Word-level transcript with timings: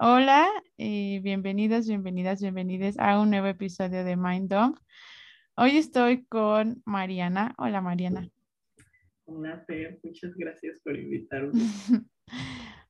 Hola, 0.00 0.46
y 0.76 1.18
bienvenidas, 1.18 1.88
bienvenidas, 1.88 2.40
bienvenidas 2.40 2.96
a 3.00 3.20
un 3.20 3.30
nuevo 3.30 3.48
episodio 3.48 4.04
de 4.04 4.14
Mind 4.14 4.48
Dump. 4.48 4.78
Hoy 5.56 5.76
estoy 5.76 6.24
con 6.26 6.80
Mariana. 6.84 7.52
Hola, 7.58 7.80
Mariana. 7.80 8.30
Hola, 9.24 9.64
Fer. 9.66 9.98
Muchas 10.04 10.36
gracias 10.36 10.78
por 10.84 10.96
invitarme. 10.96 11.50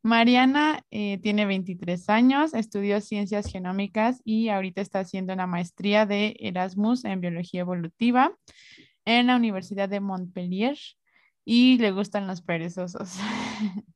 Mariana 0.02 0.84
eh, 0.90 1.16
tiene 1.22 1.46
23 1.46 2.10
años, 2.10 2.52
estudió 2.52 3.00
ciencias 3.00 3.50
genómicas 3.50 4.20
y 4.22 4.50
ahorita 4.50 4.82
está 4.82 5.00
haciendo 5.00 5.32
una 5.32 5.46
maestría 5.46 6.04
de 6.04 6.36
Erasmus 6.40 7.06
en 7.06 7.22
biología 7.22 7.62
evolutiva 7.62 8.36
en 9.06 9.28
la 9.28 9.36
Universidad 9.36 9.88
de 9.88 10.00
Montpellier 10.00 10.76
y 11.46 11.78
le 11.78 11.90
gustan 11.90 12.26
los 12.26 12.42
perezosos. 12.42 13.18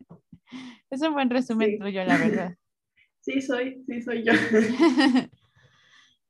es 0.90 1.02
un 1.02 1.12
buen 1.12 1.28
resumen 1.28 1.78
tuyo, 1.78 2.04
la 2.04 2.16
verdad. 2.16 2.56
Sí, 3.22 3.40
soy, 3.40 3.82
sí, 3.86 4.02
soy 4.02 4.24
yo. 4.24 4.32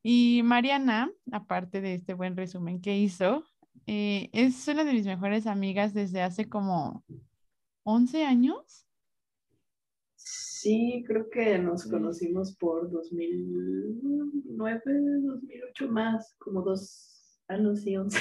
y 0.03 0.43
Mariana, 0.45 1.11
aparte 1.33 1.81
de 1.81 1.95
este 1.95 2.13
buen 2.13 2.37
resumen 2.37 2.83
que 2.83 2.99
hizo, 2.99 3.45
eh, 3.87 4.29
es 4.33 4.69
una 4.69 4.85
de 4.85 4.93
mis 4.93 5.07
mejores 5.07 5.47
amigas 5.47 5.95
desde 5.95 6.21
hace 6.21 6.51
como 6.51 7.03
11 7.85 8.27
años. 8.27 8.87
Sí, 10.17 11.03
creo 11.07 11.31
que 11.31 11.59
nos 11.59 11.87
conocimos 11.87 12.55
por 12.57 12.91
2009, 12.91 14.83
2008 14.85 15.89
más, 15.89 16.37
como 16.39 16.61
dos 16.61 17.41
años, 17.49 17.81
sí, 17.81 17.97
11. 17.97 18.19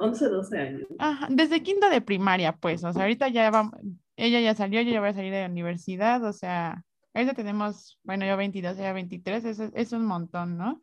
11, 0.00 0.28
12 0.28 0.58
años. 0.58 0.88
Ajá, 0.98 1.28
desde 1.30 1.62
quinto 1.62 1.88
de 1.88 2.00
primaria, 2.00 2.56
pues, 2.56 2.82
o 2.82 2.92
sea, 2.92 3.02
ahorita 3.02 3.28
ya 3.28 3.50
va, 3.50 3.70
ella 4.16 4.40
ya 4.40 4.54
salió, 4.56 4.82
yo 4.82 4.90
ya 4.90 4.98
voy 5.00 5.10
a 5.10 5.14
salir 5.14 5.32
de 5.32 5.42
la 5.42 5.48
universidad, 5.48 6.24
o 6.24 6.32
sea, 6.32 6.84
Ahorita 7.14 7.34
tenemos, 7.34 8.00
bueno, 8.02 8.26
yo 8.26 8.36
22, 8.36 8.76
ella 8.76 8.92
23, 8.92 9.44
es, 9.44 9.60
es 9.60 9.92
un 9.92 10.04
montón, 10.04 10.58
¿no? 10.58 10.80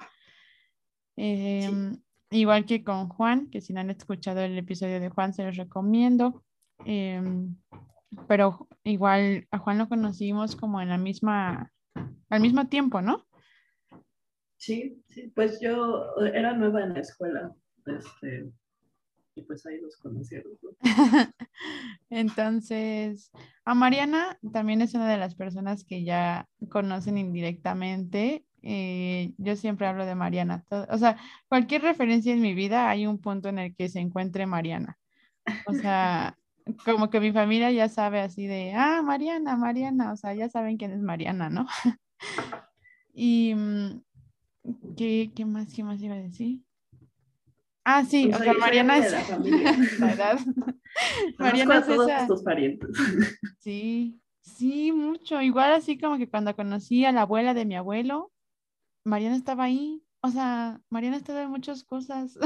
Em, 1.18 1.98
igual 2.30 2.66
que 2.66 2.84
con 2.84 3.10
Juan, 3.10 3.50
que 3.50 3.60
si 3.60 3.74
no 3.74 3.82
han 3.82 3.90
escuchado 3.90 4.40
el 4.40 4.58
episodio 4.58 5.02
de 5.02 5.09
Juan, 5.09 5.34
se 5.34 5.44
los 5.44 5.58
recomiendo. 5.58 6.44
Em, 6.86 7.58
pero 8.28 8.68
igual 8.84 9.46
a 9.52 9.58
Juan 9.58 9.78
lo 9.78 9.90
conocimos 9.90 10.56
como 10.56 10.82
en 10.82 10.90
la 10.90 10.98
misma, 10.98 11.72
al 12.30 12.42
mismo 12.42 12.68
tiempo, 12.68 13.02
¿no? 13.02 13.26
Sí, 14.58 15.04
sí, 15.09 15.32
pues 15.36 15.59
yo 15.59 16.16
era 16.34 16.54
nueva 16.54 16.84
en 16.84 16.94
la 16.94 17.00
escuela, 17.02 17.54
este, 17.86 18.52
y 19.36 19.42
pues 19.42 19.66
ahí 19.66 19.82
los 19.82 19.98
conocieron. 19.98 20.54
Entonces, 22.09 23.32
a 23.66 23.76
Mariana 23.76 24.40
también 24.52 24.81
es 24.81 24.94
una 24.94 25.09
de 25.09 25.17
las 25.17 25.36
personas 25.36 25.84
que 25.84 26.04
ya 26.04 26.48
conocen 26.70 27.17
indirectamente. 27.17 28.45
Eh, 28.64 29.34
yo 29.38 29.56
siempre 29.56 29.88
hablo 29.88 30.06
de 30.06 30.16
Mariana. 30.16 30.66
o 30.90 30.98
sea, 30.98 31.18
cualquier 31.48 31.81
referencia 31.81 32.34
en 32.34 32.42
mi 32.42 32.53
vida 32.53 32.90
hay 32.90 33.08
un 33.08 33.20
punto 33.20 33.50
en 33.50 33.59
el 33.59 33.76
que 33.76 33.90
se 33.90 34.00
encuentre 34.00 34.45
Mariana. 34.45 34.98
O 35.68 35.73
sea, 35.73 36.38
como 36.86 37.09
que 37.09 37.20
mi 37.20 37.31
familia 37.31 37.72
ya 37.72 37.90
sabe 37.90 38.22
así 38.22 38.48
de, 38.48 38.73
ah, 38.73 39.02
Mariana, 39.03 39.56
Mariana, 39.58 40.12
o 40.12 40.18
sea, 40.18 40.34
ya 40.34 40.50
saben 40.50 40.78
quién 40.78 40.92
es 40.92 41.02
Mariana, 41.02 41.50
¿no? 41.50 41.68
y, 43.14 43.53
mm, 43.56 44.02
¿qué, 44.98 45.31
¿qué 45.36 45.46
más, 45.46 45.73
qué 45.73 45.84
más 45.84 46.02
iba 46.02 46.16
a 46.16 46.22
decir? 46.22 46.62
Ah, 47.84 48.04
sí, 48.06 48.32
o 48.34 48.38
sea, 48.38 48.54
Mariana 48.60 48.98
es 48.98 50.00
la 50.00 50.14
edad. 50.14 50.40
Mariana 51.38 51.80
es 51.80 51.86
todos 51.86 52.10
esa... 52.10 52.28
tus 52.28 52.44
parientes. 52.44 52.90
Sí, 53.60 54.20
sí, 54.42 54.92
mucho. 54.92 55.40
Igual 55.40 55.74
así 55.74 56.00
como 56.00 56.18
que 56.18 56.28
cuando 56.28 56.56
conocí 56.56 57.06
a 57.06 57.12
la 57.12 57.22
abuela 57.22 57.53
de 57.53 57.66
mi 57.66 57.75
abuelo, 57.75 58.31
Mariana 59.06 59.36
estaba 59.36 59.66
ahí. 59.66 60.03
O 60.22 60.30
sea, 60.30 60.81
Mariana 60.90 61.18
estaba 61.18 61.44
en 61.44 61.52
muchas 61.52 61.84
cosas. 61.84 62.38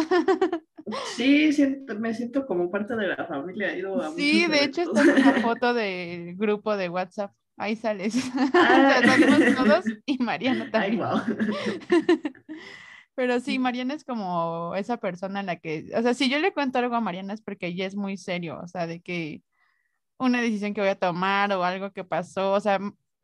Sí, 1.16 1.50
me 1.98 2.14
siento 2.14 2.46
como 2.46 2.70
parte 2.70 2.96
de 2.96 3.08
la 3.08 3.26
familia. 3.26 3.78
ido 3.78 4.02
a 4.02 4.12
sí, 4.12 4.46
de 4.46 4.66
hecho 4.66 4.82
está 4.82 5.02
en 5.02 5.10
una 5.10 5.34
foto 5.42 5.74
del 5.74 6.36
grupo 6.36 6.76
de 6.78 6.90
WhatsApp. 6.90 7.32
Ahí 7.58 7.76
sales. 7.76 8.16
Ah. 8.54 9.02
salimos 9.04 9.56
todos 9.56 9.86
y 10.06 10.18
Mariana 10.18 10.70
también. 10.70 11.02
Ay, 11.02 11.18
wow. 11.18 11.22
Pero 13.16 13.40
sí, 13.40 13.60
Mariana 13.60 13.94
es 13.94 14.04
como 14.04 14.76
esa 14.76 14.98
persona 14.98 15.40
en 15.40 15.46
la 15.46 15.56
que, 15.56 15.90
o 15.96 16.02
sea, 16.02 16.14
si 16.14 16.30
yo 16.30 16.38
le 16.40 16.54
cuento 16.54 16.80
algo 16.80 16.96
a 16.96 17.02
Mariana 17.02 17.34
es 17.34 17.42
porque 17.42 17.68
ella 17.68 17.86
es 17.86 17.96
muy 17.96 18.18
serio, 18.18 18.60
o 18.62 18.68
sea, 18.68 18.88
de 18.88 19.02
que 19.02 19.42
una 20.18 20.42
decisión 20.42 20.74
que 20.74 20.82
voy 20.82 20.90
a 20.90 21.00
tomar 21.00 21.52
o 21.54 21.64
algo 21.64 21.92
que 21.92 22.04
pasó, 22.04 22.54
o 22.54 22.60
sea, 22.60 22.80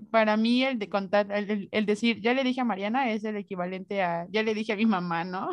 para 0.09 0.37
mí 0.37 0.63
el 0.63 0.79
de 0.79 0.89
contar, 0.89 1.31
el, 1.31 1.67
el, 1.71 1.85
decir, 1.85 2.21
ya 2.21 2.33
le 2.33 2.43
dije 2.43 2.61
a 2.61 2.65
Mariana 2.65 3.11
es 3.11 3.23
el 3.23 3.35
equivalente 3.35 4.01
a, 4.01 4.27
ya 4.29 4.43
le 4.43 4.53
dije 4.53 4.73
a 4.73 4.77
mi 4.77 4.85
mamá, 4.85 5.23
¿no? 5.23 5.49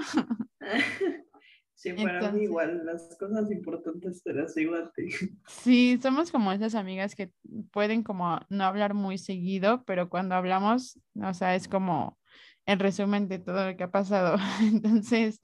Sí, 1.75 1.93
para 1.93 2.33
mí 2.33 2.43
igual, 2.43 2.85
las 2.85 3.17
cosas 3.21 3.53
importantes 3.53 4.21
te 4.25 4.33
las 4.33 4.53
digo 4.57 4.75
a 4.75 4.91
ti. 4.91 5.11
Sí, 5.47 5.97
somos 6.03 6.33
como 6.33 6.51
esas 6.51 6.75
amigas 6.75 7.15
que 7.15 7.31
pueden 7.71 8.03
como 8.03 8.41
no 8.49 8.65
hablar 8.65 8.95
muy 8.95 9.17
seguido, 9.17 9.85
pero 9.85 10.09
cuando 10.09 10.35
hablamos, 10.35 10.99
o 11.23 11.33
sea, 11.35 11.55
es 11.55 11.69
como 11.69 12.19
el 12.69 12.79
resumen 12.79 13.29
de 13.29 13.39
todo 13.39 13.71
lo 13.71 13.77
que 13.77 13.85
ha 13.85 13.91
pasado. 13.91 14.37
Entonces, 14.61 15.41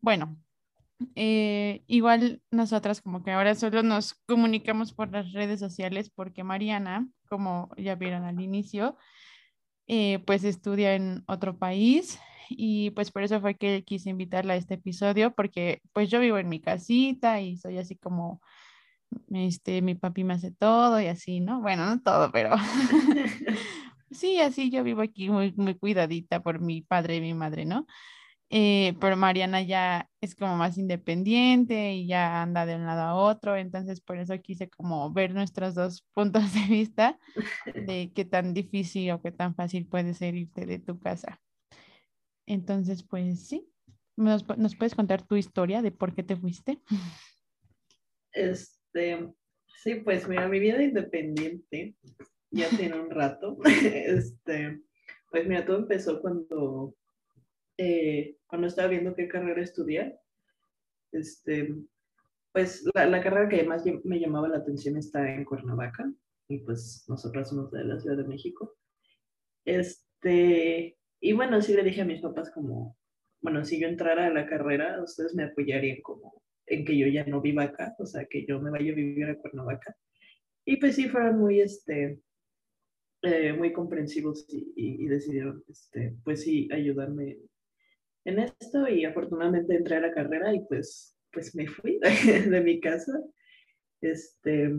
bueno, 0.00 0.36
eh, 1.14 1.84
igual 1.86 2.42
nosotras 2.50 3.00
como 3.00 3.22
que 3.22 3.30
ahora 3.30 3.54
solo 3.54 3.84
nos 3.84 4.14
comunicamos 4.26 4.92
por 4.92 5.12
las 5.12 5.32
redes 5.32 5.60
sociales 5.60 6.10
porque 6.10 6.42
Mariana, 6.42 7.08
como 7.28 7.70
ya 7.76 7.94
vieron 7.94 8.24
al 8.24 8.40
inicio, 8.40 8.96
eh, 9.86 10.18
pues 10.26 10.42
estudia 10.42 10.94
en 10.94 11.22
otro 11.28 11.56
país 11.56 12.18
y 12.50 12.90
pues 12.90 13.12
por 13.12 13.22
eso 13.22 13.40
fue 13.40 13.54
que 13.56 13.84
quise 13.84 14.10
invitarla 14.10 14.54
a 14.54 14.56
este 14.56 14.74
episodio 14.74 15.32
porque 15.34 15.80
pues 15.92 16.10
yo 16.10 16.18
vivo 16.18 16.38
en 16.38 16.48
mi 16.48 16.60
casita 16.60 17.40
y 17.40 17.56
soy 17.56 17.78
así 17.78 17.94
como 17.94 18.40
este 19.30 19.80
mi 19.80 19.94
papi 19.94 20.24
me 20.24 20.34
hace 20.34 20.50
todo 20.50 21.00
y 21.00 21.06
así, 21.06 21.38
¿no? 21.38 21.60
Bueno, 21.60 21.86
no 21.86 22.02
todo, 22.02 22.32
pero 22.32 22.56
Sí, 24.10 24.40
así 24.40 24.70
yo 24.70 24.82
vivo 24.84 25.02
aquí 25.02 25.28
muy, 25.28 25.52
muy 25.56 25.74
cuidadita 25.74 26.42
por 26.42 26.60
mi 26.60 26.82
padre 26.82 27.16
y 27.16 27.20
mi 27.20 27.34
madre, 27.34 27.64
¿no? 27.64 27.86
Eh, 28.50 28.94
pero 28.98 29.14
Mariana 29.16 29.60
ya 29.60 30.08
es 30.22 30.34
como 30.34 30.56
más 30.56 30.78
independiente 30.78 31.92
y 31.92 32.06
ya 32.06 32.40
anda 32.40 32.64
de 32.64 32.76
un 32.76 32.86
lado 32.86 33.02
a 33.02 33.14
otro, 33.14 33.56
entonces 33.56 34.00
por 34.00 34.18
eso 34.18 34.40
quise 34.40 34.70
como 34.70 35.12
ver 35.12 35.34
nuestros 35.34 35.74
dos 35.74 36.06
puntos 36.14 36.54
de 36.54 36.60
vista 36.60 37.18
de 37.74 38.10
qué 38.14 38.24
tan 38.24 38.54
difícil 38.54 39.10
o 39.10 39.20
qué 39.20 39.32
tan 39.32 39.54
fácil 39.54 39.86
puede 39.86 40.14
ser 40.14 40.34
irte 40.34 40.64
de 40.64 40.78
tu 40.78 40.98
casa. 40.98 41.42
Entonces, 42.46 43.02
pues 43.02 43.46
sí, 43.46 43.68
¿nos, 44.16 44.46
nos 44.56 44.74
puedes 44.74 44.94
contar 44.94 45.20
tu 45.20 45.36
historia 45.36 45.82
de 45.82 45.92
por 45.92 46.14
qué 46.14 46.22
te 46.22 46.36
fuiste? 46.36 46.80
Este, 48.30 49.32
sí, 49.82 49.96
pues 49.96 50.28
mira, 50.28 50.46
mi 50.48 50.60
vida 50.60 50.80
independiente 50.80 51.96
ya 52.50 52.68
tiene 52.70 52.98
un 52.98 53.10
rato. 53.10 53.58
este, 53.64 54.80
pues 55.30 55.46
mira, 55.46 55.64
todo 55.64 55.78
empezó 55.78 56.20
cuando, 56.20 56.94
eh, 57.76 58.36
cuando 58.46 58.66
estaba 58.66 58.88
viendo 58.88 59.14
qué 59.14 59.28
carrera 59.28 59.62
estudiar. 59.62 60.18
Este, 61.12 61.74
pues 62.52 62.84
la, 62.94 63.06
la, 63.06 63.22
carrera 63.22 63.48
que 63.48 63.62
más 63.64 63.84
me 64.04 64.20
llamaba 64.20 64.48
la 64.48 64.58
atención 64.58 64.96
está 64.96 65.32
en 65.32 65.44
Cuernavaca 65.44 66.10
y 66.48 66.58
pues 66.58 67.04
nosotros 67.08 67.48
somos 67.48 67.70
de 67.70 67.84
la 67.84 67.98
Ciudad 67.98 68.16
de 68.16 68.24
México. 68.24 68.76
Este, 69.64 70.98
y 71.20 71.32
bueno, 71.32 71.60
sí 71.60 71.74
le 71.74 71.82
dije 71.82 72.02
a 72.02 72.06
mis 72.06 72.20
papás 72.20 72.50
como, 72.50 72.96
bueno, 73.40 73.64
si 73.64 73.80
yo 73.80 73.86
entrara 73.86 74.26
a 74.26 74.30
la 74.30 74.46
carrera, 74.46 75.02
ustedes 75.02 75.34
me 75.34 75.44
apoyarían 75.44 76.00
como 76.02 76.42
en 76.66 76.84
que 76.84 76.96
yo 76.96 77.06
ya 77.06 77.24
no 77.24 77.40
viva 77.40 77.64
acá, 77.64 77.94
o 77.98 78.06
sea, 78.06 78.26
que 78.26 78.44
yo 78.46 78.60
me 78.60 78.70
vaya 78.70 78.92
a 78.92 78.96
vivir 78.96 79.28
a 79.28 79.36
Cuernavaca. 79.36 79.96
Y 80.64 80.76
pues 80.76 80.96
sí, 80.96 81.08
fueron 81.08 81.38
muy, 81.38 81.60
este, 81.60 82.20
eh, 83.22 83.52
muy 83.52 83.72
comprensivos 83.72 84.46
y, 84.48 85.06
decidieron, 85.06 85.64
este, 85.68 86.14
pues 86.22 86.42
sí, 86.42 86.68
ayudarme 86.72 87.38
en 88.24 88.38
esto 88.38 88.88
y 88.88 89.04
afortunadamente 89.04 89.74
entré 89.74 89.96
a 89.96 90.00
la 90.00 90.12
carrera 90.12 90.54
y 90.54 90.64
pues, 90.66 91.16
pues 91.32 91.52
me 91.56 91.66
fui 91.66 91.98
de, 92.48 92.60
mi 92.60 92.78
casa. 92.80 93.12
Este, 94.00 94.70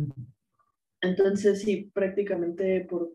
entonces 1.01 1.61
sí, 1.61 1.91
prácticamente 1.93 2.85
por 2.89 3.11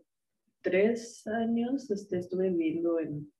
tres 0.61 1.25
años 1.25 1.89
este, 1.89 2.19
estuve 2.19 2.51
viviendo 2.51 2.99
en, 2.99 3.31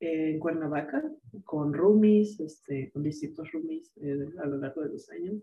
en 0.00 0.38
Cuernavaca 0.38 1.02
con 1.44 1.72
roomies, 1.72 2.40
este, 2.40 2.90
con 2.92 3.02
distintos 3.02 3.50
roomies 3.52 3.90
eh, 4.02 4.26
a 4.42 4.46
lo 4.46 4.58
largo 4.58 4.82
de 4.82 4.90
los 4.90 5.08
años. 5.10 5.42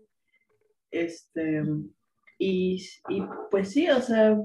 Este, 0.92 1.64
y, 2.38 2.76
y 3.08 3.22
pues 3.50 3.70
sí, 3.70 3.90
o 3.90 4.00
sea, 4.00 4.40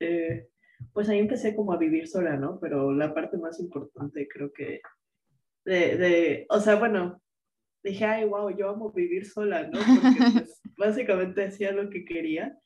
eh, 0.00 0.48
pues 0.92 1.08
ahí 1.08 1.18
empecé 1.18 1.54
como 1.54 1.72
a 1.72 1.78
vivir 1.78 2.08
sola, 2.08 2.36
¿no? 2.36 2.58
Pero 2.60 2.92
la 2.92 3.14
parte 3.14 3.38
más 3.38 3.58
importante 3.60 4.28
creo 4.28 4.52
que 4.52 4.80
de, 5.64 5.96
de 5.96 6.46
o 6.48 6.60
sea, 6.60 6.76
bueno, 6.76 7.20
dije, 7.82 8.04
ay, 8.04 8.24
wow, 8.24 8.56
yo 8.56 8.70
amo 8.70 8.92
vivir 8.92 9.26
sola, 9.26 9.68
¿no? 9.68 9.78
Porque 9.78 9.78
pues, 10.32 10.60
básicamente 10.76 11.44
hacía 11.44 11.72
lo 11.72 11.88
que 11.90 12.04
quería. 12.04 12.58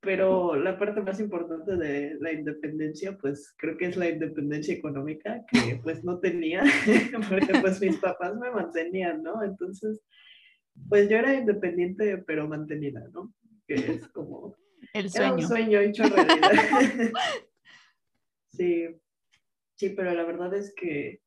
pero 0.00 0.56
la 0.56 0.78
parte 0.78 1.00
más 1.02 1.20
importante 1.20 1.76
de 1.76 2.16
la 2.20 2.32
independencia, 2.32 3.18
pues 3.18 3.54
creo 3.58 3.76
que 3.76 3.86
es 3.86 3.96
la 3.96 4.08
independencia 4.08 4.74
económica, 4.74 5.44
que 5.50 5.78
pues 5.82 6.02
no 6.04 6.18
tenía, 6.20 6.62
porque 7.28 7.52
pues 7.60 7.80
mis 7.80 7.98
papás 7.98 8.34
me 8.36 8.50
mantenían, 8.50 9.22
¿no? 9.22 9.42
Entonces, 9.42 10.00
pues 10.88 11.08
yo 11.08 11.18
era 11.18 11.34
independiente, 11.34 12.18
pero 12.18 12.48
mantenida, 12.48 13.06
¿no? 13.12 13.32
Que 13.66 13.74
es 13.74 14.08
como... 14.08 14.56
El 14.92 15.10
sueño. 15.10 15.34
un 15.34 15.42
sueño 15.42 15.80
hecho 15.80 16.04
realidad. 16.04 16.50
sí, 18.52 18.86
sí, 19.76 19.90
pero 19.90 20.14
la 20.14 20.24
verdad 20.24 20.54
es 20.54 20.74
que 20.74 21.20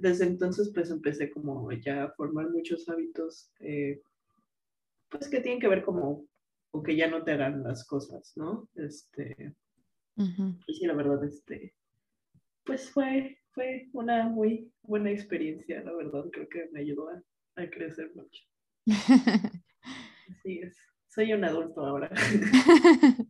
desde 0.00 0.26
entonces 0.26 0.70
pues 0.74 0.90
empecé 0.90 1.30
como 1.30 1.70
ya 1.72 2.04
a 2.04 2.12
formar 2.12 2.50
muchos 2.50 2.88
hábitos, 2.88 3.50
eh, 3.60 4.00
pues 5.08 5.28
que 5.28 5.40
tienen 5.40 5.60
que 5.60 5.68
ver 5.68 5.84
como 5.84 6.26
o 6.72 6.82
que 6.82 6.96
ya 6.96 7.08
no 7.08 7.24
te 7.24 7.32
hagan 7.32 7.62
las 7.62 7.84
cosas, 7.86 8.32
¿no? 8.36 8.68
Este, 8.74 9.54
Y 10.16 10.74
sí, 10.74 10.86
la 10.86 10.94
verdad, 10.94 11.22
este, 11.24 11.74
pues 12.64 12.90
fue, 12.90 13.38
fue 13.50 13.88
una 13.92 14.28
muy 14.28 14.72
buena 14.82 15.10
experiencia, 15.10 15.82
la 15.82 15.92
verdad, 15.92 16.24
creo 16.30 16.48
que 16.48 16.68
me 16.72 16.80
ayudó 16.80 17.08
a, 17.08 17.22
crecer 17.70 18.10
mucho. 18.14 18.44
Así 20.30 20.60
es, 20.60 20.76
soy 21.10 21.32
un 21.32 21.44
adulto 21.44 21.84
ahora. 21.84 22.10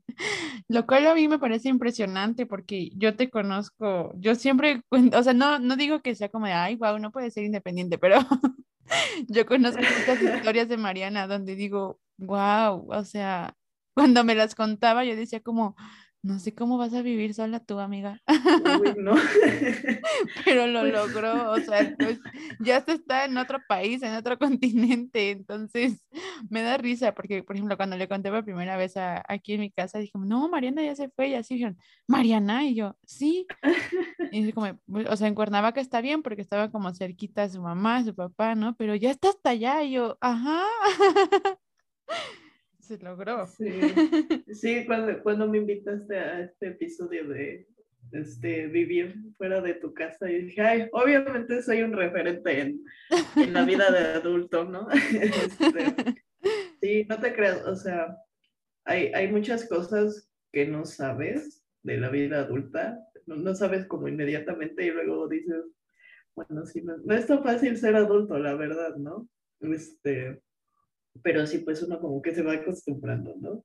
Lo 0.69 0.87
cual 0.87 1.07
a 1.07 1.15
mí 1.15 1.29
me 1.29 1.39
parece 1.39 1.69
impresionante 1.69 2.47
porque 2.47 2.91
yo 2.95 3.17
te 3.17 3.31
conozco, 3.31 4.13
yo 4.17 4.35
siempre, 4.35 4.83
o 4.91 5.23
sea, 5.23 5.33
no, 5.33 5.59
no 5.59 5.77
digo 5.77 6.03
que 6.03 6.15
sea 6.15 6.29
como 6.29 6.47
de, 6.47 6.53
ay, 6.53 6.77
wow, 6.77 6.99
no 6.99 7.11
puede 7.11 7.31
ser 7.31 7.45
independiente, 7.45 7.99
pero 7.99 8.19
yo 9.29 9.47
conozco 9.47 9.81
muchas 9.81 10.23
historias 10.23 10.69
de 10.69 10.77
Mariana 10.77 11.27
donde 11.27 11.57
digo, 11.57 11.99
wow, 12.19 12.87
o 12.91 13.05
sea, 13.05 13.55
cuando 13.95 14.25
me 14.25 14.35
las 14.35 14.55
contaba 14.55 15.05
yo 15.05 15.17
decía 15.17 15.41
como, 15.41 15.75
no 16.23 16.39
sé 16.39 16.55
cómo 16.55 16.77
vas 16.77 16.93
a 16.93 17.03
vivir 17.03 17.33
sola 17.33 17.61
tú, 17.61 17.79
amiga. 17.79 18.21
no. 18.99 19.15
Pero 20.45 20.67
lo 20.67 20.81
pues 20.81 20.93
logró, 20.93 21.53
o 21.53 21.61
sea, 21.61 21.95
pues, 21.99 22.19
ya 22.59 22.85
se 22.85 22.93
está 22.93 23.25
en 23.25 23.39
otro 23.39 23.59
país, 23.67 24.03
en 24.03 24.15
otro 24.15 24.39
continente, 24.39 25.31
entonces 25.31 26.05
me 26.51 26.63
da 26.63 26.77
risa 26.77 27.15
porque, 27.15 27.43
por 27.43 27.57
ejemplo, 27.57 27.77
cuando 27.77 27.97
le 27.97 28.09
conté 28.09 28.31
por 28.31 28.45
primera 28.45 28.77
vez 28.77 28.95
aquí 28.97 29.55
en 29.55 29.61
mi 29.61 29.71
casa, 29.71 29.99
dije, 29.99 30.13
no, 30.15 30.49
Mariana 30.49 30.83
ya 30.83 30.95
se 30.95 31.09
fue, 31.09 31.29
y 31.29 31.35
así 31.35 31.55
dijeron, 31.55 31.79
Mariana, 32.07 32.65
y 32.65 32.75
yo, 32.75 32.97
sí. 33.07 33.47
Y 34.31 34.53
como, 34.53 34.79
pues, 34.87 35.07
o 35.09 35.17
sea, 35.17 35.29
en 35.29 35.35
Cuernavaca 35.35 35.81
está 35.81 36.01
bien 36.01 36.23
porque 36.23 36.43
estaba 36.43 36.71
como 36.71 36.95
cerquita 36.95 37.49
su 37.49 37.63
mamá, 37.63 38.05
su 38.05 38.15
papá, 38.15 38.55
¿no? 38.55 38.77
Pero 38.77 38.95
ya 38.95 39.11
está 39.11 39.31
hasta 39.31 39.51
allá, 39.51 39.83
y 39.83 39.93
yo, 39.93 40.19
ajá. 40.21 40.65
Se 42.91 42.99
logró. 42.99 43.47
Sí, 44.53 44.85
cuando, 44.85 45.23
cuando 45.23 45.47
me 45.47 45.59
invitaste 45.59 46.19
a 46.19 46.41
este 46.41 46.71
episodio 46.71 47.29
de 47.29 47.69
este, 48.11 48.67
vivir 48.67 49.15
fuera 49.39 49.61
de 49.61 49.75
tu 49.75 49.95
casa, 49.95 50.29
y 50.29 50.47
dije, 50.47 50.61
ay, 50.61 50.89
obviamente 50.91 51.63
soy 51.63 51.83
un 51.83 51.93
referente 51.93 52.61
en, 52.61 52.85
en 53.37 53.53
la 53.53 53.65
vida 53.65 53.93
de 53.93 54.19
adulto, 54.19 54.65
¿no? 54.65 54.89
Este, 55.13 56.25
sí, 56.81 57.07
no 57.09 57.21
te 57.21 57.33
creas, 57.33 57.65
o 57.65 57.77
sea, 57.77 58.17
hay, 58.85 59.13
hay 59.15 59.31
muchas 59.31 59.69
cosas 59.69 60.29
que 60.53 60.67
no 60.67 60.85
sabes 60.85 61.63
de 61.85 61.97
la 61.97 62.09
vida 62.09 62.41
adulta, 62.41 62.99
no, 63.27 63.37
no 63.37 63.55
sabes 63.55 63.87
como 63.87 64.09
inmediatamente 64.09 64.85
y 64.85 64.91
luego 64.91 65.29
dices, 65.29 65.65
bueno, 66.35 66.67
sí, 66.67 66.83
no, 66.83 66.97
no 66.97 67.15
es 67.15 67.25
tan 67.25 67.45
fácil 67.45 67.77
ser 67.77 67.95
adulto, 67.95 68.37
la 68.37 68.57
verdad, 68.57 68.97
¿no? 68.97 69.29
Este, 69.61 70.43
pero 71.23 71.47
sí, 71.47 71.59
pues 71.59 71.83
uno 71.83 72.01
como 72.01 72.23
que 72.23 72.35
se 72.35 72.43
va 72.43 72.55
acostumbrando, 72.55 73.37
¿no? 73.41 73.65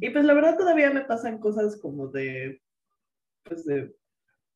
Y 0.00 0.10
pues 0.10 0.24
la 0.24 0.34
verdad 0.34 0.56
todavía 0.56 0.90
me 0.90 1.04
pasan 1.04 1.38
cosas 1.38 1.80
como 1.80 2.08
de, 2.08 2.60
pues 3.44 3.64
de 3.64 3.94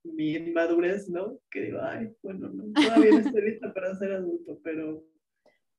mi 0.05 0.35
inmadurez, 0.37 1.09
¿no? 1.09 1.39
Que 1.51 1.63
digo, 1.63 1.81
ay, 1.83 2.13
bueno, 2.23 2.51
no, 2.51 2.73
todavía 2.73 3.11
no 3.13 3.19
estoy 3.19 3.43
lista 3.43 3.73
para 3.73 3.95
ser 3.97 4.13
adulto, 4.13 4.61
pero 4.63 5.05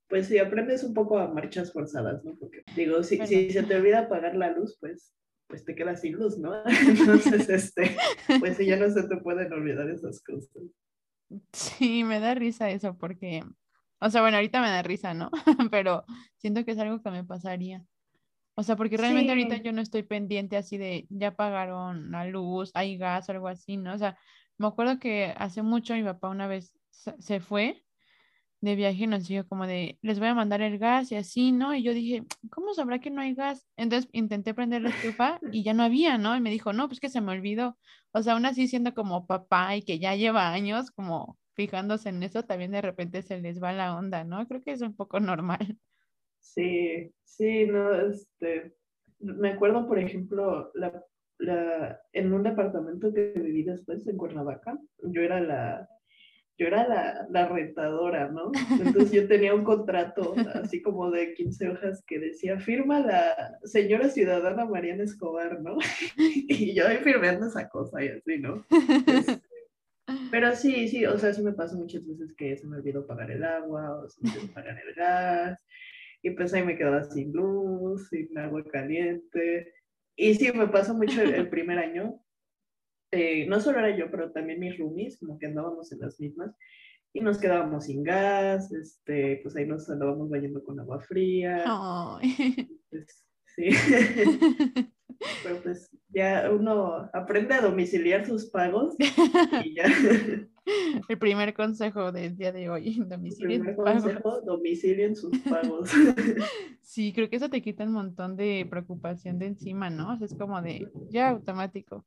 pues 0.09 0.27
sí, 0.27 0.37
aprendes 0.37 0.83
un 0.83 0.93
poco 0.93 1.17
a 1.17 1.33
marchas 1.33 1.71
forzadas, 1.71 2.23
¿no? 2.23 2.37
Porque 2.37 2.63
digo, 2.75 3.03
si, 3.03 3.17
si 3.27 3.51
se 3.51 3.63
te 3.63 3.75
olvida 3.75 3.99
apagar 3.99 4.35
la 4.35 4.51
luz, 4.51 4.77
pues 4.79 5.13
pues 5.47 5.63
te 5.63 5.75
quedas 5.75 6.01
sin 6.01 6.13
luz, 6.13 6.37
¿no? 6.37 6.53
Entonces, 6.65 7.49
este, 7.49 7.95
pues 8.39 8.57
sí, 8.57 8.65
ya 8.65 8.75
no 8.75 8.89
se 8.89 9.03
te 9.03 9.17
pueden 9.17 9.51
olvidar 9.53 9.89
esas 9.89 10.21
cosas. 10.21 10.63
Sí, 11.53 12.03
me 12.03 12.19
da 12.19 12.35
risa 12.35 12.69
eso 12.69 12.97
porque 12.97 13.43
o 13.99 14.09
sea, 14.09 14.21
bueno, 14.21 14.37
ahorita 14.37 14.61
me 14.61 14.69
da 14.69 14.81
risa, 14.81 15.13
¿no? 15.13 15.31
Pero 15.71 16.05
siento 16.37 16.63
que 16.65 16.71
es 16.71 16.79
algo 16.79 17.01
que 17.01 17.11
me 17.11 17.23
pasaría. 17.23 17.83
O 18.55 18.63
sea, 18.63 18.75
porque 18.75 18.97
realmente 18.97 19.31
ahorita 19.31 19.57
yo 19.57 19.71
no 19.71 19.81
estoy 19.81 20.01
pendiente 20.03 20.57
así 20.57 20.77
de 20.77 21.05
ya 21.09 21.35
pagaron 21.35 22.09
la 22.11 22.25
luz, 22.25 22.71
hay 22.73 22.97
gas 22.97 23.29
algo 23.29 23.47
así, 23.47 23.77
¿no? 23.77 23.93
O 23.93 23.97
sea, 23.99 24.17
me 24.57 24.67
acuerdo 24.67 24.99
que 24.99 25.33
hace 25.37 25.61
mucho 25.61 25.93
mi 25.93 26.03
papá 26.03 26.29
una 26.29 26.47
vez 26.47 26.73
se 26.89 27.39
fue 27.39 27.83
de 28.61 28.75
viaje 28.75 29.03
y 29.03 29.07
nos 29.07 29.27
dijo 29.27 29.47
como 29.47 29.67
de, 29.67 29.99
les 30.01 30.17
voy 30.19 30.29
a 30.29 30.33
mandar 30.33 30.61
el 30.61 30.79
gas 30.79 31.11
y 31.11 31.15
así, 31.15 31.51
¿no? 31.51 31.75
Y 31.75 31.83
yo 31.83 31.93
dije, 31.93 32.23
¿cómo 32.49 32.73
sabrá 32.73 32.99
que 32.99 33.11
no 33.11 33.21
hay 33.21 33.35
gas? 33.35 33.67
Entonces 33.77 34.09
intenté 34.11 34.53
prender 34.53 34.81
la 34.81 34.89
estufa 34.89 35.39
y 35.51 35.63
ya 35.63 35.73
no 35.73 35.83
había, 35.83 36.17
¿no? 36.17 36.35
Y 36.35 36.41
me 36.41 36.49
dijo, 36.49 36.73
no, 36.73 36.87
pues 36.87 36.99
que 36.99 37.09
se 37.09 37.21
me 37.21 37.33
olvidó. 37.33 37.77
O 38.11 38.23
sea, 38.23 38.33
aún 38.33 38.45
así 38.45 38.67
siendo 38.67 38.95
como 38.95 39.27
papá 39.27 39.75
y 39.75 39.83
que 39.83 39.99
ya 39.99 40.15
lleva 40.15 40.51
años, 40.51 40.89
como 40.91 41.37
fijándose 41.57 42.09
en 42.09 42.21
eso, 42.21 42.43
también 42.43 42.71
de 42.71 42.83
repente 42.83 43.23
se 43.23 43.41
les 43.41 43.61
va 43.61 43.73
la 43.73 43.97
onda, 43.97 44.23
¿no? 44.23 44.47
Creo 44.47 44.61
que 44.61 44.71
es 44.71 44.81
un 44.81 44.95
poco 44.95 45.19
normal. 45.19 45.77
Sí, 46.39 47.11
sí, 47.23 47.65
no, 47.65 47.93
este, 47.93 48.75
me 49.19 49.49
acuerdo, 49.49 49.87
por 49.87 49.97
ejemplo, 49.97 50.71
la, 50.75 51.03
la, 51.39 51.99
en 52.13 52.31
un 52.31 52.43
departamento 52.43 53.11
que 53.11 53.33
viví 53.35 53.63
después 53.63 54.07
en 54.07 54.17
Cuernavaca, 54.17 54.77
yo 55.01 55.21
era 55.21 55.41
la, 55.41 55.89
yo 56.59 56.67
era 56.67 56.87
la, 56.87 57.27
la, 57.31 57.47
rentadora, 57.47 58.29
¿no? 58.29 58.51
Entonces 58.79 59.11
yo 59.11 59.27
tenía 59.27 59.55
un 59.55 59.63
contrato 59.63 60.35
así 60.53 60.81
como 60.83 61.09
de 61.09 61.33
15 61.33 61.69
hojas 61.69 62.03
que 62.05 62.19
decía, 62.19 62.59
firma 62.59 62.99
la 62.99 63.59
señora 63.63 64.09
ciudadana 64.09 64.65
Mariana 64.65 65.03
Escobar, 65.03 65.59
¿no? 65.59 65.77
Y 66.17 66.75
yo 66.75 66.87
ahí 66.87 66.97
firmando 66.97 67.47
esa 67.47 67.67
cosa 67.67 68.03
y 68.03 68.09
así, 68.09 68.37
¿no? 68.37 68.63
Este, 69.07 69.41
pero 70.31 70.55
sí, 70.55 70.87
sí, 70.87 71.05
o 71.05 71.17
sea, 71.17 71.33
sí 71.33 71.41
me 71.41 71.53
pasó 71.53 71.77
muchas 71.77 72.05
veces 72.05 72.33
que 72.37 72.55
se 72.57 72.67
me 72.67 72.77
olvidó 72.77 73.05
pagar 73.05 73.31
el 73.31 73.43
agua 73.43 73.99
o 73.99 74.09
se 74.09 74.21
me 74.21 74.31
olvidó 74.31 74.53
pagar 74.53 74.77
el 74.79 74.93
gas 74.93 75.63
y 76.21 76.31
pues 76.31 76.53
ahí 76.53 76.63
me 76.63 76.77
quedaba 76.77 77.03
sin 77.03 77.31
luz, 77.31 78.09
sin 78.09 78.37
agua 78.37 78.63
caliente. 78.65 79.73
Y 80.15 80.33
sí, 80.35 80.51
me 80.51 80.67
pasó 80.67 80.93
mucho 80.93 81.21
el, 81.21 81.49
primer 81.49 81.77
año. 81.77 82.19
Eh, 83.11 83.45
no 83.47 83.59
solo 83.59 83.79
era 83.79 83.95
yo, 83.95 84.09
pero 84.11 84.31
también 84.31 84.59
mis 84.59 84.77
roomies, 84.77 85.19
como 85.19 85.37
que 85.37 85.45
andábamos 85.45 85.91
en 85.91 85.99
las 85.99 86.19
mismas 86.19 86.55
y 87.13 87.21
nos 87.21 87.37
quedábamos 87.37 87.85
sin 87.85 88.03
gas, 88.03 88.71
este, 88.73 89.39
pues 89.41 89.55
ahí 89.55 89.65
nos 89.65 89.89
andábamos 89.89 90.29
bañando 90.29 90.63
con 90.63 90.79
agua 90.79 90.99
fría. 91.01 91.63
Pues, 92.89 93.25
sí. 93.55 93.69
Pero 95.43 95.61
pues 95.61 95.89
ya 96.09 96.49
uno 96.51 97.09
aprende 97.13 97.53
a 97.53 97.61
domiciliar 97.61 98.25
sus 98.25 98.45
pagos 98.49 98.95
y 99.65 99.75
ya. 99.75 99.85
El 101.07 101.17
primer 101.17 101.53
consejo 101.53 102.11
del 102.11 102.35
día 102.35 102.51
de 102.51 102.69
hoy, 102.69 102.99
domicilien 103.07 103.63
sus 103.63 103.75
consejo, 103.75 104.41
domicilien 104.41 105.15
sus 105.15 105.37
pagos. 105.49 105.89
Sí, 106.81 107.13
creo 107.13 107.29
que 107.29 107.37
eso 107.37 107.49
te 107.49 107.61
quita 107.61 107.83
un 107.83 107.93
montón 107.93 108.35
de 108.35 108.67
preocupación 108.69 109.39
de 109.39 109.47
encima, 109.47 109.89
¿no? 109.89 110.13
O 110.13 110.17
sea, 110.17 110.25
es 110.25 110.35
como 110.35 110.61
de 110.61 110.91
ya 111.09 111.29
automático. 111.29 112.05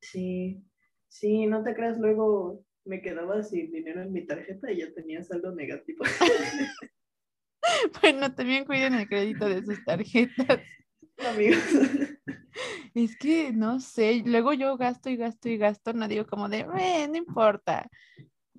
Sí, 0.00 0.62
sí, 1.08 1.46
no 1.46 1.62
te 1.62 1.74
creas, 1.74 1.98
luego 1.98 2.64
me 2.84 3.00
quedaba 3.00 3.42
sin 3.42 3.70
dinero 3.70 4.02
en 4.02 4.12
mi 4.12 4.26
tarjeta 4.26 4.72
y 4.72 4.78
ya 4.78 4.92
tenía 4.92 5.22
saldo 5.22 5.54
negativo. 5.54 6.04
Bueno, 8.00 8.34
también 8.34 8.64
cuiden 8.64 8.94
el 8.94 9.08
crédito 9.08 9.48
de 9.48 9.64
sus 9.64 9.84
tarjetas. 9.84 10.60
Amigos. 11.18 11.62
Es 12.94 13.16
que 13.16 13.52
no 13.52 13.80
sé, 13.80 14.22
luego 14.24 14.52
yo 14.52 14.76
gasto 14.76 15.08
y 15.08 15.16
gasto 15.16 15.48
y 15.48 15.56
gasto, 15.56 15.92
no 15.94 16.08
digo 16.08 16.26
como 16.26 16.48
de, 16.48 16.64
no 17.08 17.16
importa, 17.16 17.88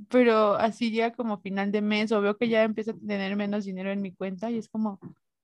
pero 0.09 0.55
así 0.55 0.91
ya 0.91 1.13
como 1.13 1.39
final 1.39 1.71
de 1.71 1.81
mes 1.81 2.11
o 2.11 2.21
veo 2.21 2.37
que 2.37 2.49
ya 2.49 2.63
empiezo 2.63 2.91
a 2.91 3.07
tener 3.07 3.35
menos 3.35 3.65
dinero 3.65 3.91
en 3.91 4.01
mi 4.01 4.13
cuenta 4.13 4.49
y 4.51 4.57
es 4.57 4.69
como, 4.69 4.99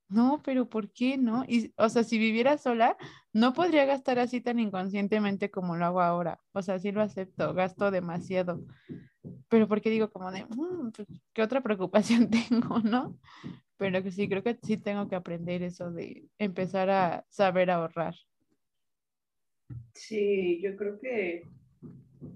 no, 0.09 0.41
pero 0.43 0.67
¿por 0.69 0.91
qué 0.91 1.17
no? 1.17 1.45
Y, 1.47 1.73
o 1.77 1.87
sea, 1.89 2.03
si 2.03 2.17
viviera 2.17 2.57
sola, 2.57 2.97
no 3.31 3.53
podría 3.53 3.85
gastar 3.85 4.17
así 4.19 4.41
tan 4.41 4.59
inconscientemente 4.59 5.51
como 5.51 5.75
lo 5.77 5.85
hago 5.85 6.01
ahora. 6.01 6.39
O 6.53 6.63
sea, 6.63 6.79
sí 6.79 6.91
lo 6.91 7.01
acepto, 7.03 7.53
gasto 7.53 7.91
demasiado. 7.91 8.63
Pero 9.49 9.67
porque 9.67 9.89
digo 9.91 10.09
como 10.11 10.31
de, 10.31 10.45
mm, 10.45 10.91
pues, 10.95 11.07
¿qué 11.33 11.43
otra 11.43 11.61
preocupación 11.61 12.29
tengo, 12.49 12.79
no? 12.79 13.19
Pero 13.77 14.03
que 14.03 14.11
sí, 14.11 14.27
creo 14.27 14.43
que 14.43 14.57
sí 14.63 14.77
tengo 14.77 15.07
que 15.07 15.15
aprender 15.15 15.63
eso 15.63 15.91
de 15.91 16.27
empezar 16.39 16.89
a 16.89 17.25
saber 17.29 17.71
ahorrar. 17.71 18.15
Sí, 19.93 20.61
yo 20.61 20.75
creo 20.75 20.99
que, 20.99 21.43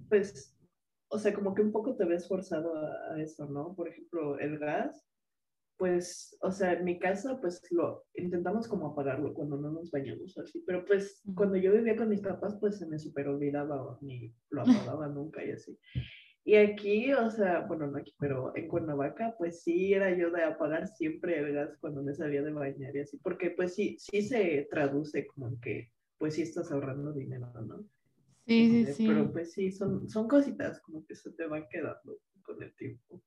pues, 0.09 0.55
o 1.07 1.19
sea, 1.19 1.33
como 1.33 1.53
que 1.53 1.61
un 1.61 1.71
poco 1.71 1.95
te 1.95 2.05
ves 2.05 2.27
forzado 2.27 2.75
a, 2.75 3.21
eso, 3.21 3.47
¿no? 3.47 3.75
Por 3.75 3.87
ejemplo, 3.87 4.39
el 4.39 4.57
gas, 4.59 5.07
pues, 5.77 6.37
o 6.41 6.51
sea, 6.51 6.73
en 6.73 6.85
mi 6.85 6.99
casa, 6.99 7.39
pues 7.39 7.61
lo 7.71 8.05
intentamos 8.15 8.67
como 8.67 8.87
apagarlo 8.87 9.33
cuando 9.33 9.57
no 9.57 9.71
nos 9.71 9.91
bañamos 9.91 10.37
así, 10.37 10.63
pero 10.65 10.85
pues 10.85 11.21
cuando 11.35 11.57
yo 11.57 11.71
vivía 11.71 11.95
con 11.95 12.09
mis 12.09 12.21
papás, 12.21 12.57
pues 12.59 12.77
se 12.79 12.87
me 12.87 12.99
super 12.99 13.27
olvidaba 13.27 13.97
ni 14.01 14.33
lo 14.49 14.61
apagaba 14.61 15.07
nunca 15.07 15.43
y 15.43 15.51
así. 15.51 15.77
Y 16.45 16.55
aquí, 16.55 17.13
o 17.13 17.31
sea, 17.31 17.61
bueno, 17.61 17.87
no 17.87 17.97
aquí, 17.97 18.13
pero 18.19 18.55
en 18.57 18.67
Cuernavaca, 18.67 19.33
pues 19.37 19.63
sí 19.63 19.93
era 19.93 20.15
yo 20.17 20.29
de 20.29 20.43
apagar 20.43 20.87
siempre 20.87 21.39
el 21.39 21.53
gas 21.53 21.77
cuando 21.79 22.03
me 22.03 22.13
salía 22.13 22.41
de 22.41 22.51
bañar 22.51 22.93
y 22.95 22.99
así, 22.99 23.17
porque 23.17 23.51
pues 23.51 23.75
sí, 23.75 23.95
sí 23.97 24.21
se 24.21 24.67
traduce 24.69 25.25
como 25.27 25.57
que, 25.61 25.92
pues 26.17 26.35
sí 26.35 26.41
estás 26.41 26.71
ahorrando 26.71 27.13
dinero, 27.13 27.51
¿no? 27.61 27.83
Sí, 28.45 28.85
sí, 28.85 28.93
sí. 28.93 29.07
Pero 29.07 29.31
pues 29.31 29.53
sí, 29.53 29.71
son, 29.71 30.09
son 30.09 30.27
cositas 30.27 30.81
como 30.81 31.05
que 31.05 31.15
se 31.15 31.31
te 31.31 31.47
van 31.47 31.67
quedando 31.69 32.19
con 32.43 32.61
el 32.61 32.75
tiempo. 32.75 33.21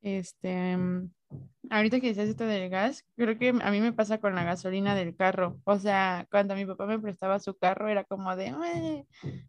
Este, 0.00 0.76
mm, 0.76 1.10
ahorita 1.70 2.00
que 2.00 2.08
dices 2.08 2.28
esto 2.28 2.46
del 2.46 2.70
gas, 2.70 3.04
creo 3.16 3.36
que 3.38 3.48
a 3.48 3.70
mí 3.70 3.80
me 3.80 3.92
pasa 3.92 4.18
con 4.18 4.34
la 4.34 4.44
gasolina 4.44 4.94
del 4.94 5.16
carro. 5.16 5.60
O 5.64 5.78
sea, 5.78 6.26
cuando 6.30 6.54
mi 6.54 6.64
papá 6.66 6.86
me 6.86 6.98
prestaba 6.98 7.38
su 7.38 7.56
carro, 7.56 7.88
era 7.88 8.04
como 8.04 8.34
de, 8.36 9.04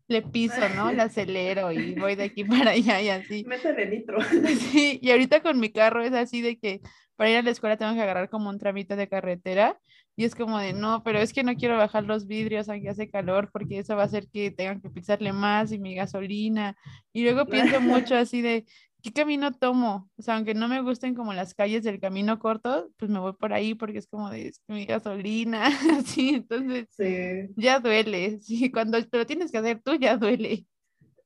le 0.08 0.22
piso, 0.24 0.62
¿no? 0.76 0.92
Le 0.92 1.04
acelero 1.04 1.72
y 1.72 1.96
voy 1.96 2.16
de 2.16 2.24
aquí 2.24 2.44
para 2.68 2.72
allá 2.72 3.02
y 3.02 3.10
así. 3.10 3.44
Métele 3.48 3.90
nitro. 3.90 4.20
Sí, 4.72 5.00
y 5.02 5.12
ahorita 5.12 5.42
con 5.42 5.60
mi 5.60 5.72
carro 5.72 6.04
es 6.04 6.14
así 6.14 6.42
de 6.42 6.58
que 6.58 6.82
para 7.16 7.30
ir 7.30 7.38
a 7.38 7.42
la 7.42 7.52
escuela 7.52 7.78
tengo 7.78 7.94
que 7.94 8.02
agarrar 8.02 8.30
como 8.30 8.50
un 8.50 8.60
tramito 8.60 8.96
de 8.96 9.10
carretera 9.10 9.80
y 10.20 10.26
es 10.26 10.36
como 10.36 10.60
de, 10.60 10.74
no, 10.74 11.02
pero 11.02 11.20
es 11.20 11.32
que 11.32 11.44
no 11.44 11.56
quiero 11.56 11.78
bajar 11.78 12.04
los 12.04 12.28
vidrios 12.28 12.68
aunque 12.68 12.90
hace 12.90 13.10
calor 13.10 13.50
porque 13.54 13.80
eso 13.80 13.96
va 13.96 14.02
a 14.02 14.06
hacer 14.06 14.28
que 14.28 14.52
tengan 14.52 14.82
que 14.82 14.90
pisarle 14.90 15.32
más 15.32 15.72
y 15.72 15.80
mi 15.80 15.96
gasolina. 15.96 16.76
Y 17.14 17.24
luego 17.24 17.46
pienso 17.46 17.80
mucho 17.80 18.18
así 18.18 18.42
de, 18.42 18.66
¿qué 19.02 19.14
camino 19.14 19.54
tomo? 19.54 20.10
O 20.18 20.22
sea, 20.22 20.36
aunque 20.36 20.54
no 20.54 20.68
me 20.68 20.82
gusten 20.82 21.16
como 21.16 21.32
las 21.32 21.54
calles 21.54 21.86
del 21.86 22.02
camino 22.02 22.38
corto, 22.38 22.92
pues 22.98 23.10
me 23.10 23.20
voy 23.20 23.32
por 23.32 23.54
ahí 23.54 23.76
porque 23.76 24.00
es 24.00 24.08
como 24.08 24.30
de 24.30 24.52
mi 24.68 24.86
gasolina, 24.86 25.68
así, 25.98 26.32
entonces 26.32 26.90
ya 27.56 27.80
duele. 27.80 28.42
Sí, 28.42 28.70
cuando 28.74 29.02
te 29.02 29.20
lo 29.20 29.26
tienes 29.26 29.54
que 29.54 29.60
hacer 29.60 29.82
tú, 29.82 29.96
ya 29.96 30.18
duele. 30.18 30.66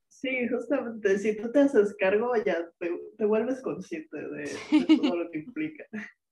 Sí, 0.07 0.47
justamente, 0.49 1.17
si 1.17 1.35
tú 1.35 1.51
te 1.51 1.61
haces 1.61 1.95
cargo, 1.97 2.31
ya 2.45 2.63
te, 2.77 3.25
vuelves 3.25 3.59
consciente 3.63 4.17
de, 4.17 4.95
todo 5.01 5.17
lo 5.17 5.31
que 5.31 5.39
implica. 5.39 5.83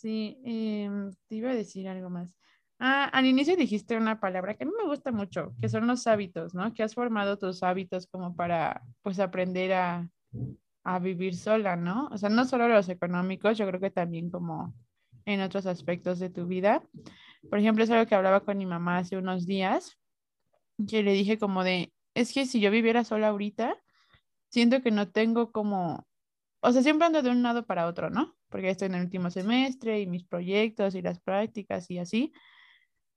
Sí, 0.00 0.40
em, 0.46 1.12
te 1.28 1.34
iba 1.34 1.50
a 1.50 1.54
decir 1.54 1.86
algo 1.86 2.08
más. 2.08 2.34
Ah, 2.78 3.04
al 3.04 3.26
inicio 3.26 3.54
dijiste 3.54 3.98
una 3.98 4.18
palabra 4.18 4.54
que 4.54 4.64
a 4.64 4.66
mí 4.66 4.72
me 4.78 4.88
gusta 4.88 5.12
mucho, 5.12 5.52
que 5.60 5.68
son 5.68 5.86
los 5.86 6.06
hábitos, 6.06 6.54
¿no? 6.54 6.72
Que 6.72 6.82
has 6.82 6.94
formado 6.94 7.36
tus 7.36 7.62
hábitos 7.62 8.06
como 8.06 8.34
para, 8.34 8.82
pues, 9.02 9.20
aprender 9.20 9.74
a, 9.74 10.08
a 10.84 10.98
vivir 11.00 11.36
sola, 11.36 11.76
¿no? 11.76 12.08
O 12.12 12.16
sea, 12.16 12.30
no 12.30 12.46
solo 12.46 12.66
los 12.66 12.88
económicos, 12.88 13.58
yo 13.58 13.66
creo 13.66 13.78
que 13.78 13.90
también 13.90 14.30
como 14.30 14.72
en 15.26 15.42
otros 15.42 15.66
aspectos 15.66 16.18
de 16.18 16.30
tu 16.30 16.46
vida. 16.46 16.82
Por 17.50 17.58
ejemplo, 17.58 17.84
es 17.84 17.90
algo 17.90 18.06
que 18.06 18.14
hablaba 18.14 18.40
con 18.40 18.56
mi 18.56 18.64
mamá 18.64 18.96
hace 18.96 19.18
unos 19.18 19.44
días, 19.44 19.98
que 20.88 21.02
le 21.02 21.12
dije 21.12 21.38
como 21.38 21.62
de, 21.62 21.92
es 22.14 22.32
que 22.32 22.46
si 22.46 22.58
yo 22.58 22.70
viviera 22.70 23.04
sola 23.04 23.28
ahorita, 23.28 23.76
siento 24.48 24.80
que 24.80 24.92
no 24.92 25.10
tengo 25.10 25.52
como, 25.52 26.06
o 26.60 26.72
sea, 26.72 26.82
siempre 26.82 27.06
ando 27.06 27.22
de 27.22 27.30
un 27.30 27.42
lado 27.42 27.66
para 27.66 27.86
otro, 27.86 28.10
¿no? 28.10 28.36
Porque 28.48 28.70
estoy 28.70 28.86
en 28.86 28.94
el 28.96 29.02
último 29.04 29.30
semestre 29.30 30.00
y 30.00 30.06
mis 30.06 30.24
proyectos 30.24 30.94
y 30.94 31.02
las 31.02 31.20
prácticas 31.20 31.90
y 31.90 31.98
así. 31.98 32.32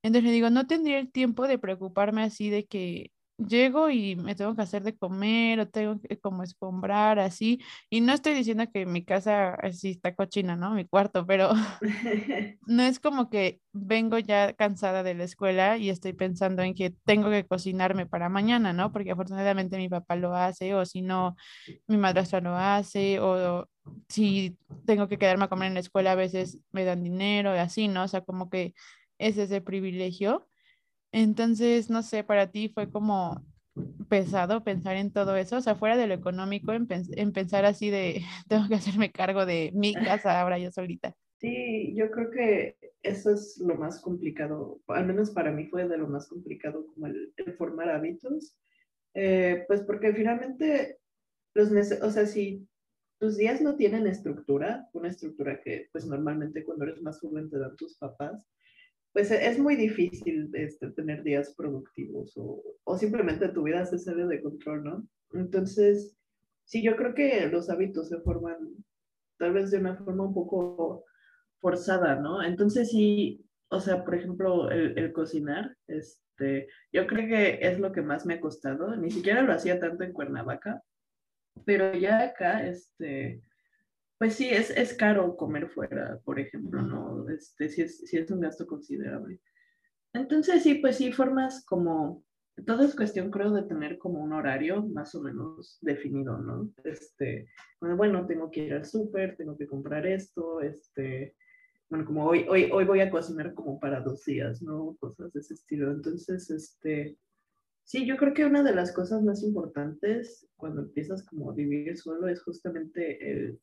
Entonces 0.04 0.32
digo, 0.32 0.50
no 0.50 0.68
tendría 0.68 1.00
el 1.00 1.12
tiempo 1.12 1.48
de 1.48 1.60
preocuparme 1.60 2.24
así 2.24 2.50
de 2.50 2.66
que 2.68 3.12
llego 3.38 3.90
y 3.90 4.16
me 4.16 4.36
tengo 4.36 4.56
que 4.56 4.62
hacer 4.62 4.84
de 4.84 4.96
comer 4.96 5.60
o 5.60 5.68
tengo 5.68 6.00
que 6.02 6.20
como 6.20 6.44
escombrar 6.44 7.20
así. 7.20 7.62
Y 7.90 8.02
no 8.02 8.13
estoy 8.13 8.34
diciendo 8.34 8.66
que 8.72 8.86
mi 8.86 9.04
casa 9.04 9.56
así 9.56 9.92
está 9.92 10.16
cochina, 10.16 10.56
¿no? 10.56 10.72
Mi 10.72 10.86
cuarto, 10.86 11.25
pero 11.25 11.52
no 12.68 12.84
es 12.84 13.00
como 13.00 13.30
que 13.30 13.60
vengo 13.74 14.20
ya 14.20 14.54
cansada 14.54 15.04
de 15.04 15.16
la 15.16 15.24
escuela 15.24 15.78
y 15.78 15.90
estoy 15.90 16.13
pensando 16.13 16.62
en 16.62 16.74
que 16.75 16.92
tengo 17.06 17.30
que 17.30 17.46
cocinarme 17.46 18.06
para 18.06 18.30
mañana, 18.30 18.74
¿no? 18.74 18.92
Porque 18.92 19.12
afortunadamente 19.12 19.78
mi 19.78 19.90
papá 19.90 20.16
lo 20.16 20.36
hace 20.36 20.74
o 20.75 20.86
si 20.86 21.02
no, 21.02 21.36
mi 21.88 21.98
madrastra 21.98 22.42
lo 22.42 22.56
hace 22.56 23.20
o 23.20 23.68
si 24.10 24.58
tengo 24.86 25.08
que 25.08 25.18
quedarme 25.18 25.46
a 25.46 25.50
comer 25.50 25.68
en 25.68 25.74
la 25.75 25.80
escuela 25.82 26.13
a 26.13 26.16
veces 26.16 26.60
me 26.72 26.86
dan 26.86 27.04
dinero 27.04 27.56
y 27.56 27.60
así, 27.60 27.88
¿no? 27.88 28.04
O 28.04 28.08
sea, 28.08 28.22
como 28.22 28.50
que 28.50 28.74
es 29.18 29.38
ese 29.38 29.62
privilegio 29.62 30.48
entonces, 31.13 31.89
no 31.89 32.01
sé, 32.01 32.24
para 32.24 32.51
ti 32.51 32.70
fue 32.70 32.89
como 32.89 33.46
pesado 34.10 34.63
pensar 34.63 34.98
en 34.98 35.12
todo 35.12 35.36
eso, 35.36 35.58
o 35.58 35.62
sea, 35.62 35.75
fuera 35.75 35.96
de 35.96 36.08
lo 36.08 36.13
económico, 36.15 36.74
en, 36.74 37.32
pensar 37.32 37.65
así 37.65 37.89
de, 37.89 38.22
tengo 38.50 38.67
que 38.67 38.75
hacerme 38.75 39.12
cargo 39.12 39.46
de 39.46 39.72
mi 39.74 39.93
casa 40.17 40.41
ahora 40.41 40.58
yo 40.58 40.72
solita. 40.72 41.15
Sí, 41.39 41.93
yo 41.96 42.10
creo 42.10 42.32
que 42.32 42.77
eso 43.01 43.32
es 43.32 43.58
lo 43.60 43.75
más 43.75 44.01
complicado, 44.01 44.82
al 44.88 45.05
menos 45.05 45.32
para 45.32 45.51
mí 45.51 45.67
fue 45.67 45.88
de 45.88 45.98
lo 45.98 46.08
más 46.08 46.27
complicado 46.27 46.86
como 46.88 47.08
el, 47.08 47.34
formar 47.58 47.89
hábitos, 47.89 48.58
eh, 49.13 49.65
pues 49.67 49.82
porque 49.82 50.13
finalmente, 50.13 50.98
los 51.53 51.70
o 52.01 52.12
sea, 52.12 52.25
si 52.25 52.67
tus 53.20 53.38
días 53.38 53.62
no 53.62 53.75
tienen 53.75 54.08
estructura, 54.08 54.89
una 54.93 55.10
estructura 55.10 55.62
que 55.62 55.89
pues 55.91 56.05
normalmente 56.05 56.63
cuando 56.63 56.86
eres 56.86 57.01
más 57.01 57.20
joven 57.20 57.50
te 57.50 57.60
dan 57.60 57.75
tus 57.75 57.98
papás, 57.98 58.48
pues 59.13 59.32
e, 59.32 59.48
es 59.48 59.60
muy 59.60 59.75
difícil 59.75 60.50
este, 60.53 60.91
tener 60.91 61.24
días 61.24 61.53
productivos 61.55 62.36
o, 62.36 62.62
o, 62.84 62.98
simplemente 62.98 63.48
tu 63.50 63.63
vida 63.63 63.86
se 63.86 64.00
sale 64.00 64.25
de 64.25 64.41
control, 64.41 64.84
¿no? 64.84 65.08
Entonces, 65.34 66.17
sí, 66.65 66.84
yo 66.84 66.96
creo 66.96 67.13
que 67.13 67.48
los 67.48 67.70
hábitos 67.70 68.10
se 68.10 68.20
forman 68.20 68.58
tal 69.38 69.53
vez 69.53 69.72
de 69.72 69.77
una 69.77 69.96
forma 69.96 70.25
un 70.25 70.34
poco 70.34 71.05
forzada, 71.62 72.15
¿no? 72.15 72.43
Entonces, 72.43 72.89
sí, 72.89 73.46
o 73.70 73.79
sea, 73.79 74.03
por 74.03 74.15
ejemplo, 74.15 74.70
el, 74.70 74.98
el 74.98 75.13
cocinar, 75.13 75.75
este, 75.88 76.67
yo 76.91 77.08
creo 77.08 77.27
que 77.27 77.60
es 77.62 77.79
lo 77.79 77.91
que 77.91 78.01
más 78.01 78.25
me 78.25 78.36
ha 78.36 78.41
costado. 78.41 78.96
Ni 78.96 79.12
siquiera 79.12 79.41
lo 79.41 79.53
hacía 79.53 79.79
tanto 79.79 80.03
en 80.03 80.13
Cuernavaca, 80.13 80.84
pero 81.65 81.93
ya 81.93 82.22
acá, 82.24 82.65
este, 82.67 83.41
pues 84.17 84.36
sí, 84.36 84.50
es, 84.50 84.70
es 84.70 84.93
caro 84.93 85.36
comer 85.36 85.70
fuera, 85.70 86.20
por 86.24 86.39
ejemplo, 86.39 86.82
¿no? 86.82 87.27
Este, 87.29 87.70
sí, 87.70 87.82
es, 87.82 88.00
sí 88.00 88.17
es 88.17 88.29
un 88.32 88.39
gasto 88.39 88.65
considerable. 88.65 89.39
Entonces, 90.13 90.63
sí, 90.63 90.75
pues 90.75 90.98
sí, 90.98 91.12
formas 91.12 91.65
como, 91.65 92.24
todo 92.65 92.84
es 92.84 92.96
cuestión, 92.96 93.32
creo, 93.32 93.51
de 93.51 93.63
tener 93.63 93.98
como 93.98 94.24
un 94.24 94.34
horario 94.34 94.84
más 94.88 95.15
o 95.15 95.22
menos 95.22 95.79
definido, 95.82 96.38
¿no? 96.38 96.72
Este, 96.84 97.48
bueno, 97.79 98.25
tengo 98.27 98.51
que 98.51 98.65
ir 98.65 98.74
al 98.74 98.86
súper, 98.86 99.36
tengo 99.36 99.58
que 99.58 99.67
comprar 99.67 100.05
esto, 100.05 100.62
este, 100.62 101.36
bueno, 101.89 102.05
como 102.05 102.25
hoy, 102.25 102.46
hoy, 102.50 102.70
hoy 102.72 102.86
voy 102.86 103.01
a 103.01 103.10
cocinar 103.10 103.53
como 103.53 103.79
para 103.79 104.01
dos 104.01 104.24
días, 104.25 104.62
¿no? 104.62 104.96
Cosas 105.00 105.34
de 105.34 105.39
ese 105.39 105.55
estilo. 105.55 105.91
Entonces, 105.91 106.50
este, 106.51 107.17
sí, 107.84 108.05
yo 108.05 108.17
creo 108.17 108.34
que 108.34 108.46
una 108.46 108.63
de 108.63 108.75
las 108.75 108.91
cosas 108.93 109.24
más 109.24 109.43
importantes 109.43 110.48
cuando 110.55 110.82
empiezas 110.82 111.25
como 111.25 111.51
a 111.51 111.55
vivir 111.55 111.98
solo 111.98 112.27
es 112.27 112.41
justamente 112.41 113.32
el 113.32 113.60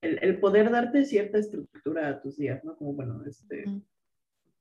el, 0.00 0.38
poder 0.38 0.70
darte 0.70 1.04
cierta 1.04 1.38
estructura 1.38 2.08
a 2.08 2.20
tus 2.20 2.36
días, 2.36 2.64
¿no? 2.64 2.76
Como, 2.76 2.92
bueno, 2.92 3.22
este, 3.26 3.64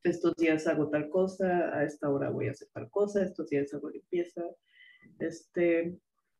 estos 0.03 0.35
días 0.35 0.67
hago 0.67 0.89
tal 0.89 1.09
cosa, 1.09 1.77
a 1.77 1.83
esta 1.83 2.09
hora 2.09 2.29
voy 2.29 2.47
a 2.47 2.51
hacer 2.51 2.69
tal 2.73 2.89
cosa, 2.89 3.23
estos 3.23 3.49
días 3.49 3.73
hago 3.73 3.89
limpieza, 3.89 4.43
este, 5.19 5.97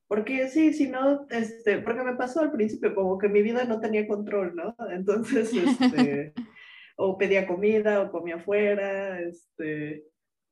porque 0.07 0.47
sí, 0.49 0.73
si 0.73 0.87
no, 0.87 1.27
este, 1.29 1.79
porque 1.79 2.03
me 2.03 2.15
pasó 2.15 2.41
al 2.41 2.51
principio 2.51 2.95
como 2.95 3.17
que 3.17 3.29
mi 3.29 3.41
vida 3.41 3.65
no 3.65 3.79
tenía 3.79 4.07
control, 4.07 4.55
¿no? 4.55 4.75
Entonces, 4.89 5.51
este, 5.53 6.33
o 6.95 7.17
pedía 7.17 7.45
comida 7.45 8.01
o 8.01 8.11
comía 8.11 8.35
afuera, 8.35 9.21
este, 9.21 10.05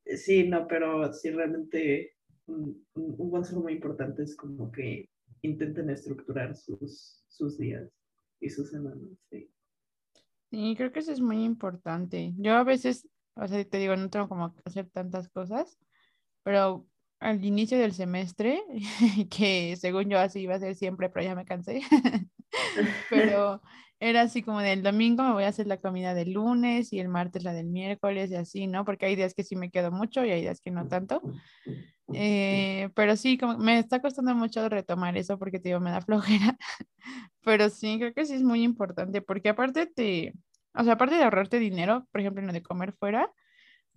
sí, 0.04 0.48
no, 0.48 0.68
pero 0.68 1.12
sí 1.12 1.30
realmente 1.30 2.12
un, 2.46 2.86
un 2.94 3.30
consejo 3.30 3.60
muy 3.60 3.72
importante 3.72 4.22
es 4.22 4.36
como 4.36 4.70
que 4.70 5.08
intenten 5.42 5.90
estructurar 5.90 6.54
sus, 6.54 7.24
sus 7.28 7.58
días 7.58 7.90
y 8.40 8.50
sus 8.50 8.70
semanas, 8.70 9.08
sí. 9.30 9.50
Sí, 10.50 10.74
creo 10.76 10.92
que 10.92 11.00
eso 11.00 11.12
es 11.12 11.20
muy 11.20 11.44
importante. 11.44 12.32
Yo 12.38 12.54
a 12.54 12.64
veces, 12.64 13.08
o 13.34 13.46
sea, 13.48 13.64
te 13.64 13.78
digo, 13.78 13.96
no 13.96 14.10
tengo 14.10 14.28
como 14.28 14.54
hacer 14.64 14.88
tantas 14.88 15.28
cosas, 15.28 15.78
pero 16.42 16.86
al 17.18 17.44
inicio 17.44 17.78
del 17.78 17.92
semestre, 17.92 18.62
que 19.30 19.76
según 19.76 20.08
yo 20.08 20.18
así 20.18 20.40
iba 20.40 20.54
a 20.54 20.60
ser 20.60 20.74
siempre, 20.76 21.10
pero 21.10 21.24
ya 21.24 21.34
me 21.34 21.44
cansé, 21.44 21.82
pero 23.10 23.62
era 23.98 24.22
así 24.22 24.42
como 24.42 24.60
del 24.60 24.82
domingo 24.82 25.22
me 25.22 25.32
voy 25.32 25.44
a 25.44 25.48
hacer 25.48 25.66
la 25.66 25.78
comida 25.78 26.14
del 26.14 26.32
lunes 26.32 26.92
y 26.92 27.00
el 27.00 27.08
martes 27.08 27.44
la 27.44 27.52
del 27.52 27.66
miércoles 27.66 28.30
y 28.30 28.34
así, 28.36 28.66
¿no? 28.66 28.84
Porque 28.84 29.06
hay 29.06 29.16
días 29.16 29.34
que 29.34 29.42
sí 29.42 29.56
me 29.56 29.70
quedo 29.70 29.90
mucho 29.90 30.24
y 30.24 30.30
hay 30.30 30.42
días 30.42 30.60
que 30.60 30.70
no 30.70 30.86
tanto. 30.88 31.22
Eh, 32.12 32.90
pero 32.94 33.16
sí, 33.16 33.38
como 33.38 33.58
me 33.58 33.78
está 33.78 34.00
costando 34.00 34.34
mucho 34.34 34.68
retomar 34.68 35.16
eso 35.16 35.38
porque 35.38 35.58
te 35.58 35.70
digo, 35.70 35.80
me 35.80 35.90
da 35.90 36.00
flojera. 36.02 36.56
pero 37.42 37.70
sí, 37.70 37.98
creo 37.98 38.14
que 38.14 38.26
sí 38.26 38.34
es 38.34 38.42
muy 38.42 38.62
importante 38.62 39.22
porque 39.22 39.48
aparte 39.48 39.86
te, 39.86 40.34
o 40.74 40.84
sea, 40.84 40.94
aparte 40.94 41.16
de 41.16 41.24
ahorrarte 41.24 41.58
dinero, 41.58 42.06
por 42.12 42.20
ejemplo, 42.20 42.40
en 42.40 42.48
lo 42.48 42.52
de 42.52 42.62
comer 42.62 42.92
fuera, 42.92 43.32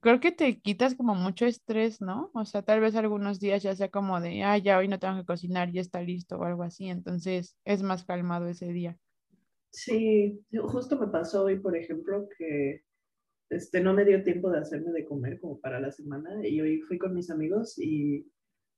creo 0.02 0.20
que 0.20 0.32
te 0.32 0.60
quitas 0.62 0.96
como 0.96 1.16
mucho 1.16 1.46
estrés, 1.46 2.02
¿no? 2.02 2.32
O 2.34 2.46
sea, 2.46 2.62
tal 2.62 2.80
vez 2.80 2.96
algunos 2.96 3.40
días 3.40 3.64
ya 3.64 3.76
sea 3.76 3.90
como 3.90 4.22
de, 4.22 4.44
ah, 4.44 4.58
ya 4.58 4.78
hoy 4.78 4.88
no 4.88 5.00
tengo 5.00 5.18
que 5.18 5.26
cocinar, 5.26 5.72
ya 5.72 5.82
está 5.82 6.02
listo 6.02 6.38
o 6.38 6.46
algo 6.46 6.64
así, 6.64 6.88
entonces 6.90 7.58
es 7.66 7.84
más 7.84 8.06
calmado 8.06 8.48
ese 8.48 8.72
día. 8.72 8.98
Sí, 9.72 10.44
justo 10.64 11.00
me 11.00 11.08
pasó 11.08 11.44
hoy, 11.44 11.60
por 11.60 11.76
ejemplo, 11.76 12.28
que 12.38 12.84
este, 13.50 13.82
no 13.82 13.94
me 13.94 14.06
dio 14.06 14.24
tiempo 14.24 14.50
de 14.50 14.60
hacerme 14.60 14.92
de 14.92 15.06
comer 15.06 15.40
como 15.40 15.60
para 15.60 15.80
la 15.80 15.92
semana 15.92 16.48
y 16.48 16.62
hoy 16.62 16.82
fui 16.82 16.98
con 16.98 17.14
mis 17.14 17.32
amigos 17.32 17.78
y, 17.80 18.28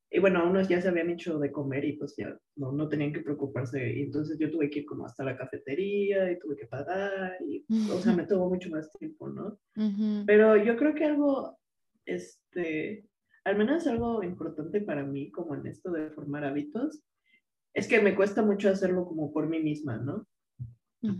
y 0.09 0.19
bueno, 0.19 0.49
unos 0.49 0.67
ya 0.67 0.81
se 0.81 0.87
habían 0.87 1.09
hecho 1.09 1.39
de 1.39 1.51
comer 1.51 1.83
y 1.85 1.93
pues 1.93 2.15
ya 2.17 2.37
no, 2.55 2.71
no, 2.71 2.87
tenían 2.87 3.11
que 3.11 3.21
preocuparse 3.21 3.93
y 3.93 4.03
entonces 4.03 4.37
yo 4.39 4.49
tuve 4.49 4.69
que 4.69 4.79
ir 4.79 4.85
como 4.85 5.05
hasta 5.05 5.23
la 5.23 5.37
cafetería 5.37 6.31
y 6.31 6.39
tuve 6.39 6.55
que 6.55 6.67
pagar 6.67 7.37
y, 7.45 7.65
o 7.91 7.99
sea, 7.99 8.13
me 8.13 8.25
tomó 8.25 8.49
mucho 8.49 8.69
más 8.69 8.89
tiempo, 8.93 9.29
¿no? 9.29 9.59
Pero 10.25 10.55
yo 10.57 10.77
creo 10.77 10.93
que 10.93 11.05
algo, 11.05 11.57
este, 12.05 13.05
al 13.43 13.57
menos 13.57 13.87
algo 13.87 14.23
importante 14.23 14.81
para 14.81 15.03
mí 15.03 15.31
como 15.31 15.55
en 15.55 15.67
esto 15.67 15.91
de 15.91 16.11
formar 16.11 16.45
hábitos, 16.45 17.03
es 17.73 17.87
que 17.87 18.01
me 18.01 18.15
cuesta 18.15 18.41
mucho 18.41 18.69
hacerlo 18.69 19.05
como 19.05 19.31
por 19.31 19.47
mí 19.47 19.61
misma, 19.61 19.97
¿no? 19.97 20.27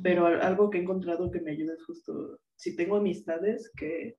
Pero 0.04 0.28
algo 0.28 0.70
que 0.70 0.78
he 0.78 0.82
encontrado 0.82 1.32
que 1.32 1.42
me 1.42 1.52
ayuda 1.52 1.74
es 1.74 1.84
justo, 1.86 2.40
si 2.56 2.76
tengo 2.76 2.98
amistades 2.98 3.72
que, 3.76 4.16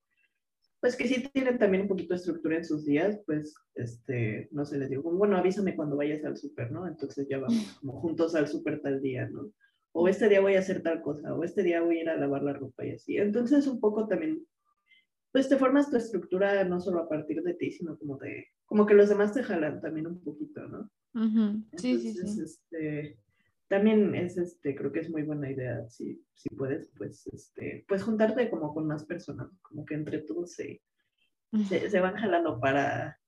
pues 0.81 0.97
que 0.97 1.07
sí 1.07 1.29
tienen 1.33 1.59
también 1.59 1.83
un 1.83 1.89
poquito 1.89 2.15
de 2.15 2.19
estructura 2.19 2.57
en 2.57 2.65
sus 2.65 2.85
días, 2.85 3.23
pues, 3.27 3.55
este, 3.77 4.49
no 4.51 4.65
sé, 4.65 4.79
les 4.79 4.91
digo, 4.91 5.09
bueno, 5.13 5.37
avísame 5.37 5.77
cuando 5.77 5.97
vayas 5.97 6.25
al 6.25 6.37
súper, 6.37 6.73
¿no? 6.73 6.89
Entonces 6.89 7.29
ya 7.29 7.39
vamos 7.39 7.79
como 7.81 8.01
juntos 8.01 8.35
al 8.35 8.49
súper 8.49 8.81
tal 8.83 9.01
día, 9.01 9.29
¿no? 9.29 9.53
O 9.93 10.09
este 10.09 10.29
día 10.29 10.41
voy 10.41 10.57
a 10.57 10.59
hacer 10.59 10.83
tal 10.83 11.01
cosa, 11.03 11.33
o 11.35 11.45
este 11.45 11.63
día 11.63 11.81
voy 11.81 11.99
a 11.99 12.03
ir 12.03 12.09
a 12.09 12.17
lavar 12.17 12.43
la 12.43 12.55
ropa 12.55 12.85
y 12.85 12.93
así. 12.93 13.17
Entonces 13.17 13.69
un 13.69 13.79
poco 13.79 14.09
también, 14.09 14.45
pues 15.31 15.49
te 15.49 15.57
formas 15.57 15.91
tu 15.91 15.97
estructura 15.97 16.65
no 16.65 16.81
solo 16.81 17.01
a 17.01 17.09
partir 17.09 17.43
de 17.43 17.55
ti, 17.55 17.71
sino 17.71 17.97
como 17.97 18.19
de, 18.19 18.47
como 18.65 18.85
que 18.85 18.95
los 18.95 19.09
demás 19.09 19.33
te 19.33 19.45
jalan 19.45 19.81
también 19.81 20.09
un 20.09 20.21
poquito, 20.21 20.67
¿no? 20.67 20.91
Sí, 21.77 22.01
sí, 22.01 22.15
sí. 22.15 22.43
Este, 22.43 23.19
también 23.73 24.15
es, 24.15 24.37
este, 24.37 24.75
creo 24.75 24.93
que 24.93 25.01
es 25.01 25.09
muy 25.09 25.23
buena 25.23 25.51
idea, 25.51 25.89
si, 25.89 26.23
si 26.35 26.51
puedes, 26.51 26.93
pues, 26.99 27.27
este, 27.29 27.87
pues 27.89 28.03
juntarte 28.03 28.51
como 28.51 28.75
con 28.75 28.87
más 28.87 29.03
personas, 29.03 29.49
como 29.63 29.87
que 29.87 29.95
entre 29.95 30.19
todos 30.19 30.53
se, 30.53 30.83
se, 31.71 32.01
van 32.01 32.15
jalando 32.17 32.61
para, 32.61 33.19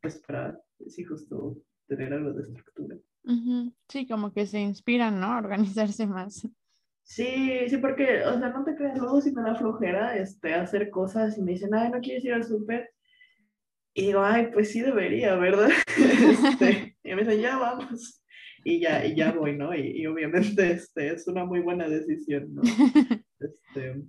pues, 0.00 0.22
para, 0.26 0.58
sí, 0.88 1.04
justo 1.04 1.58
tener 1.86 2.14
algo 2.14 2.32
de 2.32 2.44
estructura. 2.44 2.96
Sí, 3.90 4.06
como 4.08 4.32
que 4.32 4.46
se 4.46 4.58
inspiran, 4.58 5.20
¿no? 5.20 5.26
A 5.26 5.38
organizarse 5.38 6.06
más. 6.06 6.48
Sí, 7.02 7.68
sí, 7.68 7.76
porque, 7.76 8.24
o 8.24 8.38
sea, 8.38 8.48
no 8.48 8.64
te 8.64 8.76
creas, 8.76 8.96
luego 8.96 9.20
si 9.20 9.32
me 9.32 9.42
da 9.42 9.54
flojera 9.54 10.16
este, 10.16 10.54
hacer 10.54 10.88
cosas 10.88 11.36
y 11.36 11.42
me 11.42 11.52
dicen, 11.52 11.74
ay, 11.74 11.90
¿no 11.90 12.00
quieres 12.00 12.24
ir 12.24 12.32
al 12.32 12.44
súper? 12.44 12.90
Y 13.92 14.06
digo, 14.06 14.22
ay, 14.22 14.48
pues 14.50 14.72
sí 14.72 14.80
debería, 14.80 15.34
¿verdad? 15.34 15.68
este, 15.98 16.96
y 17.04 17.14
me 17.14 17.22
dicen, 17.22 17.42
ya 17.42 17.58
vamos 17.58 18.23
y 18.64 18.80
ya, 18.80 19.04
y 19.04 19.14
ya 19.14 19.32
voy, 19.32 19.56
¿no? 19.56 19.74
Y, 19.74 20.06
obviamente 20.06 20.70
este, 20.72 21.12
es 21.12 21.28
una 21.28 21.44
muy 21.44 21.60
buena 21.60 21.88
decisión, 21.88 22.54
¿no? 22.54 22.62
Este, 23.38 24.02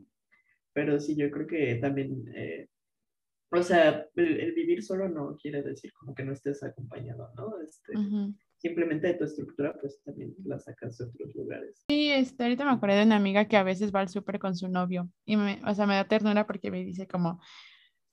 pero 0.72 1.00
sí, 1.00 1.16
yo 1.16 1.30
creo 1.30 1.46
que 1.46 1.76
también, 1.76 2.24
eh, 2.34 2.70
o 3.52 3.62
sea, 3.62 4.08
el, 4.16 4.54
vivir 4.54 4.82
solo 4.82 5.10
no 5.10 5.36
quiere 5.36 5.62
decir 5.62 5.92
como 5.94 6.16
que 6.16 6.24
no 6.24 6.32
estés 6.32 6.64
acompañado, 6.64 7.34
¿no? 7.36 7.60
Este, 7.62 7.94
Simplemente 8.58 9.08
de 9.08 9.16
tu 9.16 9.26
estructura, 9.26 9.78
pues 9.80 10.02
también 10.04 10.34
la 10.46 10.58
sacas 10.58 10.98
de 10.98 11.06
otros 11.06 11.36
lugares. 11.36 11.84
Sí, 11.90 12.12
este, 12.12 12.44
ahorita 12.44 12.64
me 12.64 12.72
acordé 12.72 12.96
de 12.96 13.04
una 13.04 13.18
amiga 13.18 13.46
que 13.46 13.58
a 13.58 13.64
veces 13.64 13.94
va 13.94 14.00
al 14.00 14.10
súper 14.10 14.40
con 14.40 14.56
su 14.56 14.70
novio 14.70 15.10
y 15.26 15.36
me, 15.36 15.60
o 15.66 15.76
sea, 15.76 15.86
me 15.86 15.96
da 15.96 16.08
ternura 16.08 16.48
porque 16.48 16.72
me 16.72 16.84
dice 16.84 17.08
como, 17.08 17.42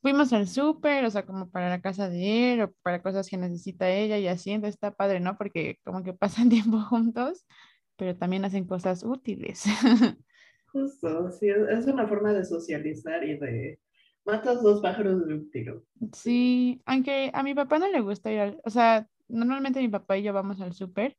fuimos 0.03 0.33
al 0.33 0.49
súper, 0.49 1.05
o 1.05 1.11
sea, 1.11 1.25
como 1.25 1.51
para 1.51 1.71
la 1.71 1.81
casa 1.81 2.11
de 2.11 2.55
él 2.55 2.63
o 2.63 2.73
para 2.83 3.03
cosas 3.03 3.29
que 3.29 3.37
necesita 3.37 3.89
ella 3.89 4.19
y 4.19 4.27
así, 4.27 4.51
entonces 4.51 4.75
está 4.75 4.93
padre, 4.95 5.21
¿no? 5.21 5.39
Porque 5.39 5.79
como 5.85 6.03
que 6.03 6.13
pasan 6.13 6.51
tiempo 6.51 6.81
juntos, 6.81 7.47
pero 7.97 8.17
también 8.17 8.45
hacen 8.45 8.67
cosas 8.67 9.05
útiles. 9.05 9.65
Justo, 10.73 11.31
sí, 11.31 11.49
es 11.49 11.87
una 11.87 12.09
forma 12.09 12.33
de 12.33 12.45
socializar 12.45 13.23
y 13.25 13.39
de 13.39 13.79
matas 14.25 14.63
dos 14.63 14.81
pájaros 14.81 15.27
de 15.27 15.35
un 15.35 15.51
tiro. 15.51 15.85
Sí, 16.13 16.83
aunque 16.87 17.31
a 17.35 17.43
mi 17.43 17.55
papá 17.55 17.79
no 17.79 17.89
le 17.89 18.01
gusta 18.01 18.33
ir 18.33 18.41
al, 18.41 18.61
o 18.65 18.71
sea, 18.71 19.07
normalmente 19.29 19.81
mi 19.81 19.89
papá 19.89 20.17
y 20.17 20.23
yo 20.23 20.33
vamos 20.33 20.61
al 20.61 20.73
súper 20.73 21.17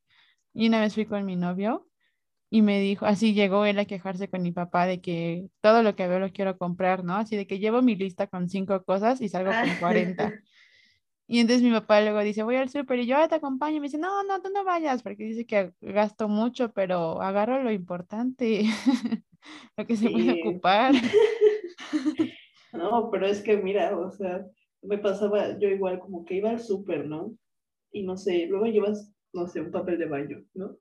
y 0.54 0.68
una 0.68 0.82
vez 0.82 0.96
fui 0.96 1.06
con 1.06 1.24
mi 1.26 1.36
novio 1.36 1.88
y 2.54 2.62
me 2.62 2.80
dijo, 2.80 3.08
así 3.08 3.34
llegó 3.34 3.66
él 3.66 3.80
a 3.80 3.86
quejarse 3.86 4.30
con 4.30 4.44
mi 4.44 4.52
papá 4.52 4.86
de 4.86 5.02
que 5.02 5.50
todo 5.60 5.82
lo 5.82 5.96
que 5.96 6.08
veo 6.08 6.20
lo 6.20 6.32
quiero 6.32 6.56
comprar, 6.60 7.04
¿no? 7.04 7.16
Así 7.16 7.36
de 7.36 7.48
que 7.48 7.58
llevo 7.58 7.82
mi 7.82 7.96
lista 7.96 8.28
con 8.28 8.48
cinco 8.48 8.84
cosas 8.84 9.22
y 9.22 9.30
salgo 9.30 9.52
con 9.52 9.76
40. 9.80 10.32
Y 11.26 11.40
entonces 11.40 11.64
mi 11.64 11.72
papá 11.72 12.02
luego 12.02 12.20
dice, 12.20 12.44
voy 12.44 12.58
al 12.58 12.70
súper 12.70 13.00
y 13.00 13.08
yo 13.08 13.18
ah, 13.18 13.28
te 13.28 13.36
acompaño. 13.36 13.78
Y 13.78 13.80
me 13.80 13.88
dice, 13.88 13.98
no, 13.98 14.24
no, 14.24 14.40
tú 14.42 14.50
no 14.54 14.64
vayas, 14.64 15.02
porque 15.02 15.24
dice 15.24 15.48
que 15.48 15.72
gasto 15.82 16.28
mucho, 16.28 16.72
pero 16.74 17.22
agarro 17.24 17.64
lo 17.64 17.72
importante, 17.72 18.66
lo 19.78 19.88
que 19.88 19.96
se 19.96 20.12
puede 20.12 20.40
ocupar. 20.44 20.94
no, 22.74 23.10
pero 23.10 23.26
es 23.26 23.42
que 23.42 23.58
mira, 23.58 23.98
o 23.98 24.12
sea, 24.12 24.46
me 24.84 25.00
pasaba 25.00 25.58
yo 25.58 25.70
igual 25.70 26.00
como 26.00 26.24
que 26.24 26.36
iba 26.36 26.52
al 26.52 26.60
súper, 26.60 27.08
¿no? 27.08 27.36
Y 27.92 28.04
no 28.04 28.16
sé, 28.16 28.46
luego 28.48 28.66
llevas, 28.66 29.12
no 29.32 29.48
sé, 29.48 29.62
un 29.62 29.72
papel 29.72 29.98
de 29.98 30.06
baño, 30.06 30.44
¿no? 30.54 30.78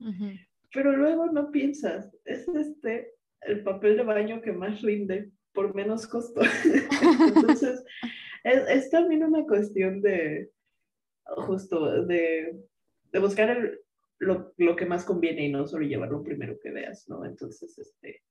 Pero 0.72 0.96
luego 0.96 1.26
no 1.26 1.50
piensas, 1.50 2.14
es 2.24 2.48
este 2.48 3.14
el 3.42 3.62
papel 3.62 3.96
de 3.96 4.04
baño 4.04 4.40
que 4.40 4.52
más 4.52 4.82
rinde 4.82 5.30
por 5.52 5.74
menos 5.74 6.06
costo. 6.06 6.40
Entonces, 7.34 7.84
es, 8.44 8.90
también 8.90 9.24
una 9.24 9.44
cuestión 9.44 10.00
de, 10.00 10.50
justo, 11.24 12.04
de, 12.04 12.56
de 13.12 13.18
buscar 13.18 13.50
el, 13.50 13.80
lo, 14.18 14.52
lo, 14.56 14.76
que 14.76 14.86
más 14.86 15.04
conviene 15.04 15.46
y 15.46 15.52
no 15.52 15.66
solo 15.66 15.84
llevar 15.84 16.10
lo 16.10 16.22
primero 16.22 16.56
que 16.62 16.70
veas, 16.70 17.08
¿no? 17.08 17.24
Entonces, 17.24 17.76
este, 17.78 18.22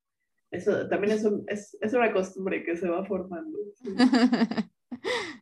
eso 0.49 0.87
también 0.87 1.13
es, 1.13 1.25
un, 1.25 1.43
es, 1.47 1.77
es 1.81 1.93
una 1.93 2.11
costumbre 2.11 2.63
que 2.63 2.75
se 2.77 2.89
va 2.89 3.05
formando. 3.05 3.59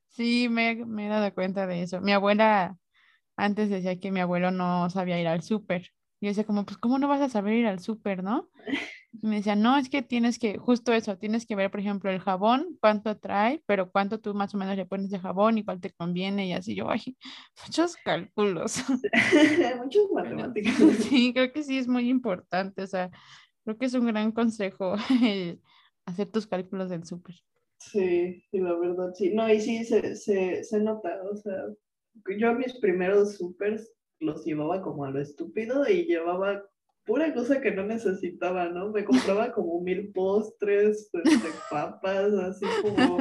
Sí, 0.08 0.50
me, 0.50 0.76
me, 0.86 1.06
he 1.06 1.10
dado 1.10 1.34
cuenta 1.34 1.66
de 1.66 1.82
eso. 1.82 2.02
Mi 2.02 2.12
abuela 2.12 2.78
antes 3.38 3.70
decía 3.70 3.98
que 4.00 4.12
mi 4.12 4.20
abuelo 4.20 4.52
no 4.52 4.90
sabía 4.90 5.22
ir 5.22 5.28
al 5.28 5.44
súper 5.44 5.94
y 6.20 6.26
yo 6.26 6.30
decía 6.32 6.44
como, 6.44 6.66
pues, 6.66 6.78
¿cómo 6.78 7.00
no 7.00 7.08
vas 7.08 7.22
a 7.22 7.30
saber 7.30 7.54
ir 7.54 7.68
al 7.68 7.80
súper, 7.80 8.24
no? 8.24 8.50
Y 9.12 9.26
me 9.26 9.38
decía, 9.38 9.56
no, 9.56 9.76
es 9.76 9.90
que 9.90 10.04
tienes 10.04 10.38
que, 10.38 10.60
justo 10.60 10.94
eso, 10.94 11.18
tienes 11.18 11.48
que 11.48 11.56
ver, 11.56 11.72
por 11.72 11.80
ejemplo, 11.80 12.12
el 12.12 12.20
jabón, 12.20 12.78
cuánto 12.80 13.18
trae, 13.18 13.64
pero 13.66 13.92
cuánto 13.92 14.20
tú 14.20 14.36
más 14.36 14.54
o 14.54 14.58
menos 14.60 14.78
le 14.78 14.86
pones 14.86 15.10
de 15.10 15.18
jabón 15.18 15.58
y 15.58 15.66
cuál 15.66 15.82
te 15.82 15.90
conviene 15.90 16.48
y 16.48 16.54
así. 16.54 16.76
Yo, 16.76 16.88
ay, 16.92 17.18
muchos 17.66 17.98
cálculos. 17.98 18.78
Muchos 19.84 20.12
matemáticas. 20.14 20.76
Sí, 21.00 21.34
creo 21.34 21.52
que 21.52 21.64
sí 21.64 21.80
es 21.80 21.88
muy 21.88 22.08
importante, 22.08 22.84
o 22.84 22.88
sea, 22.88 23.10
creo 23.64 23.80
que 23.80 23.88
es 23.88 23.96
un 23.96 24.06
gran 24.06 24.32
consejo 24.32 24.96
hacer 26.06 26.32
tus 26.32 26.46
cálculos 26.46 26.92
del 26.92 27.04
súper. 27.04 27.36
Sí, 27.80 28.44
sí, 28.52 28.60
la 28.60 28.78
verdad, 28.78 29.12
sí. 29.16 29.34
No, 29.34 29.52
y 29.52 29.60
sí, 29.60 29.84
se, 29.86 30.16
se, 30.16 30.64
se 30.64 30.80
nota, 30.80 31.20
o 31.32 31.36
sea, 31.36 31.66
yo 32.38 32.54
mis 32.54 32.78
primeros 32.78 33.38
súpers 33.38 33.92
los 34.20 34.46
llevaba 34.46 34.82
como 34.82 35.06
a 35.06 35.12
lo 35.12 35.20
estúpido 35.20 35.88
y 35.88 36.06
llevaba 36.06 36.64
pura 37.06 37.34
cosa 37.34 37.62
que 37.62 37.72
no 37.72 37.86
necesitaba, 37.86 38.70
¿no? 38.70 38.92
Me 38.92 39.04
compraba 39.04 39.52
como 39.54 39.82
mil 39.82 40.12
postres, 40.12 41.10
este, 41.14 41.50
papas, 41.70 42.34
así 42.34 42.66
como 42.82 43.18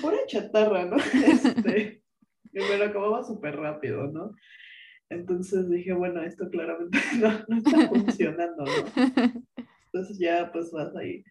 pura 0.00 0.18
chatarra, 0.26 0.86
¿no? 0.86 0.96
Este, 1.26 2.02
y 2.52 2.58
me 2.60 2.78
lo 2.78 2.84
acababa 2.84 3.24
súper 3.24 3.56
rápido, 3.56 4.06
¿no? 4.08 4.32
Entonces 5.10 5.68
dije, 5.70 5.92
bueno, 5.92 6.22
esto 6.22 6.48
claramente 6.50 6.98
no, 7.20 7.30
no 7.48 7.56
está 7.56 7.88
funcionando, 7.88 8.64
¿no? 8.64 9.42
Entonces 9.86 10.18
ya 10.18 10.50
pues 10.52 10.70
vas 10.72 10.94
ahí 10.96 11.24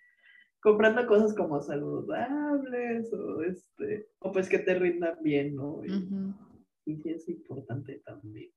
comprando 0.63 1.05
cosas 1.05 1.35
como 1.35 1.61
saludables 1.61 3.13
o 3.13 3.43
este, 3.43 4.07
o 4.19 4.31
pues 4.31 4.47
que 4.47 4.59
te 4.59 4.73
rindan 4.75 5.17
bien, 5.21 5.55
¿no? 5.55 5.83
Y, 5.85 6.95
sí 6.95 7.09
es 7.09 7.27
importante 7.29 8.01
también. 8.05 8.49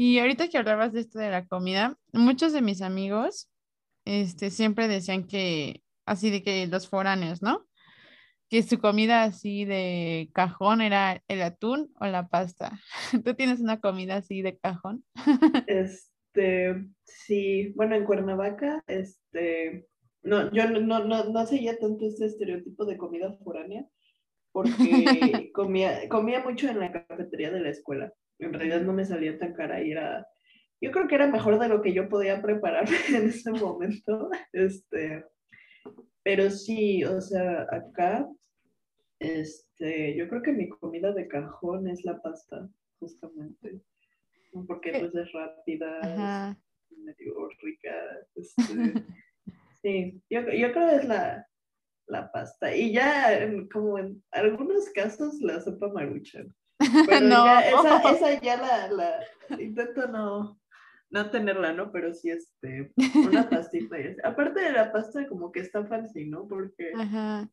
Y 0.00 0.20
ahorita 0.20 0.46
que 0.46 0.56
hablabas 0.56 0.92
de 0.92 1.00
esto 1.00 1.18
de 1.18 1.28
la 1.28 1.44
comida, 1.44 1.98
muchos 2.12 2.52
de 2.52 2.62
mis 2.62 2.82
amigos 2.82 3.50
este, 4.04 4.50
siempre 4.50 4.86
decían 4.86 5.26
que, 5.26 5.82
así 6.06 6.30
de 6.30 6.44
que 6.44 6.68
los 6.68 6.88
foráneos, 6.88 7.42
¿no? 7.42 7.66
Que 8.48 8.62
su 8.62 8.78
comida 8.78 9.24
así 9.24 9.64
de 9.64 10.30
cajón 10.32 10.82
era 10.82 11.20
el 11.26 11.42
atún 11.42 11.92
o 11.98 12.06
la 12.06 12.28
pasta. 12.28 12.78
¿Tú 13.24 13.34
tienes 13.34 13.58
una 13.58 13.80
comida 13.80 14.14
así 14.14 14.40
de 14.40 14.56
cajón? 14.56 15.04
Este, 15.66 16.86
sí, 17.02 17.72
bueno, 17.74 17.96
en 17.96 18.04
Cuernavaca, 18.04 18.84
este, 18.86 19.88
no, 20.22 20.52
yo 20.52 20.70
no, 20.70 21.04
no, 21.04 21.24
no 21.24 21.46
seguía 21.46 21.76
tanto 21.76 22.06
este 22.06 22.26
estereotipo 22.26 22.84
de 22.84 22.96
comida 22.96 23.36
foránea, 23.42 23.84
porque 24.52 25.50
comía, 25.52 26.08
comía 26.08 26.44
mucho 26.44 26.68
en 26.68 26.78
la 26.78 26.92
cafetería 26.92 27.50
de 27.50 27.62
la 27.62 27.70
escuela 27.70 28.12
en 28.38 28.52
realidad 28.52 28.80
no 28.82 28.92
me 28.92 29.04
salía 29.04 29.38
tan 29.38 29.54
cara 29.54 29.82
y 29.82 29.92
era, 29.92 30.26
yo 30.80 30.90
creo 30.90 31.08
que 31.08 31.14
era 31.14 31.26
mejor 31.26 31.58
de 31.58 31.68
lo 31.68 31.82
que 31.82 31.92
yo 31.92 32.08
podía 32.08 32.40
preparar 32.40 32.84
en 33.08 33.28
ese 33.28 33.50
momento, 33.50 34.30
este, 34.52 35.24
pero 36.22 36.50
sí, 36.50 37.04
o 37.04 37.20
sea, 37.20 37.66
acá, 37.70 38.28
este, 39.18 40.16
yo 40.16 40.28
creo 40.28 40.42
que 40.42 40.52
mi 40.52 40.68
comida 40.68 41.12
de 41.12 41.26
cajón 41.26 41.88
es 41.88 42.04
la 42.04 42.20
pasta, 42.20 42.68
justamente, 42.98 43.80
porque 44.66 44.92
pues 44.92 45.14
es 45.14 45.32
rápida. 45.32 46.56
medio 46.90 47.48
rica. 47.62 47.94
Este, 48.34 48.54
sí, 49.82 50.22
yo, 50.30 50.40
yo 50.42 50.72
creo 50.72 50.90
que 50.90 50.96
es 50.96 51.04
la, 51.04 51.48
la 52.06 52.32
pasta. 52.32 52.74
Y 52.74 52.92
ya, 52.92 53.38
como 53.72 53.98
en 53.98 54.22
algunos 54.30 54.90
casos, 54.90 55.40
la 55.40 55.60
sopa 55.60 55.88
maruchan. 55.88 56.54
Pero 56.78 57.20
No. 57.26 57.44
ya, 57.44 57.60
esa, 57.68 58.10
esa 58.12 58.40
ya 58.40 58.56
la, 58.56 58.88
la 58.92 59.60
intento 59.60 60.06
no, 60.08 60.60
no 61.10 61.30
tenerla, 61.30 61.72
¿no? 61.72 61.90
Pero 61.90 62.14
sí, 62.14 62.30
este, 62.30 62.92
una 63.26 63.48
pastita. 63.50 63.98
y 64.00 64.08
así. 64.08 64.16
Aparte 64.22 64.60
de 64.60 64.72
la 64.72 64.92
pasta, 64.92 65.26
como 65.26 65.50
que 65.52 65.60
está 65.60 65.84
fancy, 65.86 66.26
¿no? 66.26 66.46
Porque 66.46 66.92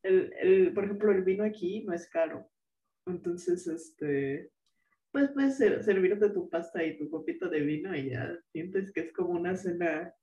el, 0.03 0.33
el, 0.39 0.73
por 0.73 0.85
ejemplo, 0.85 1.11
el 1.11 1.23
vino 1.23 1.43
aquí 1.43 1.83
no 1.85 1.93
es 1.93 2.07
caro. 2.09 2.49
Entonces, 3.07 3.67
este, 3.67 4.51
pues 5.11 5.29
puedes 5.31 5.57
ser- 5.57 5.83
servirte 5.83 6.29
tu 6.29 6.49
pasta 6.49 6.83
y 6.83 6.97
tu 6.97 7.09
copita 7.09 7.47
de 7.47 7.61
vino 7.61 7.95
y 7.95 8.09
ya 8.11 8.31
sientes 8.51 8.91
que 8.91 9.01
es 9.01 9.13
como 9.13 9.29
una 9.29 9.55
cena, 9.55 10.13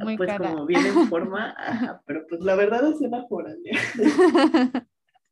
Muy 0.00 0.16
pues 0.16 0.28
cara. 0.30 0.50
como 0.50 0.66
bien 0.66 0.84
en 0.86 1.06
forma, 1.08 1.50
ajá, 1.58 2.02
pero 2.06 2.26
pues 2.26 2.40
la 2.42 2.54
verdad 2.56 2.90
es 2.90 2.98
cena 2.98 3.24
foránea. 3.28 3.78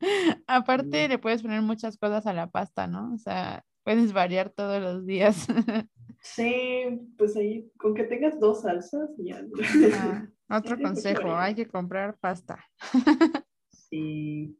Aparte, 0.46 1.08
le 1.08 1.18
puedes 1.18 1.42
poner 1.42 1.62
muchas 1.62 1.96
cosas 1.96 2.26
a 2.26 2.32
la 2.32 2.50
pasta, 2.50 2.86
¿no? 2.86 3.12
O 3.14 3.18
sea, 3.18 3.64
puedes 3.84 4.12
variar 4.12 4.50
todos 4.50 4.80
los 4.82 5.06
días. 5.06 5.46
Sí, 6.22 7.00
pues 7.16 7.34
ahí, 7.34 7.70
con 7.78 7.94
que 7.94 8.04
tengas 8.04 8.38
dos 8.38 8.60
salsas, 8.60 9.08
ya. 9.16 9.42
Ah, 9.94 10.26
Otro 10.50 10.76
Sí, 10.76 10.82
consejo, 10.82 11.34
hay 11.34 11.54
que 11.54 11.66
comprar 11.66 12.18
pasta. 12.18 12.62
Sí, 13.70 14.54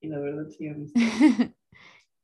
y 0.00 0.08
la 0.08 0.18
verdad 0.18 0.48
sí. 0.50 0.68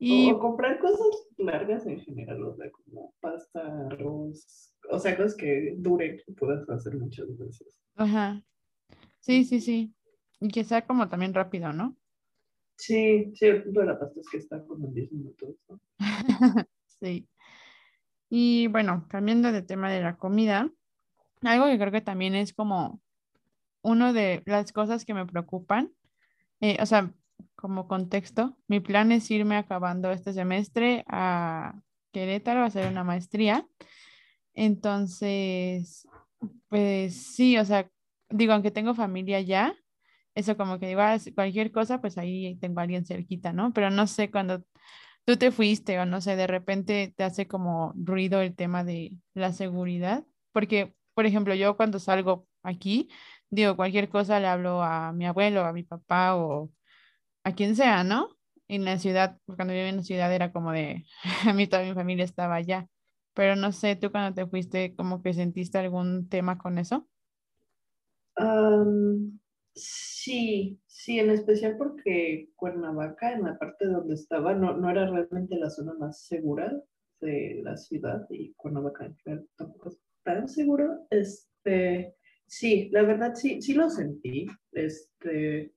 Y 0.00 0.32
O, 0.32 0.34
o 0.34 0.40
comprar 0.40 0.80
cosas 0.80 1.06
largas 1.38 1.86
en 1.86 2.00
general, 2.00 2.42
o 2.42 2.56
sea, 2.56 2.68
como 2.72 3.14
pasta, 3.20 3.60
arroz, 3.86 4.74
o 4.90 4.98
sea, 4.98 5.16
cosas 5.16 5.36
que 5.36 5.76
duren, 5.78 6.20
que 6.26 6.32
puedas 6.32 6.68
hacer 6.68 6.96
muchas 6.96 7.28
veces. 7.38 7.80
Ajá. 7.94 8.42
Sí, 9.20 9.44
sí, 9.44 9.60
sí. 9.60 9.94
Y 10.40 10.48
que 10.48 10.64
sea 10.64 10.84
como 10.84 11.08
también 11.08 11.32
rápido, 11.32 11.72
¿no? 11.72 11.96
Sí, 12.76 13.32
sí, 13.34 13.46
el 13.46 13.62
punto 13.62 13.80
de 13.80 13.86
la 13.86 13.98
pasta 13.98 14.20
es 14.20 14.28
que 14.28 14.38
está 14.38 14.64
como 14.64 14.86
en 14.86 14.94
10 14.94 15.12
minutos. 15.12 15.56
Sí. 17.00 17.28
Y 18.30 18.68
bueno, 18.68 19.06
cambiando 19.08 19.52
de 19.52 19.62
tema 19.62 19.90
de 19.90 20.00
la 20.00 20.16
comida, 20.16 20.70
algo 21.42 21.66
que 21.66 21.78
creo 21.78 21.92
que 21.92 22.00
también 22.00 22.34
es 22.34 22.54
como 22.54 23.00
una 23.82 24.12
de 24.12 24.42
las 24.46 24.72
cosas 24.72 25.04
que 25.04 25.12
me 25.12 25.26
preocupan, 25.26 25.92
eh, 26.60 26.78
o 26.80 26.86
sea, 26.86 27.12
como 27.54 27.86
contexto, 27.88 28.56
mi 28.68 28.80
plan 28.80 29.12
es 29.12 29.30
irme 29.30 29.56
acabando 29.56 30.10
este 30.10 30.32
semestre 30.32 31.04
a 31.06 31.80
Querétaro 32.12 32.60
a 32.60 32.66
hacer 32.66 32.90
una 32.90 33.04
maestría. 33.04 33.66
Entonces, 34.54 36.08
pues 36.68 37.34
sí, 37.34 37.58
o 37.58 37.64
sea, 37.64 37.90
digo, 38.30 38.52
aunque 38.52 38.70
tengo 38.70 38.94
familia 38.94 39.40
ya, 39.40 39.74
eso 40.34 40.56
como 40.56 40.78
que 40.78 40.88
digo, 40.88 41.02
cualquier 41.34 41.72
cosa, 41.72 42.00
pues 42.00 42.18
ahí 42.18 42.56
tengo 42.60 42.80
a 42.80 42.82
alguien 42.84 43.06
cerquita, 43.06 43.52
¿no? 43.52 43.72
Pero 43.72 43.90
no 43.90 44.06
sé, 44.06 44.30
cuando 44.30 44.64
tú 45.24 45.36
te 45.36 45.50
fuiste 45.52 45.98
o 45.98 46.06
no 46.06 46.20
sé, 46.20 46.36
de 46.36 46.46
repente 46.46 47.12
te 47.16 47.24
hace 47.24 47.48
como 47.48 47.92
ruido 47.96 48.40
el 48.42 48.54
tema 48.56 48.84
de 48.84 49.12
la 49.34 49.52
seguridad, 49.52 50.24
porque, 50.52 50.94
por 51.14 51.26
ejemplo, 51.26 51.54
yo 51.54 51.76
cuando 51.76 51.98
salgo 51.98 52.46
aquí, 52.62 53.08
digo, 53.50 53.76
cualquier 53.76 54.08
cosa 54.08 54.40
le 54.40 54.46
hablo 54.48 54.82
a 54.82 55.12
mi 55.12 55.26
abuelo, 55.26 55.64
a 55.64 55.72
mi 55.72 55.82
papá 55.84 56.36
o 56.36 56.70
a 57.44 57.52
quien 57.54 57.76
sea, 57.76 58.04
¿no? 58.04 58.30
En 58.68 58.84
la 58.84 58.98
ciudad, 58.98 59.38
cuando 59.46 59.74
vivía 59.74 59.88
en 59.88 59.98
la 59.98 60.02
ciudad 60.02 60.32
era 60.32 60.52
como 60.52 60.72
de, 60.72 61.04
a 61.48 61.52
mí 61.54 61.66
toda 61.66 61.82
mi 61.84 61.94
familia 61.94 62.24
estaba 62.24 62.56
allá, 62.56 62.88
pero 63.34 63.56
no 63.56 63.72
sé, 63.72 63.96
tú 63.96 64.10
cuando 64.10 64.34
te 64.34 64.46
fuiste, 64.48 64.94
como 64.96 65.22
que 65.22 65.34
sentiste 65.34 65.78
algún 65.78 66.28
tema 66.28 66.58
con 66.58 66.78
eso. 66.78 67.08
Am, 68.36 69.40
sí, 69.74 70.80
sí, 70.86 71.18
en 71.18 71.30
especial 71.30 71.76
porque 71.76 72.50
Cuernavaca, 72.56 73.32
en 73.32 73.44
la 73.44 73.58
parte 73.58 73.86
donde 73.86 74.14
estaba, 74.14 74.54
no, 74.54 74.76
no 74.76 74.90
era 74.90 75.10
realmente 75.10 75.56
la 75.56 75.70
zona 75.70 75.94
más 75.94 76.22
segura 76.22 76.72
de 77.20 77.60
la 77.62 77.76
ciudad 77.76 78.26
y 78.30 78.52
Cuernavaca 78.54 79.14
tampoco 79.56 79.88
es 79.90 79.98
tan 80.22 80.48
seguro. 80.48 81.06
Este, 81.10 82.14
sí, 82.46 82.88
la 82.92 83.02
verdad 83.02 83.34
sí, 83.34 83.60
sí 83.62 83.74
lo 83.74 83.90
sentí, 83.90 84.46
este, 84.72 85.72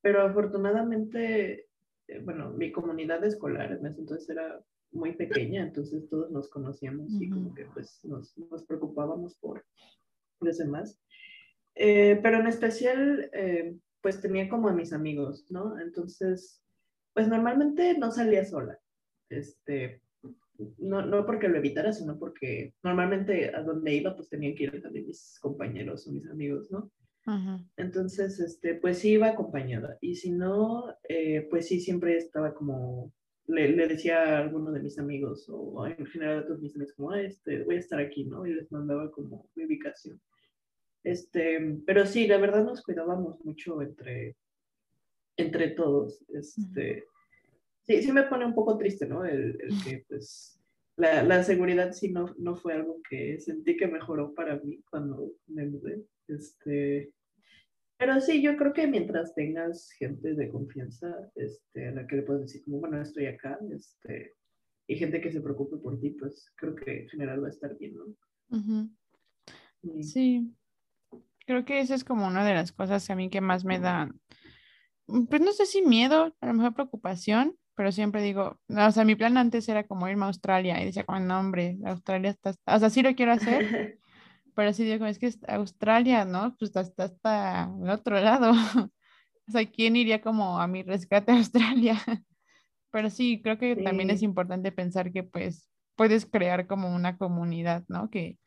pero 0.00 0.22
afortunadamente, 0.22 1.68
eh, 2.08 2.20
bueno, 2.22 2.50
mi 2.50 2.70
comunidad 2.72 3.24
escolar 3.24 3.72
en 3.72 3.86
ese 3.86 4.00
entonces 4.00 4.28
era 4.28 4.64
muy 4.92 5.12
pequeña, 5.12 5.62
entonces 5.62 6.08
todos 6.08 6.30
nos 6.30 6.48
conocíamos 6.48 7.12
y 7.20 7.28
como 7.28 7.52
que 7.54 7.66
pues 7.66 8.00
nos, 8.04 8.36
nos 8.38 8.64
preocupábamos 8.64 9.36
por 9.38 9.64
los 10.40 10.58
demás. 10.58 11.00
Eh, 11.74 12.20
pero 12.22 12.38
en 12.40 12.46
especial, 12.46 13.30
eh, 13.32 13.76
pues 14.00 14.20
tenía 14.20 14.48
como 14.48 14.68
a 14.68 14.74
mis 14.74 14.92
amigos, 14.92 15.46
¿no? 15.50 15.78
Entonces, 15.80 16.62
pues 17.14 17.28
normalmente 17.28 17.96
no 17.98 18.10
salía 18.10 18.44
sola. 18.44 18.78
Este, 19.30 20.02
no, 20.78 21.04
no 21.04 21.26
porque 21.26 21.48
lo 21.48 21.56
evitara, 21.58 21.92
sino 21.92 22.18
porque 22.18 22.74
normalmente 22.82 23.54
a 23.54 23.62
donde 23.62 23.94
iba, 23.94 24.14
pues 24.14 24.28
tenía 24.28 24.54
que 24.54 24.64
ir 24.64 24.82
también 24.82 25.06
mis 25.06 25.38
compañeros 25.40 26.06
o 26.06 26.12
mis 26.12 26.28
amigos, 26.28 26.70
¿no? 26.70 26.92
Ajá. 27.26 27.64
Entonces, 27.76 28.38
este, 28.40 28.74
pues 28.74 28.98
sí 28.98 29.12
iba 29.12 29.28
acompañada. 29.28 29.98
Y 30.00 30.16
si 30.16 30.30
no, 30.30 30.94
eh, 31.08 31.46
pues 31.50 31.66
sí 31.66 31.80
siempre 31.80 32.16
estaba 32.16 32.54
como, 32.54 33.12
le, 33.46 33.70
le 33.70 33.88
decía 33.88 34.22
a 34.22 34.38
alguno 34.42 34.70
de 34.72 34.80
mis 34.80 34.98
amigos 34.98 35.46
o 35.48 35.86
en 35.86 36.06
general 36.06 36.40
a 36.40 36.46
todos 36.46 36.60
mis 36.60 36.74
amigos 36.76 36.94
como, 36.94 37.10
"Ah, 37.12 37.20
este, 37.22 37.64
voy 37.64 37.76
a 37.76 37.78
estar 37.80 37.98
aquí, 38.00 38.24
¿no? 38.24 38.46
Y 38.46 38.54
les 38.54 38.70
mandaba 38.70 39.10
como 39.10 39.50
mi 39.54 39.64
ubicación. 39.64 40.20
Este, 41.04 41.60
pero 41.86 42.06
sí, 42.06 42.26
la 42.26 42.38
verdad 42.38 42.64
nos 42.64 42.82
cuidábamos 42.82 43.44
mucho 43.44 43.80
entre, 43.82 44.36
entre 45.36 45.68
todos. 45.70 46.24
Este, 46.30 47.04
sí, 47.82 48.02
sí 48.02 48.10
me 48.12 48.24
pone 48.24 48.46
un 48.46 48.54
poco 48.54 48.76
triste, 48.78 49.06
¿no? 49.06 49.24
El, 49.24 49.58
el 49.60 49.84
que, 49.84 50.04
pues, 50.08 50.58
la, 50.96 51.22
la 51.22 51.42
seguridad 51.44 51.92
sí 51.92 52.10
no, 52.10 52.34
no 52.38 52.56
fue 52.56 52.72
algo 52.74 53.00
que 53.08 53.38
sentí 53.40 53.76
que 53.76 53.86
mejoró 53.86 54.34
para 54.34 54.58
mí 54.60 54.80
cuando 54.90 55.32
me 55.46 55.66
mudé. 55.66 56.04
Este, 56.28 57.12
pero 57.98 58.20
sí, 58.20 58.42
yo 58.42 58.56
creo 58.56 58.72
que 58.72 58.86
mientras 58.86 59.34
tengas 59.34 59.90
gente 59.92 60.34
de 60.34 60.48
confianza, 60.48 61.30
este, 61.34 61.88
a 61.88 61.92
la 61.92 62.06
que 62.06 62.16
le 62.16 62.22
puedes 62.22 62.42
decir 62.42 62.64
como, 62.64 62.80
bueno, 62.80 63.00
estoy 63.00 63.26
acá, 63.26 63.58
este, 63.70 64.32
y 64.86 64.96
gente 64.96 65.20
que 65.20 65.30
se 65.32 65.40
preocupe 65.40 65.76
por 65.76 65.98
ti, 66.00 66.10
pues 66.10 66.50
creo 66.56 66.74
que 66.74 67.02
en 67.02 67.08
general 67.08 67.42
va 67.42 67.48
a 67.48 67.50
estar 67.50 67.76
bien, 67.76 67.94
¿no? 67.94 68.04
Ujú. 68.56 68.88
Y- 69.82 70.02
Sí, 70.02 70.50
creo 71.46 71.64
que 71.64 71.80
esa 71.80 71.94
es 71.94 72.04
como 72.04 72.26
una 72.26 72.44
de 72.44 72.54
las 72.54 72.72
cosas 72.72 73.08
a 73.10 73.14
mí 73.16 73.30
que 73.30 73.40
más 73.40 73.64
me 73.64 73.78
dan, 73.80 74.20
mm, 75.06 75.24
pues 75.26 75.42
no 75.42 75.52
sé 75.52 75.66
si 75.66 75.82
miedo, 75.82 76.34
a 76.40 76.46
lo 76.46 76.54
mejor 76.54 76.74
preocupación, 76.74 77.56
pero 77.76 77.90
siempre 77.92 78.22
digo, 78.22 78.58
o 78.68 78.90
sea, 78.92 79.04
mi 79.04 79.14
plan 79.16 79.36
antes 79.36 79.68
era 79.68 79.84
como 79.86 80.08
irme 80.08 80.24
a 80.24 80.28
Australia 80.28 80.80
y 80.80 80.86
decía, 80.86 81.04
como, 81.04 81.20
no, 81.20 81.40
hombre, 81.40 81.76
Australia 81.84 82.30
está, 82.30 82.54
o 82.66 82.78
sea, 82.78 82.90
sí 82.90 83.02
lo 83.02 83.14
quiero 83.14 83.32
hacer, 83.32 83.64
pero 84.54 84.72
sí 84.72 84.84
digo, 84.84 85.06
es 85.06 85.18
que 85.18 85.32
Australia, 85.48 86.24
¿no? 86.24 86.56
Pues 86.58 86.74
está 86.76 87.04
hasta 87.04 87.70
el 87.82 87.90
otro 87.90 88.20
lado. 88.20 88.52
O 89.46 89.52
sea, 89.52 89.66
¿quién 89.70 89.94
iría 89.94 90.22
como 90.22 90.58
a 90.58 90.66
mi 90.66 90.82
rescate 90.82 91.30
a 91.30 91.36
Australia? 91.36 91.96
Pero 92.90 93.10
sí, 93.10 93.42
creo 93.42 93.58
que 93.58 93.76
también 93.76 94.08
es 94.08 94.20
Sí. 94.20 94.24
importante 94.24 94.72
pensar 94.72 95.12
que 95.12 95.22
pues 95.22 95.68
puedes 95.96 96.24
crear 96.24 96.66
como 96.66 96.94
una 96.94 97.18
comunidad, 97.18 97.84
¿no? 97.88 98.08
Que, 98.08 98.38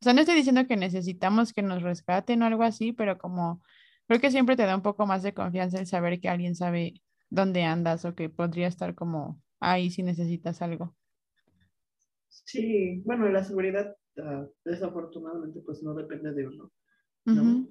o 0.00 0.04
sea, 0.04 0.14
no 0.14 0.20
estoy 0.20 0.34
diciendo 0.34 0.66
que 0.66 0.76
necesitamos 0.76 1.52
que 1.52 1.62
nos 1.62 1.82
rescaten 1.82 2.42
o 2.42 2.46
algo 2.46 2.62
así, 2.62 2.92
pero 2.92 3.18
como 3.18 3.62
creo 4.08 4.20
que 4.20 4.30
siempre 4.30 4.56
te 4.56 4.64
da 4.64 4.74
un 4.74 4.82
poco 4.82 5.06
más 5.06 5.22
de 5.22 5.34
confianza 5.34 5.78
el 5.78 5.86
saber 5.86 6.20
que 6.20 6.30
alguien 6.30 6.54
sabe 6.54 6.94
dónde 7.28 7.64
andas 7.64 8.04
o 8.06 8.14
que 8.14 8.30
podría 8.30 8.66
estar 8.66 8.94
como 8.94 9.42
ahí 9.60 9.90
si 9.90 10.02
necesitas 10.02 10.62
algo. 10.62 10.96
Sí, 12.28 13.02
bueno, 13.04 13.28
la 13.28 13.44
seguridad 13.44 13.94
ah, 14.18 14.46
desafortunadamente 14.64 15.60
pues 15.60 15.82
no 15.82 15.94
depende 15.94 16.32
de 16.32 16.46
uno, 16.46 16.72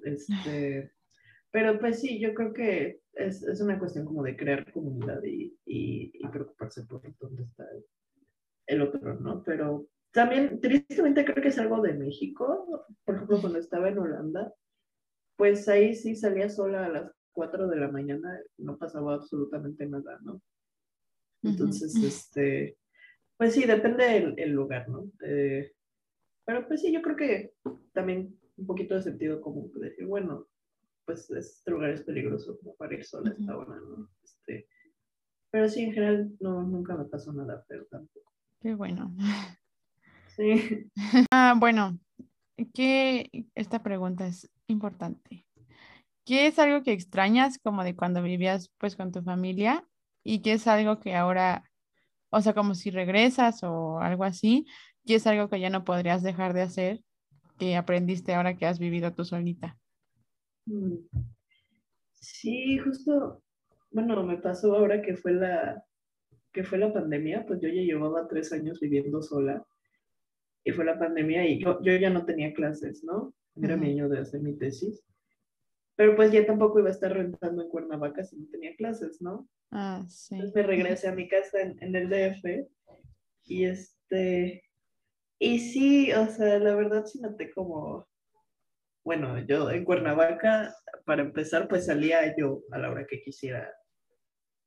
Este, 0.04 0.92
pero 1.50 1.80
pues 1.80 2.00
sí, 2.00 2.20
yo 2.20 2.32
creo 2.32 2.52
que 2.52 3.00
es, 3.14 3.42
es 3.42 3.60
una 3.60 3.78
cuestión 3.78 4.04
como 4.06 4.22
de 4.22 4.36
crear 4.36 4.70
comunidad 4.72 5.20
y, 5.24 5.58
y, 5.66 6.12
y 6.14 6.28
preocuparse 6.28 6.84
por 6.84 7.02
dónde 7.18 7.42
está 7.42 7.64
el, 7.72 7.84
el 8.66 8.82
otro, 8.82 9.18
¿no? 9.18 9.42
Pero 9.42 9.88
también, 10.12 10.60
tristemente 10.60 11.24
creo 11.24 11.42
que 11.42 11.48
es 11.48 11.58
algo 11.58 11.80
de 11.80 11.94
México, 11.94 12.86
por 13.04 13.14
ejemplo, 13.14 13.40
cuando 13.40 13.58
estaba 13.58 13.88
en 13.88 13.98
Holanda, 13.98 14.52
pues 15.36 15.68
ahí 15.68 15.94
sí 15.94 16.16
salía 16.16 16.48
sola 16.48 16.86
a 16.86 16.88
las 16.88 17.12
4 17.32 17.68
de 17.68 17.76
la 17.76 17.88
mañana, 17.88 18.38
no 18.58 18.76
pasaba 18.76 19.14
absolutamente 19.14 19.86
nada, 19.86 20.18
¿no? 20.22 20.42
Entonces, 21.42 21.94
este, 21.96 22.76
pues 23.36 23.54
sí, 23.54 23.64
depende 23.64 24.04
del 24.04 24.34
el 24.38 24.50
lugar, 24.50 24.88
¿no? 24.88 25.10
Eh, 25.24 25.72
pero 26.44 26.66
pues 26.66 26.82
sí, 26.82 26.92
yo 26.92 27.00
creo 27.00 27.16
que 27.16 27.54
también 27.92 28.38
un 28.56 28.66
poquito 28.66 28.94
de 28.94 29.02
sentido 29.02 29.40
común, 29.40 29.72
de 29.74 29.88
decir, 29.88 30.06
bueno, 30.06 30.46
pues 31.06 31.30
este 31.30 31.70
lugar 31.70 31.90
es 31.90 32.02
peligroso 32.02 32.58
como 32.58 32.74
para 32.76 32.94
ir 32.94 33.04
sola 33.04 33.30
a 33.30 33.32
esta 33.32 33.56
hora, 33.56 33.76
¿no? 33.76 34.10
Este, 34.22 34.68
pero 35.50 35.68
sí, 35.68 35.82
en 35.82 35.92
general 35.92 36.32
no, 36.40 36.62
nunca 36.62 36.96
me 36.96 37.06
pasó 37.06 37.32
nada, 37.32 37.64
pero 37.66 37.86
tampoco. 37.86 38.32
Qué 38.60 38.74
bueno. 38.74 39.14
Sí, 40.40 40.90
Ah, 41.30 41.54
bueno, 41.58 41.98
¿qué, 42.72 43.30
esta 43.54 43.82
pregunta 43.82 44.26
es 44.26 44.50
importante. 44.68 45.46
¿Qué 46.24 46.46
es 46.46 46.58
algo 46.58 46.82
que 46.82 46.92
extrañas 46.92 47.58
como 47.58 47.84
de 47.84 47.94
cuando 47.94 48.22
vivías 48.22 48.70
pues 48.78 48.96
con 48.96 49.12
tu 49.12 49.22
familia 49.22 49.86
y 50.24 50.40
qué 50.40 50.52
es 50.52 50.66
algo 50.66 50.98
que 50.98 51.14
ahora, 51.14 51.64
o 52.30 52.40
sea, 52.40 52.54
como 52.54 52.74
si 52.74 52.90
regresas 52.90 53.62
o 53.64 54.00
algo 54.00 54.24
así, 54.24 54.66
qué 55.04 55.16
es 55.16 55.26
algo 55.26 55.50
que 55.50 55.60
ya 55.60 55.68
no 55.68 55.84
podrías 55.84 56.22
dejar 56.22 56.54
de 56.54 56.62
hacer 56.62 57.00
que 57.58 57.76
aprendiste 57.76 58.34
ahora 58.34 58.56
que 58.56 58.64
has 58.64 58.78
vivido 58.78 59.12
tú 59.12 59.26
solita? 59.26 59.76
Mm. 60.64 60.96
Sí, 62.14 62.78
justo, 62.78 63.42
bueno, 63.90 64.22
me 64.22 64.38
pasó 64.38 64.74
ahora 64.74 65.02
que 65.02 65.16
fue 65.16 65.32
la, 65.32 65.84
que 66.50 66.64
fue 66.64 66.78
la 66.78 66.92
pandemia, 66.94 67.44
pues 67.46 67.60
yo 67.60 67.68
ya 67.68 67.82
llevaba 67.82 68.26
tres 68.26 68.52
años 68.54 68.80
viviendo 68.80 69.20
sola 69.20 69.66
y 70.64 70.72
fue 70.72 70.84
la 70.84 70.98
pandemia 70.98 71.46
y 71.46 71.58
yo, 71.58 71.82
yo 71.82 71.96
ya 71.96 72.10
no 72.10 72.24
tenía 72.24 72.52
clases, 72.52 73.02
¿no? 73.04 73.34
Era 73.60 73.76
mi 73.76 73.90
año 73.90 74.08
de 74.08 74.20
hacer 74.20 74.40
mi 74.40 74.56
tesis. 74.56 75.02
Pero 75.96 76.16
pues 76.16 76.32
ya 76.32 76.46
tampoco 76.46 76.78
iba 76.78 76.88
a 76.88 76.92
estar 76.92 77.12
rentando 77.12 77.62
en 77.62 77.68
Cuernavaca 77.68 78.24
si 78.24 78.36
no 78.36 78.46
tenía 78.50 78.74
clases, 78.76 79.20
¿no? 79.20 79.48
Ah, 79.70 80.04
sí. 80.08 80.34
Entonces 80.34 80.54
me 80.54 80.62
regresé 80.62 81.08
a 81.08 81.14
mi 81.14 81.28
casa 81.28 81.60
en, 81.60 81.76
en 81.82 81.94
el 81.94 82.08
DF 82.08 82.68
y 83.44 83.64
este, 83.64 84.62
y 85.38 85.58
sí, 85.58 86.12
o 86.12 86.26
sea, 86.26 86.58
la 86.58 86.74
verdad 86.74 87.06
sí 87.06 87.20
noté 87.20 87.50
como, 87.50 88.06
bueno, 89.02 89.38
yo 89.46 89.70
en 89.70 89.84
Cuernavaca, 89.84 90.74
para 91.04 91.22
empezar, 91.22 91.66
pues 91.66 91.86
salía 91.86 92.36
yo 92.36 92.62
a 92.70 92.78
la 92.78 92.90
hora 92.90 93.06
que 93.06 93.22
quisiera, 93.22 93.72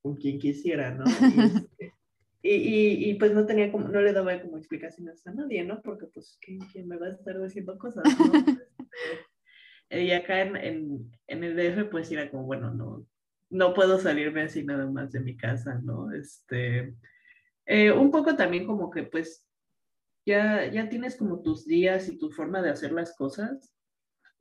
con 0.02 0.16
quien 0.16 0.40
quisiera, 0.40 0.92
¿no? 0.92 1.06
Y, 1.73 1.73
y, 2.46 3.10
y, 3.10 3.14
pues 3.16 3.32
no 3.32 3.46
tenía 3.46 3.72
como, 3.72 3.88
no 3.88 4.02
le 4.02 4.12
daba 4.12 4.42
como 4.42 4.58
explicaciones 4.58 5.26
a 5.26 5.34
nadie, 5.34 5.64
¿no? 5.64 5.82
Porque 5.82 6.08
pues, 6.08 6.38
¿quién, 6.42 6.60
quién 6.74 6.90
me 6.90 6.98
va 6.98 7.08
a 7.08 7.12
estar 7.12 7.42
diciendo 7.42 7.78
cosas, 7.78 8.04
¿no? 8.06 8.06
Este, 9.94 10.06
y 10.06 10.12
acá 10.12 10.42
en, 10.42 10.56
en, 10.56 11.12
en, 11.28 11.44
el 11.44 11.56
DF 11.56 11.90
pues 11.92 12.12
era 12.12 12.30
como, 12.30 12.46
bueno, 12.46 12.74
no, 12.74 13.06
no 13.50 13.74
puedo 13.74 14.00
salirme 14.00 14.42
así 14.42 14.64
nada 14.64 14.90
más 14.90 15.12
de 15.12 15.20
mi 15.20 15.38
casa, 15.38 15.80
¿no? 15.84 16.12
Este, 16.12 16.96
eh, 17.66 17.92
un 17.92 18.10
poco 18.10 18.36
también 18.36 18.66
como 18.66 18.90
que 18.90 19.04
pues 19.04 19.48
ya, 20.26 20.66
ya 20.72 20.90
tienes 20.90 21.16
como 21.16 21.42
tus 21.42 21.66
días 21.66 22.10
y 22.10 22.18
tu 22.18 22.32
forma 22.32 22.62
de 22.62 22.72
hacer 22.72 22.92
las 22.92 23.16
cosas, 23.16 23.72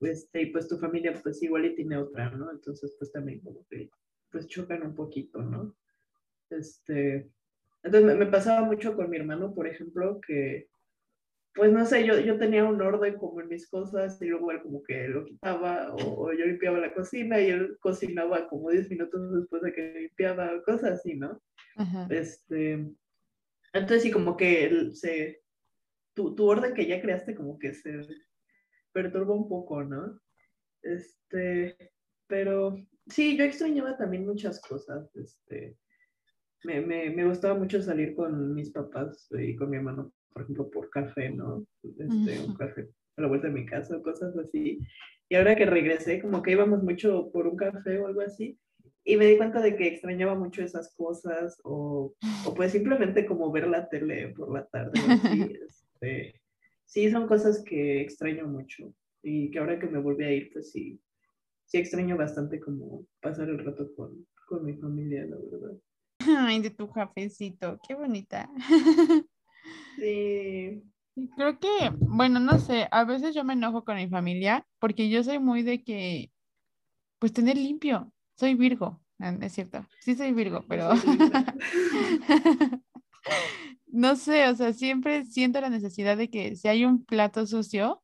este, 0.00 0.42
y 0.42 0.46
pues 0.46 0.68
tu 0.68 0.78
familia 0.78 1.12
pues 1.22 1.42
igual 1.42 1.66
y 1.66 1.74
tiene 1.74 1.98
otra, 1.98 2.30
¿no? 2.30 2.50
Entonces 2.50 2.96
pues 2.98 3.12
también 3.12 3.40
como 3.40 3.66
que 3.68 3.90
pues 4.30 4.46
chocan 4.46 4.82
un 4.82 4.94
poquito, 4.94 5.42
¿no? 5.42 5.76
Este, 6.48 7.30
entonces 7.82 8.16
me, 8.16 8.26
pasaba 8.26 8.64
mucho 8.66 8.94
con 8.94 9.10
mi 9.10 9.16
hermano, 9.16 9.54
por 9.54 9.66
ejemplo, 9.66 10.20
que 10.26 10.68
pues 11.54 11.70
no 11.70 11.84
sé, 11.84 12.06
yo, 12.06 12.18
yo 12.18 12.38
tenía 12.38 12.64
un 12.64 12.80
orden 12.80 13.18
como 13.18 13.40
en 13.40 13.48
mis 13.48 13.68
cosas 13.68 14.20
y 14.22 14.26
luego 14.26 14.52
él 14.52 14.62
como 14.62 14.82
que 14.82 15.06
lo 15.08 15.24
quitaba 15.24 15.94
o, 15.94 16.32
yo 16.32 16.46
limpiaba 16.46 16.78
la 16.78 16.94
cocina 16.94 17.40
y 17.40 17.50
él 17.50 17.76
cocinaba 17.80 18.48
como 18.48 18.70
10 18.70 18.88
minutos 18.88 19.34
después 19.34 19.62
de 19.62 19.72
que 19.74 19.92
limpiaba, 20.00 20.62
cosas 20.62 20.92
así, 20.92 21.14
¿no? 21.14 21.42
Este, 22.08 22.72
entonces 23.72 24.02
sí, 24.02 24.10
como 24.10 24.36
que 24.36 24.64
él 24.64 24.94
se, 24.94 25.42
tu, 26.14 26.34
tu, 26.34 26.46
orden 26.46 26.72
que 26.74 26.86
ya 26.86 27.02
creaste 27.02 27.34
como 27.34 27.58
que 27.58 27.74
se 27.74 28.00
perturba 28.92 29.34
un 29.34 29.48
poco, 29.48 29.84
¿no? 29.84 30.18
Este, 30.82 31.92
pero 32.26 32.76
sí, 33.08 33.36
yo 33.36 33.44
extrañaba 33.44 33.96
también 33.96 34.26
muchas 34.26 34.60
cosas, 34.60 35.14
este, 35.16 35.76
me, 36.64 36.80
me, 36.80 37.10
me, 37.10 37.24
gustaba 37.24 37.58
mucho 37.58 37.82
salir 37.82 38.14
con 38.14 38.54
mis 38.54 38.70
papás 38.70 39.28
y 39.32 39.56
con 39.56 39.70
mi 39.70 39.76
hermano, 39.76 40.12
por 40.32 40.42
ejemplo, 40.42 40.70
por 40.70 40.90
café, 40.90 41.30
¿no? 41.30 41.66
Este, 41.82 42.40
Un 42.40 42.54
café 42.54 42.88
a 43.16 43.22
la 43.22 43.28
vuelta 43.28 43.48
de 43.48 43.54
mi 43.54 43.66
casa, 43.66 44.00
cosas 44.02 44.36
así. 44.36 44.80
Y 45.28 45.34
ahora 45.34 45.56
que 45.56 45.66
regresé, 45.66 46.20
como 46.20 46.42
que 46.42 46.52
íbamos 46.52 46.82
mucho 46.82 47.30
por 47.32 47.46
un 47.46 47.56
café 47.56 47.98
o 47.98 48.06
algo 48.06 48.20
así, 48.20 48.58
y 49.04 49.16
me 49.16 49.26
di 49.26 49.36
cuenta 49.36 49.60
de 49.60 49.76
que 49.76 49.88
extrañaba 49.88 50.34
mucho 50.34 50.62
esas 50.62 50.94
cosas, 50.94 51.58
o, 51.64 52.14
o 52.46 52.54
pues 52.54 52.72
simplemente 52.72 53.26
como 53.26 53.50
ver 53.50 53.66
la 53.66 53.88
tele 53.88 54.28
por 54.28 54.52
la 54.52 54.66
tarde. 54.66 55.00
Así, 55.08 55.42
este, 55.68 56.40
sí, 56.84 57.10
son 57.10 57.26
cosas 57.26 57.62
que 57.64 58.00
extraño 58.00 58.46
mucho, 58.46 58.94
y 59.22 59.50
que 59.50 59.58
ahora 59.58 59.78
que 59.78 59.88
me 59.88 60.00
volví 60.00 60.24
a 60.24 60.32
ir, 60.32 60.50
pues 60.52 60.70
sí, 60.70 61.00
sí 61.64 61.78
extraño 61.78 62.16
bastante 62.16 62.60
como 62.60 63.06
pasar 63.20 63.48
el 63.48 63.64
rato 63.64 63.92
con, 63.94 64.26
con 64.46 64.64
mi 64.64 64.74
familia, 64.74 65.24
la 65.26 65.36
verdad. 65.36 65.76
Ay, 66.38 66.60
de 66.60 66.70
tu 66.70 66.90
cafecito, 66.90 67.78
qué 67.86 67.94
bonita. 67.94 68.50
Sí. 69.96 70.82
Creo 71.36 71.58
que, 71.60 71.92
bueno, 72.00 72.40
no 72.40 72.58
sé, 72.58 72.88
a 72.90 73.04
veces 73.04 73.34
yo 73.34 73.44
me 73.44 73.52
enojo 73.52 73.84
con 73.84 73.96
mi 73.96 74.08
familia 74.08 74.66
porque 74.80 75.10
yo 75.10 75.22
soy 75.22 75.38
muy 75.38 75.62
de 75.62 75.84
que, 75.84 76.32
pues 77.18 77.32
tener 77.32 77.56
limpio, 77.56 78.12
soy 78.34 78.54
Virgo, 78.54 79.00
ah, 79.20 79.36
es 79.40 79.52
cierto, 79.52 79.86
sí 80.00 80.16
soy 80.16 80.32
Virgo, 80.32 80.64
pero 80.66 80.88
no 83.86 84.16
sé, 84.16 84.48
o 84.48 84.54
sea, 84.56 84.72
siempre 84.72 85.26
siento 85.26 85.60
la 85.60 85.68
necesidad 85.68 86.16
de 86.16 86.30
que 86.30 86.56
si 86.56 86.68
hay 86.68 86.86
un 86.86 87.04
plato 87.04 87.46
sucio, 87.46 88.02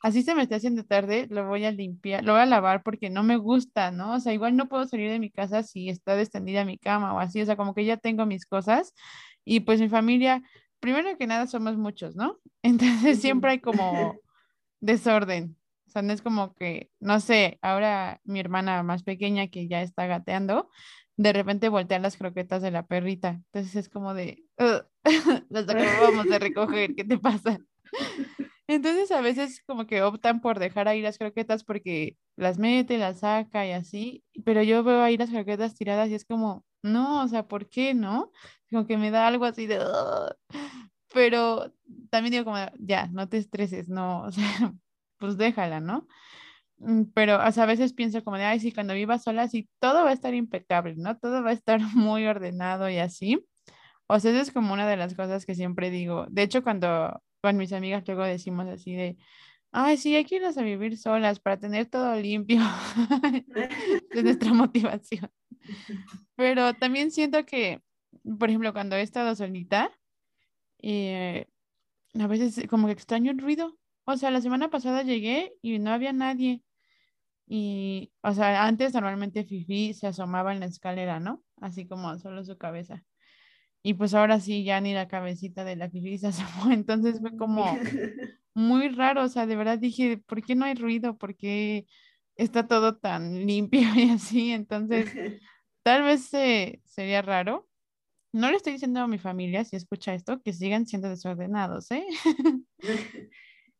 así 0.00 0.22
se 0.22 0.34
me 0.34 0.42
está 0.42 0.56
haciendo 0.56 0.84
tarde, 0.84 1.26
lo 1.30 1.46
voy 1.48 1.64
a 1.64 1.72
limpiar, 1.72 2.24
lo 2.24 2.32
voy 2.32 2.42
a 2.42 2.46
lavar 2.46 2.82
porque 2.82 3.10
no 3.10 3.22
me 3.22 3.36
gusta, 3.36 3.90
¿no? 3.90 4.14
O 4.14 4.20
sea, 4.20 4.32
igual 4.32 4.56
no 4.56 4.68
puedo 4.68 4.86
salir 4.86 5.10
de 5.10 5.18
mi 5.18 5.30
casa 5.30 5.62
si 5.62 5.88
está 5.88 6.18
extendida 6.20 6.64
mi 6.64 6.78
cama 6.78 7.14
o 7.14 7.18
así, 7.18 7.40
o 7.40 7.46
sea, 7.46 7.56
como 7.56 7.74
que 7.74 7.84
ya 7.84 7.96
tengo 7.96 8.26
mis 8.26 8.46
cosas 8.46 8.94
y 9.44 9.60
pues 9.60 9.80
mi 9.80 9.88
familia, 9.88 10.42
primero 10.80 11.16
que 11.18 11.26
nada 11.26 11.46
somos 11.46 11.76
muchos, 11.76 12.16
¿no? 12.16 12.38
Entonces 12.62 13.20
siempre 13.20 13.52
hay 13.52 13.58
como 13.60 14.16
desorden. 14.80 15.56
O 15.86 15.90
sea, 15.90 16.02
no 16.02 16.12
es 16.12 16.20
como 16.20 16.54
que, 16.54 16.90
no 17.00 17.18
sé, 17.18 17.58
ahora 17.62 18.20
mi 18.24 18.40
hermana 18.40 18.82
más 18.82 19.02
pequeña 19.04 19.48
que 19.48 19.68
ya 19.68 19.80
está 19.80 20.06
gateando, 20.06 20.70
de 21.16 21.32
repente 21.32 21.70
voltean 21.70 22.02
las 22.02 22.18
croquetas 22.18 22.60
de 22.60 22.70
la 22.70 22.86
perrita. 22.86 23.40
Entonces 23.46 23.74
es 23.74 23.88
como 23.88 24.12
de, 24.12 24.44
las 25.48 25.68
acabamos 25.68 26.26
de 26.26 26.38
recoger, 26.38 26.94
¿qué 26.94 27.04
te 27.04 27.18
pasa? 27.18 27.58
Entonces 28.68 29.10
a 29.12 29.22
veces 29.22 29.62
como 29.66 29.86
que 29.86 30.02
optan 30.02 30.40
por 30.40 30.58
dejar 30.58 30.88
ahí 30.88 31.00
las 31.02 31.18
croquetas 31.18 31.64
porque 31.64 32.16
las 32.36 32.58
mete, 32.58 32.98
las 32.98 33.20
saca 33.20 33.66
y 33.66 33.72
así, 33.72 34.24
pero 34.44 34.62
yo 34.62 34.84
veo 34.84 35.02
ahí 35.02 35.16
las 35.16 35.30
croquetas 35.30 35.74
tiradas 35.74 36.10
y 36.10 36.14
es 36.14 36.24
como, 36.26 36.64
no, 36.82 37.22
o 37.24 37.28
sea, 37.28 37.48
¿por 37.48 37.68
qué 37.70 37.94
no? 37.94 38.30
Como 38.70 38.86
que 38.86 38.98
me 38.98 39.10
da 39.10 39.26
algo 39.26 39.46
así 39.46 39.66
de, 39.66 39.78
pero 41.12 41.72
también 42.10 42.32
digo 42.32 42.44
como, 42.44 42.58
ya, 42.78 43.06
no 43.08 43.28
te 43.28 43.38
estreses, 43.38 43.88
no, 43.88 44.22
o 44.22 44.32
sea, 44.32 44.42
pues 45.18 45.36
déjala, 45.38 45.80
¿no? 45.80 46.06
Mm, 46.78 47.04
pero 47.14 47.44
o 47.46 47.52
sea, 47.52 47.64
a 47.64 47.66
veces 47.66 47.92
pienso 47.94 48.24
como 48.24 48.38
de, 48.38 48.44
ay, 48.44 48.60
sí, 48.60 48.72
cuando 48.72 48.94
viva 48.94 49.18
sola, 49.18 49.48
sí, 49.48 49.68
todo 49.80 50.04
va 50.04 50.10
a 50.10 50.12
estar 50.14 50.34
impecable, 50.34 50.94
¿no? 50.96 51.18
Todo 51.18 51.42
va 51.42 51.50
a 51.50 51.52
estar 51.54 51.80
muy 51.94 52.26
ordenado 52.26 52.90
y 52.90 52.98
así. 52.98 53.44
O 54.08 54.20
sea, 54.20 54.38
es 54.40 54.52
como 54.52 54.72
una 54.74 54.88
de 54.88 54.96
las 54.96 55.14
cosas 55.14 55.46
que 55.46 55.54
siempre 55.54 55.90
digo. 55.90 56.26
De 56.30 56.42
hecho, 56.42 56.62
cuando 56.62 57.22
con 57.40 57.56
mis 57.56 57.72
amigas 57.72 58.04
luego 58.06 58.24
decimos 58.24 58.66
así 58.68 58.94
de, 58.94 59.16
ay, 59.72 59.96
sí, 59.96 60.14
hay 60.14 60.24
que 60.24 60.36
irnos 60.36 60.58
a 60.58 60.62
vivir 60.62 60.96
solas 60.96 61.40
para 61.40 61.58
tener 61.58 61.86
todo 61.86 62.14
limpio. 62.16 62.60
es 64.10 64.24
nuestra 64.24 64.52
motivación. 64.52 65.30
Pero 66.36 66.74
también 66.74 67.10
siento 67.10 67.44
que, 67.44 67.82
por 68.38 68.48
ejemplo, 68.48 68.72
cuando 68.72 68.96
he 68.96 69.02
estado 69.02 69.34
solita, 69.34 69.90
eh, 70.78 71.46
a 72.18 72.26
veces 72.26 72.66
como 72.68 72.86
que 72.86 72.92
extraño 72.92 73.30
el 73.30 73.38
ruido. 73.38 73.76
O 74.04 74.16
sea, 74.16 74.30
la 74.30 74.40
semana 74.40 74.70
pasada 74.70 75.02
llegué 75.02 75.54
y 75.62 75.78
no 75.78 75.90
había 75.90 76.12
nadie. 76.12 76.62
Y, 77.46 78.12
o 78.22 78.32
sea, 78.32 78.66
antes 78.66 78.94
normalmente 78.94 79.44
Fifi 79.44 79.94
se 79.94 80.06
asomaba 80.06 80.52
en 80.52 80.60
la 80.60 80.66
escalera, 80.66 81.20
¿no? 81.20 81.42
Así 81.60 81.86
como 81.86 82.18
solo 82.18 82.44
su 82.44 82.56
cabeza. 82.58 83.04
Y 83.82 83.94
pues 83.94 84.14
ahora 84.14 84.40
sí, 84.40 84.64
ya 84.64 84.80
ni 84.80 84.92
la 84.92 85.08
cabecita 85.08 85.64
de 85.64 85.76
la 85.76 85.90
Fifi 85.90 86.18
se 86.18 86.28
asomó. 86.28 86.72
Entonces 86.72 87.20
fue 87.20 87.36
como 87.36 87.64
muy 88.54 88.88
raro. 88.88 89.24
O 89.24 89.28
sea, 89.28 89.46
de 89.46 89.56
verdad 89.56 89.78
dije, 89.78 90.18
¿por 90.18 90.42
qué 90.42 90.54
no 90.54 90.64
hay 90.64 90.74
ruido? 90.74 91.16
¿Por 91.16 91.36
qué 91.36 91.86
está 92.36 92.66
todo 92.66 92.96
tan 92.96 93.46
limpio 93.46 93.88
y 93.94 94.10
así? 94.10 94.52
Entonces, 94.52 95.12
tal 95.82 96.02
vez 96.02 96.32
eh, 96.34 96.80
sería 96.84 97.22
raro. 97.22 97.68
No 98.32 98.50
le 98.50 98.58
estoy 98.58 98.74
diciendo 98.74 99.00
a 99.00 99.08
mi 99.08 99.18
familia, 99.18 99.64
si 99.64 99.76
escucha 99.76 100.12
esto, 100.12 100.42
que 100.42 100.52
sigan 100.52 100.86
siendo 100.86 101.08
desordenados, 101.08 101.90
¿eh? 101.90 102.04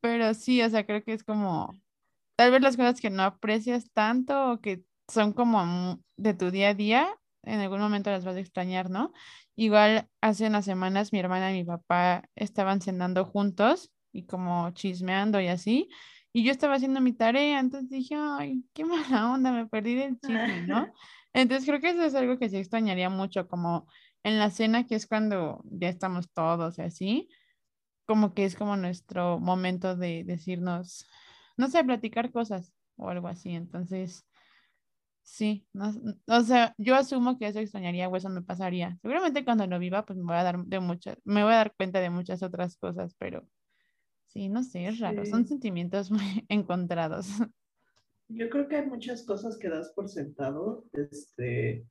Pero 0.01 0.33
sí, 0.33 0.63
o 0.63 0.71
sea, 0.71 0.87
creo 0.87 1.05
que 1.05 1.13
es 1.13 1.23
como, 1.23 1.79
tal 2.35 2.53
vez 2.53 2.63
las 2.63 2.77
cosas 2.77 2.99
que 2.99 3.11
no 3.11 3.25
aprecias 3.25 3.91
tanto 3.93 4.53
o 4.53 4.61
que 4.61 4.83
son 5.07 5.35
como 5.35 6.01
de 6.17 6.33
tu 6.33 6.51
día 6.51 6.71
a 6.71 6.75
día, 6.75 7.09
en 7.49 7.61
algún 7.61 7.81
momento 7.81 8.11
las 8.11 8.25
vas 8.25 8.37
a 8.37 8.41
extrañar, 8.41 8.91
¿no? 8.91 9.13
Igual 9.57 10.09
hace 10.21 10.47
unas 10.47 10.65
semanas 10.65 11.13
mi 11.13 11.19
hermana 11.19 11.51
y 11.53 11.55
mi 11.55 11.65
papá 11.65 12.29
estaban 12.37 12.81
cenando 12.81 13.25
juntos 13.25 13.91
y 14.13 14.27
como 14.27 14.71
chismeando 14.71 15.41
y 15.41 15.49
así, 15.49 15.89
y 16.33 16.45
yo 16.45 16.53
estaba 16.53 16.75
haciendo 16.75 17.01
mi 17.01 17.13
tarea, 17.13 17.59
entonces 17.59 17.91
dije, 17.91 18.15
ay, 18.17 18.65
qué 18.75 18.85
mala 18.85 19.33
onda, 19.33 19.51
me 19.51 19.67
perdí 19.67 19.95
del 19.95 20.19
chisme, 20.21 20.63
¿no? 20.67 20.87
Entonces 21.33 21.67
creo 21.67 21.81
que 21.81 21.91
eso 21.91 22.03
es 22.03 22.15
algo 22.15 22.39
que 22.39 22.49
sí 22.49 22.57
extrañaría 22.57 23.11
mucho, 23.11 23.49
como 23.49 23.87
en 24.23 24.39
la 24.39 24.51
cena, 24.51 24.87
que 24.87 24.95
es 24.95 25.07
cuando 25.07 25.63
ya 25.65 25.89
estamos 25.89 26.31
todos 26.33 26.79
y 26.79 26.83
así, 26.83 27.29
como 28.07 28.35
que 28.35 28.45
es 28.45 28.57
como 28.57 28.77
nuestro 28.77 29.39
momento 29.39 29.97
de 29.97 30.25
decirnos, 30.25 31.09
no 31.57 31.69
sé, 31.69 31.85
platicar 31.85 32.33
cosas 32.33 32.73
o 32.97 33.09
algo 33.09 33.29
así. 33.29 33.51
Entonces, 33.51 34.27
sí, 35.29 35.67
no, 35.73 35.93
o 36.27 36.41
sea, 36.41 36.75
yo 36.79 36.97
asumo 36.97 37.39
que 37.39 37.47
eso 37.47 37.59
extrañaría 37.59 38.09
o 38.09 38.17
eso 38.17 38.29
me 38.29 38.43
pasaría. 38.43 38.99
Seguramente 39.03 39.45
cuando 39.45 39.67
lo 39.67 39.79
viva, 39.79 40.05
pues 40.05 40.19
me 40.19 40.25
voy 40.25 40.37
a 40.37 40.43
dar 40.43 40.65
de 40.65 40.81
muchas, 40.81 41.19
me 41.25 41.43
voy 41.43 41.53
a 41.53 41.57
dar 41.57 41.75
cuenta 41.77 42.01
de 42.01 42.11
muchas 42.11 42.43
otras 42.43 42.77
cosas, 42.77 43.15
pero 43.19 43.47
sí, 44.27 44.49
no 44.49 44.63
sé, 44.63 44.87
es 44.87 44.99
raro, 44.99 45.25
son 45.27 45.47
sentimientos 45.47 46.11
muy 46.11 46.21
encontrados. 46.49 47.29
Yo 48.29 48.51
creo 48.51 48.69
que 48.69 48.77
hay 48.77 48.87
muchas 48.87 49.23
cosas 49.25 49.57
que 49.59 49.69
das 49.69 49.93
por 49.95 50.09
sentado, 50.09 50.85
este, 50.93 51.87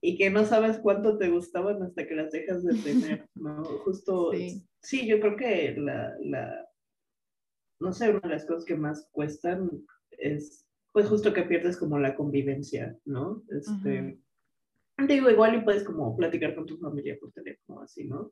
y 0.00 0.16
que 0.18 0.30
no 0.30 0.44
sabes 0.44 0.78
cuánto 0.78 1.16
te 1.16 1.30
gustaban 1.30 1.82
hasta 1.82 2.06
que 2.06 2.14
las 2.14 2.30
dejas 2.30 2.62
de 2.62 2.74
tener, 2.74 3.28
¿no? 3.34 3.64
Justo, 3.84 4.32
sí, 4.80 5.06
yo 5.06 5.18
creo 5.20 5.36
que 5.36 5.74
la, 5.78 6.14
la, 6.20 6.68
no 7.80 7.92
sé, 7.92 8.10
una 8.10 8.20
de 8.20 8.28
las 8.28 8.44
cosas 8.44 8.64
que 8.64 8.76
más 8.76 9.08
cuestan 9.12 9.70
es, 10.10 10.63
pues 10.94 11.08
justo 11.08 11.32
que 11.32 11.42
pierdes 11.42 11.76
como 11.76 11.98
la 11.98 12.14
convivencia, 12.14 12.96
¿no? 13.04 13.42
Este, 13.50 14.16
digo, 15.08 15.28
igual 15.28 15.56
y 15.56 15.62
puedes 15.62 15.82
como 15.82 16.16
platicar 16.16 16.54
con 16.54 16.66
tu 16.66 16.78
familia 16.78 17.18
por 17.20 17.32
teléfono, 17.32 17.80
así, 17.80 18.04
¿no? 18.04 18.30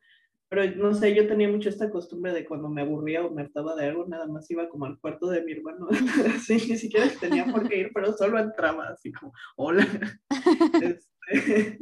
Pero 0.49 0.65
no 0.77 0.95
sé, 0.95 1.13
yo 1.13 1.27
tenía 1.27 1.49
mucho 1.49 1.69
esta 1.69 1.91
costumbre 1.91 2.33
de 2.33 2.45
cuando 2.45 2.69
me 2.69 2.83
aburría 2.83 3.27
o 3.27 3.33
me 3.33 3.43
hartaba 3.43 3.75
de 3.75 3.87
algo, 3.87 4.07
nada 4.07 4.29
más 4.29 4.49
iba 4.49 4.69
como 4.69 4.85
al 4.85 5.01
cuarto 5.01 5.27
de 5.29 5.43
mi 5.43 5.53
hermano. 5.53 5.89
así, 6.37 6.55
ni 6.55 6.77
siquiera 6.77 7.09
tenía 7.19 7.47
por 7.47 7.69
qué 7.69 7.79
ir, 7.81 7.91
pero 7.93 8.13
solo 8.13 8.39
entraba 8.39 8.91
así 8.91 9.13
como, 9.13 9.33
hola. 9.57 9.87
Este, 11.25 11.79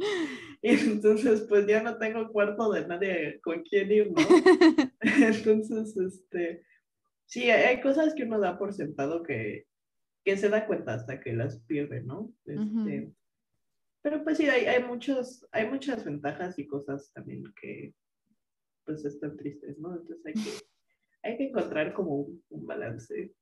y 0.61 0.69
entonces, 0.69 1.41
pues 1.49 1.67
ya 1.67 1.83
no 1.83 1.97
tengo 1.97 2.27
cuarto 2.31 2.71
de 2.71 2.87
nadie 2.87 3.39
con 3.41 3.61
quien 3.63 3.91
ir, 3.91 4.11
¿no? 4.11 4.21
Entonces, 5.01 5.97
este, 5.97 6.63
sí, 7.25 7.49
hay 7.49 7.81
cosas 7.81 8.13
que 8.13 8.23
uno 8.23 8.39
da 8.39 8.57
por 8.57 8.71
sentado 8.73 9.23
que, 9.23 9.65
que 10.23 10.37
se 10.37 10.49
da 10.49 10.65
cuenta 10.67 10.93
hasta 10.93 11.19
que 11.19 11.33
las 11.33 11.59
pierde, 11.61 12.01
¿no? 12.01 12.31
Este, 12.45 13.13
Pero 14.01 14.23
pues 14.23 14.37
sí, 14.37 14.47
hay, 14.47 14.65
hay, 14.65 14.83
muchos, 14.83 15.47
hay 15.51 15.69
muchas 15.69 16.05
ventajas 16.05 16.57
y 16.59 16.67
cosas 16.67 17.11
también 17.13 17.43
que, 17.59 17.93
pues 18.85 19.05
están 19.05 19.35
tristes, 19.37 19.77
¿no? 19.79 19.95
Entonces 19.95 20.25
hay 20.25 20.33
que, 20.33 20.39
hay 21.23 21.37
que 21.37 21.47
encontrar 21.49 21.93
como 21.93 22.27
un, 22.49 22.65
balance. 22.65 23.33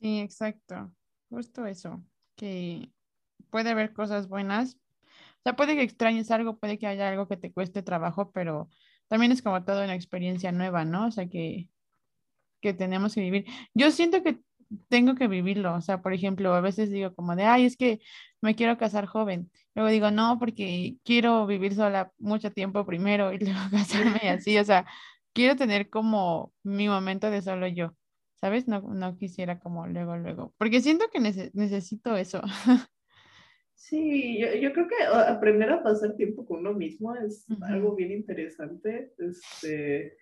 Sí, 0.00 0.20
exacto. 0.20 0.92
Justo 1.30 1.66
eso, 1.66 2.04
que 2.36 2.92
puede 3.50 3.70
haber 3.70 3.92
cosas 3.92 4.28
buenas. 4.28 4.76
O 5.38 5.42
sea, 5.42 5.56
puede 5.56 5.74
que 5.74 5.82
extrañes 5.82 6.30
algo, 6.30 6.58
puede 6.58 6.78
que 6.78 6.86
haya 6.86 7.08
algo 7.08 7.28
que 7.28 7.36
te 7.36 7.52
cueste 7.52 7.82
trabajo, 7.82 8.30
pero 8.32 8.68
también 9.08 9.32
es 9.32 9.42
como 9.42 9.64
toda 9.64 9.84
una 9.84 9.94
experiencia 9.94 10.52
nueva, 10.52 10.84
¿no? 10.84 11.08
O 11.08 11.10
sea, 11.10 11.28
que, 11.28 11.68
que 12.60 12.72
tenemos 12.72 13.14
que 13.14 13.20
vivir. 13.20 13.44
Yo 13.74 13.90
siento 13.90 14.22
que 14.22 14.43
tengo 14.88 15.14
que 15.14 15.28
vivirlo. 15.28 15.74
O 15.74 15.80
sea, 15.80 16.02
por 16.02 16.12
ejemplo, 16.12 16.54
a 16.54 16.60
veces 16.60 16.90
digo 16.90 17.14
como 17.14 17.36
de, 17.36 17.44
ay, 17.44 17.66
es 17.66 17.76
que 17.76 18.00
me 18.40 18.54
quiero 18.54 18.78
casar 18.78 19.06
joven. 19.06 19.50
Luego 19.74 19.90
digo, 19.90 20.10
no, 20.10 20.38
porque 20.38 20.96
quiero 21.04 21.46
vivir 21.46 21.74
sola 21.74 22.12
mucho 22.18 22.52
tiempo 22.52 22.86
primero 22.86 23.32
y 23.32 23.38
luego 23.40 23.60
casarme 23.70 24.20
y 24.22 24.28
así. 24.28 24.58
O 24.58 24.64
sea, 24.64 24.86
quiero 25.32 25.56
tener 25.56 25.90
como 25.90 26.52
mi 26.62 26.88
momento 26.88 27.30
de 27.30 27.42
solo 27.42 27.66
yo. 27.68 27.94
¿Sabes? 28.36 28.68
No, 28.68 28.80
no 28.82 29.16
quisiera 29.16 29.58
como 29.58 29.86
luego, 29.86 30.16
luego. 30.16 30.54
Porque 30.58 30.80
siento 30.80 31.06
que 31.10 31.20
necesito 31.20 32.16
eso. 32.16 32.42
Sí, 33.76 34.38
yo, 34.38 34.54
yo, 34.54 34.72
creo 34.72 34.88
que 34.88 34.94
aprender 35.04 35.68
a 35.70 35.82
pasar 35.82 36.16
tiempo 36.16 36.46
con 36.46 36.60
uno 36.60 36.72
mismo 36.72 37.14
es 37.16 37.44
algo 37.60 37.94
bien 37.94 38.12
interesante. 38.12 39.12
Este, 39.18 40.16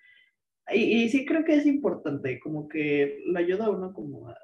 y, 0.74 1.08
sí 1.08 1.24
creo 1.24 1.44
que 1.44 1.56
es 1.56 1.66
importante, 1.66 2.40
como 2.40 2.68
que 2.68 3.22
lo 3.26 3.38
ayuda 3.38 3.66
a 3.66 3.70
uno 3.70 3.92
como 3.92 4.28
a, 4.28 4.36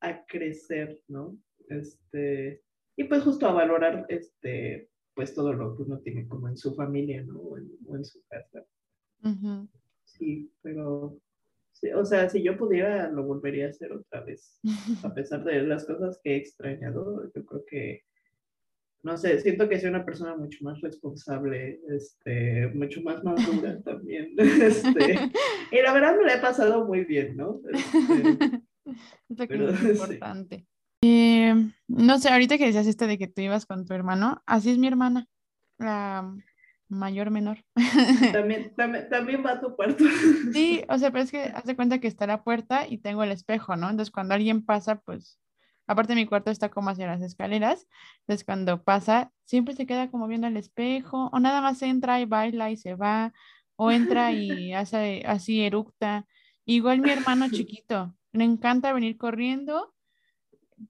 a, 0.00 0.24
crecer, 0.26 1.02
¿no? 1.08 1.36
Este, 1.68 2.62
y 2.96 3.04
pues 3.04 3.22
justo 3.22 3.46
a 3.46 3.52
valorar, 3.52 4.06
este, 4.08 4.90
pues 5.14 5.34
todo 5.34 5.52
lo 5.52 5.76
que 5.76 5.82
uno 5.82 5.98
tiene 6.00 6.26
como 6.26 6.48
en 6.48 6.56
su 6.56 6.74
familia, 6.74 7.22
¿no? 7.22 7.40
O 7.40 7.56
en, 7.58 8.04
su 8.04 8.22
casa. 8.28 8.64
Sí, 10.04 10.52
pero, 10.62 11.18
o 11.94 12.04
sea, 12.04 12.28
si 12.28 12.42
yo 12.42 12.56
pudiera, 12.56 13.10
lo 13.10 13.24
volvería 13.24 13.66
a 13.66 13.70
hacer 13.70 13.92
otra 13.92 14.22
vez. 14.22 14.60
A 15.04 15.14
pesar 15.14 15.44
de 15.44 15.62
las 15.62 15.84
cosas 15.84 16.20
que 16.22 16.32
he 16.32 16.36
extrañado, 16.36 17.30
yo 17.34 17.44
creo 17.44 17.64
que 17.66 18.02
no 19.02 19.16
sé, 19.16 19.40
siento 19.40 19.68
que 19.68 19.80
soy 19.80 19.90
una 19.90 20.04
persona 20.04 20.36
mucho 20.36 20.58
más 20.62 20.80
responsable, 20.80 21.80
este, 21.88 22.68
mucho 22.74 23.02
más 23.02 23.22
madura 23.24 23.80
también. 23.84 24.34
Este, 24.38 25.30
y 25.72 25.82
la 25.82 25.92
verdad 25.92 26.16
me 26.16 26.24
la 26.24 26.34
he 26.34 26.40
pasado 26.40 26.84
muy 26.84 27.04
bien, 27.04 27.36
¿no? 27.36 27.60
Este, 29.28 29.44
es 29.54 29.82
importante. 29.82 30.66
Eh, 31.02 31.54
no 31.88 32.18
sé, 32.18 32.28
ahorita 32.28 32.58
que 32.58 32.66
decías 32.66 32.86
esto 32.86 33.06
de 33.06 33.16
que 33.16 33.28
tú 33.28 33.40
ibas 33.40 33.64
con 33.64 33.86
tu 33.86 33.94
hermano, 33.94 34.42
así 34.46 34.70
es 34.70 34.78
mi 34.78 34.86
hermana, 34.86 35.26
la 35.78 36.34
mayor 36.90 37.30
menor. 37.30 37.64
También, 38.32 38.74
también, 38.74 39.08
también 39.08 39.44
va 39.46 39.52
a 39.52 39.60
tu 39.60 39.74
cuarto. 39.76 40.04
Sí, 40.52 40.82
o 40.88 40.98
sea, 40.98 41.10
pero 41.10 41.24
es 41.24 41.30
que 41.30 41.44
hace 41.44 41.76
cuenta 41.76 42.00
que 42.00 42.08
está 42.08 42.26
la 42.26 42.42
puerta 42.42 42.86
y 42.86 42.98
tengo 42.98 43.22
el 43.22 43.30
espejo, 43.30 43.76
¿no? 43.76 43.88
Entonces 43.88 44.10
cuando 44.10 44.34
alguien 44.34 44.64
pasa, 44.64 45.00
pues 45.00 45.38
Aparte 45.90 46.14
mi 46.14 46.24
cuarto 46.24 46.52
está 46.52 46.68
como 46.68 46.90
hacia 46.90 47.08
las 47.08 47.20
escaleras, 47.20 47.88
entonces 48.20 48.44
cuando 48.44 48.80
pasa 48.84 49.32
siempre 49.44 49.74
se 49.74 49.86
queda 49.86 50.08
como 50.08 50.28
viendo 50.28 50.46
al 50.46 50.56
espejo 50.56 51.30
o 51.32 51.40
nada 51.40 51.60
más 51.60 51.82
entra 51.82 52.20
y 52.20 52.26
baila 52.26 52.70
y 52.70 52.76
se 52.76 52.94
va 52.94 53.32
o 53.74 53.90
entra 53.90 54.30
y 54.30 54.72
hace 54.72 55.24
así 55.26 55.62
eructa. 55.62 56.28
Igual 56.64 57.00
mi 57.00 57.10
hermano 57.10 57.50
chiquito, 57.50 58.14
le 58.30 58.44
encanta 58.44 58.92
venir 58.92 59.16
corriendo, 59.16 59.92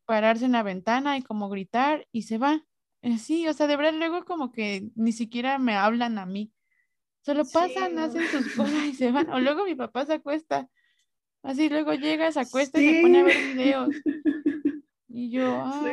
pararse 0.04 0.44
en 0.44 0.52
la 0.52 0.62
ventana 0.62 1.16
y 1.16 1.22
como 1.22 1.48
gritar 1.48 2.06
y 2.12 2.24
se 2.24 2.36
va. 2.36 2.66
Eh, 3.00 3.16
sí, 3.16 3.48
o 3.48 3.54
sea, 3.54 3.68
de 3.68 3.76
verdad 3.76 3.94
luego 3.94 4.26
como 4.26 4.52
que 4.52 4.90
ni 4.96 5.12
siquiera 5.12 5.58
me 5.58 5.76
hablan 5.76 6.18
a 6.18 6.26
mí. 6.26 6.52
Solo 7.22 7.46
pasan, 7.46 7.98
hacen 7.98 8.28
sus 8.28 8.54
cosas 8.54 8.84
y 8.84 8.92
se 8.92 9.10
van. 9.12 9.30
O 9.30 9.40
luego 9.40 9.64
mi 9.64 9.74
papá 9.74 10.04
se 10.04 10.12
acuesta. 10.12 10.68
Así 11.42 11.70
luego 11.70 11.94
llega, 11.94 12.30
se 12.32 12.40
acuesta 12.40 12.82
y 12.82 12.96
se 12.96 13.00
pone 13.00 13.20
a 13.20 13.24
ver 13.24 13.36
videos. 13.54 13.88
Y 15.12 15.30
yo, 15.30 15.42
ah, 15.64 15.88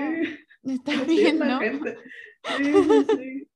está 0.64 1.04
bien, 1.04 1.40
¿no? 1.40 1.60
Sí, 1.60 2.74
sí, 2.74 3.06
sí. 3.16 3.48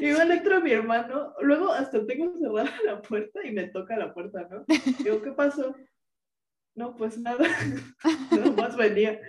Igual 0.00 0.30
entra 0.32 0.60
mi 0.60 0.72
hermano, 0.72 1.34
luego 1.40 1.70
hasta 1.70 2.04
tengo 2.06 2.36
cerrada 2.36 2.70
la 2.84 3.00
puerta 3.00 3.46
y 3.46 3.52
me 3.52 3.68
toca 3.68 3.96
la 3.96 4.12
puerta, 4.12 4.48
¿no? 4.50 4.64
Digo, 5.02 5.22
¿qué 5.22 5.32
pasó? 5.32 5.74
No, 6.76 6.96
pues 6.96 7.18
nada, 7.18 7.46
nada 8.32 8.50
más 8.52 8.76
venía. 8.76 9.20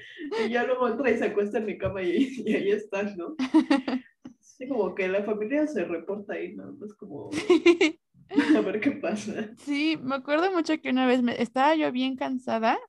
Y 0.43 0.49
ya 0.49 0.63
luego 0.63 0.87
entra 0.87 1.11
y 1.11 1.17
se 1.17 1.25
acuesta 1.25 1.59
en 1.59 1.65
mi 1.65 1.77
cama 1.77 2.01
y, 2.01 2.41
y 2.43 2.55
ahí 2.55 2.71
están, 2.71 3.15
¿no? 3.15 3.35
Sí, 4.39 4.67
como 4.67 4.95
que 4.95 5.07
la 5.07 5.23
familia 5.23 5.67
se 5.67 5.85
reporta 5.85 6.33
ahí, 6.33 6.55
¿no? 6.55 6.75
Es 6.83 6.93
como 6.95 7.29
a 8.55 8.61
ver 8.61 8.79
qué 8.79 8.91
pasa. 8.91 9.51
Sí, 9.59 9.99
me 10.01 10.15
acuerdo 10.15 10.51
mucho 10.51 10.81
que 10.81 10.89
una 10.89 11.05
vez 11.05 11.21
me, 11.21 11.39
estaba 11.39 11.75
yo 11.75 11.91
bien 11.91 12.15
cansada 12.15 12.79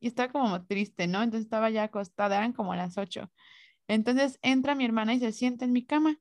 y 0.00 0.08
estaba 0.08 0.32
como 0.32 0.64
triste, 0.66 1.06
¿no? 1.06 1.22
Entonces 1.22 1.44
estaba 1.44 1.70
ya 1.70 1.84
acostada, 1.84 2.38
eran 2.38 2.52
como 2.52 2.74
las 2.74 2.98
8. 2.98 3.30
Entonces 3.88 4.38
entra 4.42 4.74
mi 4.74 4.84
hermana 4.84 5.14
y 5.14 5.20
se 5.20 5.32
sienta 5.32 5.64
en 5.64 5.72
mi 5.72 5.84
cama. 5.84 6.18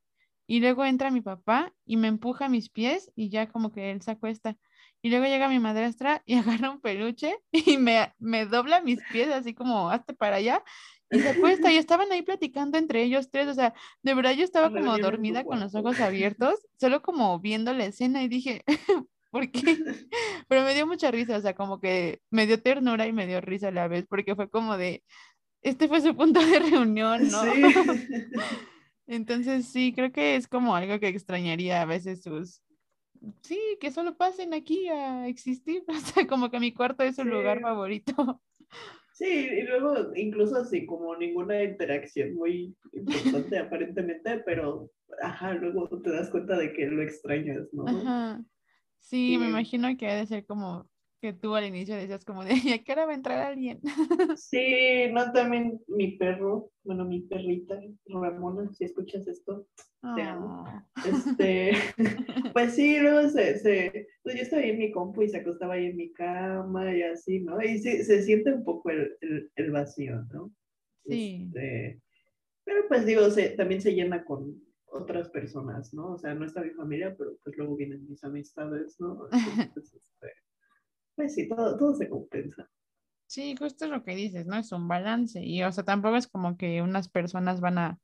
Y 0.48 0.60
luego 0.60 0.84
entra 0.84 1.12
mi 1.12 1.22
papá 1.22 1.74
y 1.86 1.98
me 1.98 2.08
empuja 2.08 2.50
mis 2.50 2.70
pies 2.70 3.12
y 3.16 3.30
ya 3.30 3.48
como 3.48 3.72
que 3.72 3.92
él 3.92 4.02
se 4.02 4.12
acuesta. 4.12 4.58
Y 5.02 5.10
luego 5.10 5.26
llega 5.26 5.48
mi 5.48 5.60
madrastra 5.60 6.24
y 6.26 6.36
agarra 6.64 6.72
un 6.72 6.82
peluche 6.82 7.38
y 7.52 7.78
me, 7.78 8.14
me 8.18 8.46
dobla 8.46 8.82
mis 8.82 9.00
pies 9.12 9.30
así 9.30 9.54
como 9.54 9.90
hazte 9.90 10.14
para 10.14 10.38
allá 10.38 10.64
y 11.12 11.20
se 11.20 11.30
acuesta 11.30 11.72
y 11.72 11.78
estaban 11.78 12.12
ahí 12.12 12.22
platicando 12.22 12.78
entre 12.78 13.02
ellos 13.04 13.32
tres, 13.32 13.48
o 13.48 13.54
sea, 13.54 13.74
de 14.04 14.14
verdad 14.14 14.34
yo 14.34 14.44
estaba 14.44 14.72
como 14.72 14.98
dormida 14.98 15.44
con 15.44 15.60
los 15.60 15.74
ojos 15.74 16.00
abiertos, 16.00 16.60
solo 16.80 17.02
como 17.02 17.40
viendo 17.40 17.74
la 17.74 17.86
escena 17.86 18.22
y 18.24 18.28
dije, 18.28 18.64
¿por 19.32 19.50
qué? 19.52 19.62
Pero 20.48 20.64
me 20.64 20.74
dio 20.74 20.88
mucha 20.88 21.12
risa, 21.12 21.38
o 21.38 21.42
sea, 21.42 21.54
como 21.56 21.80
que 21.80 22.22
me 22.30 22.48
dio 22.48 22.62
ternura 22.62 23.08
y 23.08 23.14
me 23.14 23.28
dio 23.28 23.42
risa 23.42 23.70
a 23.70 23.72
la 23.72 23.88
vez, 23.88 24.06
porque 24.08 24.36
fue 24.36 24.50
como 24.50 24.78
de, 24.78 25.04
este 25.62 25.88
fue 25.88 26.02
su 26.02 26.16
punto 26.16 26.40
de 26.46 26.60
reunión, 26.60 27.30
¿no? 27.30 27.44
Sí. 27.44 27.62
Entonces 29.08 29.68
sí, 29.68 29.92
creo 29.94 30.12
que 30.12 30.36
es 30.36 30.48
como 30.48 30.76
algo 30.76 31.00
que 31.00 31.08
extrañaría 31.08 31.82
a 31.82 31.86
veces 31.86 32.22
sus, 32.22 32.62
sí, 33.42 33.60
que 33.80 33.92
solo 33.92 34.16
pasen 34.16 34.54
aquí 34.54 34.88
a 34.88 35.28
existir, 35.28 35.84
o 35.88 35.94
sea, 35.94 36.28
como 36.28 36.50
que 36.50 36.60
mi 36.60 36.74
cuarto 36.74 37.04
es 37.04 37.16
su 37.16 37.24
lugar 37.24 37.62
favorito. 37.62 38.42
Sí, 39.14 39.26
y 39.28 39.64
luego 39.64 40.16
incluso 40.16 40.56
así 40.58 40.86
como 40.86 41.16
ninguna 41.18 41.62
interacción 41.62 42.36
muy 42.36 42.74
importante 42.94 43.58
aparentemente, 43.58 44.42
pero 44.46 44.92
ajá, 45.22 45.56
luego 45.56 45.90
te 46.02 46.12
das 46.12 46.30
cuenta 46.30 46.58
de 46.58 46.72
que 46.72 46.86
lo 46.86 47.02
extrañas, 47.02 47.68
¿no? 47.74 47.86
Ajá. 47.86 48.42
Sí, 49.00 49.38
me 49.38 49.50
imagino 49.50 49.96
que 49.98 50.08
ha 50.08 50.16
de 50.16 50.26
ser 50.28 50.46
como 50.46 50.88
que 51.22 51.34
tú 51.34 51.54
al 51.56 51.66
inicio 51.66 51.96
decías 51.96 52.24
como 52.24 52.44
de, 52.44 52.52
¿a 52.74 52.84
qué 52.84 52.92
hora 52.92 53.06
va 53.06 53.12
a 53.12 53.16
entrar 53.16 53.40
alguien? 53.40 53.80
Sí, 54.38 55.12
no, 55.12 55.32
también 55.32 55.82
mi 55.88 56.18
perro, 56.18 56.72
bueno, 56.84 57.06
mi 57.06 57.22
perrita, 57.22 57.80
Ramona, 58.06 58.72
si 58.74 58.86
escuchas 58.86 59.28
esto, 59.28 59.68
te 60.16 60.22
amo. 60.22 60.64
Ah. 60.66 60.88
Este, 61.06 61.74
pues 62.54 62.74
sí, 62.76 63.00
luego 63.00 63.30
se, 63.30 63.60
se, 63.60 64.08
pues 64.24 64.36
yo 64.36 64.42
estaba 64.44 64.62
ahí 64.62 64.70
en 64.70 64.80
mi 64.80 64.92
compu 64.92 65.24
y 65.24 65.30
se 65.30 65.38
acostaba 65.38 65.74
ahí 65.74 65.88
en 65.88 65.98
mi 65.98 66.12
cama 66.14 66.96
y 66.96 67.02
así, 67.04 67.40
¿no? 67.40 67.62
Y 67.62 67.80
sí, 67.80 68.04
se 68.04 68.24
siente 68.24 68.54
un 68.54 68.64
poco 68.64 68.90
el, 68.90 69.18
el, 69.22 69.52
el 69.56 69.72
vacío, 69.72 70.24
¿no? 70.32 70.52
Sí. 71.06 71.48
Este, 71.48 72.02
pero 72.64 72.88
pues 72.88 73.06
digo, 73.06 73.30
se, 73.32 73.50
también 73.50 73.82
se 73.82 73.94
llena 73.94 74.24
con 74.24 74.62
otras 74.92 75.30
personas, 75.30 75.94
¿no? 75.94 76.14
O 76.14 76.18
sea, 76.18 76.34
no 76.34 76.46
está 76.46 76.62
mi 76.62 76.72
familia, 76.72 77.16
pero 77.18 77.38
pues 77.44 77.58
luego 77.58 77.76
vienen 77.76 78.08
mis 78.08 78.24
amistades, 78.24 79.00
¿no? 79.00 79.28
Entonces, 79.74 79.94
este, 79.94 80.32
pues 81.16 81.36
sí, 81.36 81.48
todo, 81.48 81.78
todo 81.78 81.96
se 81.96 82.10
compensa. 82.10 82.70
Sí, 83.28 83.56
justo 83.56 83.88
lo 83.88 84.04
que 84.04 84.16
dices, 84.16 84.48
¿no? 84.48 84.58
Es 84.58 84.72
un 84.72 84.88
balance. 84.88 85.44
Y, 85.44 85.62
o 85.64 85.72
sea, 85.72 85.84
tampoco 85.84 86.16
es 86.16 86.28
como 86.28 86.58
que 86.58 86.82
unas 86.82 87.10
personas 87.10 87.62
van 87.62 87.78
a 87.78 88.00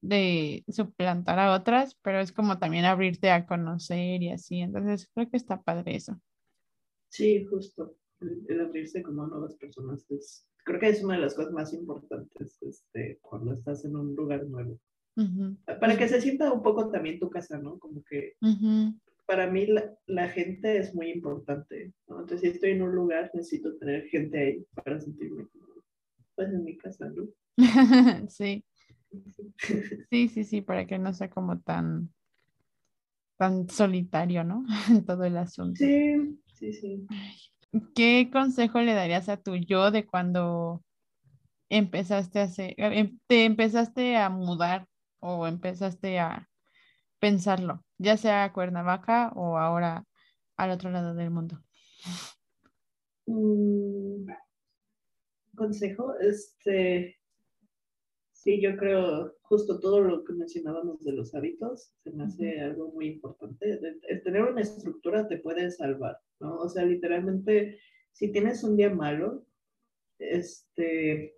de 0.00 0.64
suplantar 0.68 1.38
a 1.38 1.54
otras, 1.54 1.96
pero 2.02 2.20
es 2.20 2.32
como 2.32 2.58
también 2.58 2.84
abrirte 2.84 3.30
a 3.30 3.46
conocer 3.46 4.22
y 4.22 4.30
así. 4.30 4.60
Entonces, 4.60 5.08
creo 5.14 5.28
que 5.30 5.36
está 5.36 5.62
padre 5.62 5.96
eso. 5.96 6.20
Sí, 7.08 7.44
justo. 7.46 7.96
El, 8.20 8.44
el 8.48 8.60
abrirse 8.60 9.02
como 9.02 9.24
a 9.24 9.28
nuevas 9.28 9.56
personas 9.56 10.04
es, 10.10 10.46
creo 10.64 10.80
que 10.80 10.88
es 10.88 11.02
una 11.02 11.14
de 11.14 11.22
las 11.22 11.34
cosas 11.34 11.52
más 11.52 11.72
importantes 11.72 12.58
este, 12.62 13.18
cuando 13.22 13.54
estás 13.54 13.84
en 13.84 13.96
un 13.96 14.14
lugar 14.14 14.44
nuevo. 14.46 14.78
Para 15.80 15.96
que 15.98 16.08
se 16.08 16.20
sienta 16.20 16.52
un 16.52 16.62
poco 16.62 16.90
también 16.90 17.18
tu 17.18 17.28
casa, 17.28 17.58
¿no? 17.58 17.78
Como 17.78 18.02
que 18.04 18.34
para 19.26 19.46
mí 19.50 19.66
la, 19.66 19.94
la 20.06 20.28
gente 20.28 20.78
es 20.78 20.94
muy 20.94 21.10
importante, 21.10 21.92
¿no? 22.08 22.20
Entonces, 22.20 22.40
si 22.40 22.46
estoy 22.48 22.70
en 22.70 22.82
un 22.82 22.94
lugar, 22.94 23.30
necesito 23.34 23.76
tener 23.76 24.06
gente 24.08 24.38
ahí 24.38 24.66
para 24.74 24.98
sentirme 24.98 25.46
como, 25.48 25.66
pues, 26.34 26.48
en 26.48 26.64
mi 26.64 26.76
casa, 26.78 27.10
¿no? 27.10 27.28
Sí, 28.30 28.64
sí, 30.10 30.28
sí, 30.28 30.44
sí, 30.44 30.62
para 30.62 30.86
que 30.86 30.98
no 30.98 31.12
sea 31.12 31.28
como 31.28 31.60
tan, 31.60 32.10
tan 33.36 33.68
solitario, 33.68 34.44
¿no? 34.44 34.64
Todo 35.06 35.24
el 35.24 35.36
asunto. 35.36 35.76
Sí, 35.78 36.40
sí, 36.54 36.72
sí. 36.72 37.06
¿Qué 37.94 38.30
consejo 38.32 38.80
le 38.80 38.94
darías 38.94 39.28
a 39.28 39.36
tu 39.36 39.56
yo 39.56 39.90
de 39.90 40.06
cuando 40.06 40.82
empezaste 41.68 42.40
a 42.40 42.44
hacer, 42.44 42.74
em- 42.78 43.18
te 43.26 43.44
empezaste 43.44 44.16
a 44.16 44.30
mudar 44.30 44.87
o 45.20 45.46
empezaste 45.46 46.18
a 46.18 46.48
pensarlo, 47.18 47.84
ya 47.98 48.16
sea 48.16 48.44
a 48.44 48.52
Cuernavaca 48.52 49.32
o 49.34 49.58
ahora 49.58 50.06
al 50.56 50.70
otro 50.70 50.90
lado 50.90 51.14
del 51.14 51.30
mundo? 51.30 51.62
Mm, 53.26 54.26
consejo, 55.54 56.14
este, 56.20 57.18
sí, 58.32 58.60
yo 58.60 58.76
creo 58.76 59.36
justo 59.42 59.80
todo 59.80 60.00
lo 60.00 60.24
que 60.24 60.32
mencionábamos 60.32 61.04
de 61.04 61.12
los 61.12 61.34
hábitos, 61.34 61.92
se 62.02 62.10
me 62.12 62.24
hace 62.24 62.60
algo 62.60 62.92
muy 62.92 63.08
importante. 63.08 63.78
El 64.08 64.22
tener 64.22 64.42
una 64.42 64.60
estructura 64.60 65.26
te 65.26 65.38
puede 65.38 65.70
salvar, 65.70 66.18
¿no? 66.40 66.56
O 66.58 66.68
sea, 66.68 66.84
literalmente, 66.84 67.78
si 68.12 68.30
tienes 68.30 68.62
un 68.62 68.76
día 68.76 68.90
malo, 68.90 69.46
este, 70.18 71.37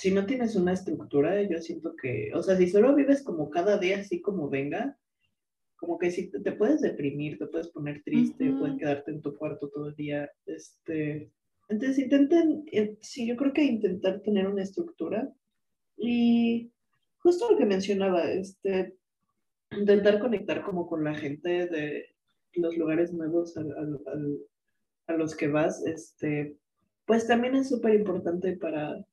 si 0.00 0.10
no 0.10 0.24
tienes 0.24 0.56
una 0.56 0.72
estructura, 0.72 1.42
yo 1.42 1.58
siento 1.60 1.94
que, 1.94 2.30
o 2.34 2.42
sea, 2.42 2.56
si 2.56 2.68
solo 2.68 2.94
vives 2.94 3.22
como 3.22 3.50
cada 3.50 3.76
día 3.76 3.98
así 3.98 4.22
como 4.22 4.48
venga, 4.48 4.98
como 5.76 5.98
que 5.98 6.10
si 6.10 6.30
te, 6.30 6.40
te 6.40 6.52
puedes 6.52 6.80
deprimir, 6.80 7.38
te 7.38 7.46
puedes 7.46 7.68
poner 7.68 8.02
triste, 8.02 8.48
Ujú. 8.48 8.60
puedes 8.60 8.78
quedarte 8.78 9.10
en 9.10 9.20
tu 9.20 9.36
cuarto 9.36 9.68
todo 9.68 9.88
el 9.88 9.94
día, 9.96 10.30
este, 10.46 11.30
entonces 11.68 11.98
intenten, 11.98 12.64
eh, 12.72 12.96
sí, 13.02 13.26
yo 13.26 13.36
creo 13.36 13.52
que 13.52 13.62
intentar 13.62 14.20
tener 14.22 14.46
una 14.48 14.62
estructura 14.62 15.30
y 15.98 16.72
justo 17.18 17.50
lo 17.50 17.58
que 17.58 17.66
mencionaba, 17.66 18.24
este, 18.30 18.96
intentar 19.70 20.18
conectar 20.18 20.62
como 20.64 20.86
con 20.86 21.04
la 21.04 21.14
gente 21.14 21.66
de 21.66 22.06
los 22.54 22.74
lugares 22.78 23.12
nuevos 23.12 23.54
al- 23.58 23.76
al- 23.76 24.00
al- 24.06 24.38
a 25.08 25.12
los 25.14 25.36
que 25.36 25.48
vas, 25.48 25.84
este, 25.86 26.56
pues 27.04 27.26
también 27.26 27.54
es 27.54 27.68
súper 27.68 27.94
importante 27.94 28.56
para, 28.56 29.04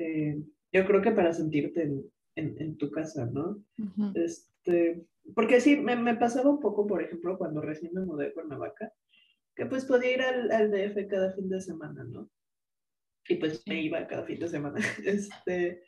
eh, 0.00 0.42
yo 0.72 0.86
creo 0.86 1.02
que 1.02 1.10
para 1.12 1.32
sentirte 1.32 1.82
en, 1.82 2.04
en- 2.36 2.56
en 2.60 2.76
tu 2.76 2.90
casa, 2.90 3.26
¿no? 3.26 3.62
Este, 4.16 5.04
porque 5.34 5.60
sí, 5.60 5.76
me, 5.76 5.96
me 5.96 6.16
pasaba 6.16 6.50
un 6.50 6.60
poco, 6.60 6.86
por 6.86 7.02
ejemplo, 7.02 7.36
cuando 7.38 7.60
recién 7.60 7.92
me 7.94 8.04
mudé 8.04 8.28
a 8.28 8.32
Cuernavaca, 8.32 8.92
que 9.54 9.66
pues 9.66 9.84
podía 9.84 10.14
ir 10.14 10.22
al, 10.22 10.50
al 10.50 10.70
DF 10.70 11.06
cada 11.08 11.32
fin 11.32 11.48
de 11.48 11.60
semana, 11.60 12.04
¿no? 12.04 12.30
Y 13.28 13.36
pues 13.36 13.62
me 13.66 13.82
iba 13.82 14.06
cada 14.06 14.24
fin 14.24 14.38
de 14.40 14.48
semana. 14.48 14.78
Este, 15.04 15.82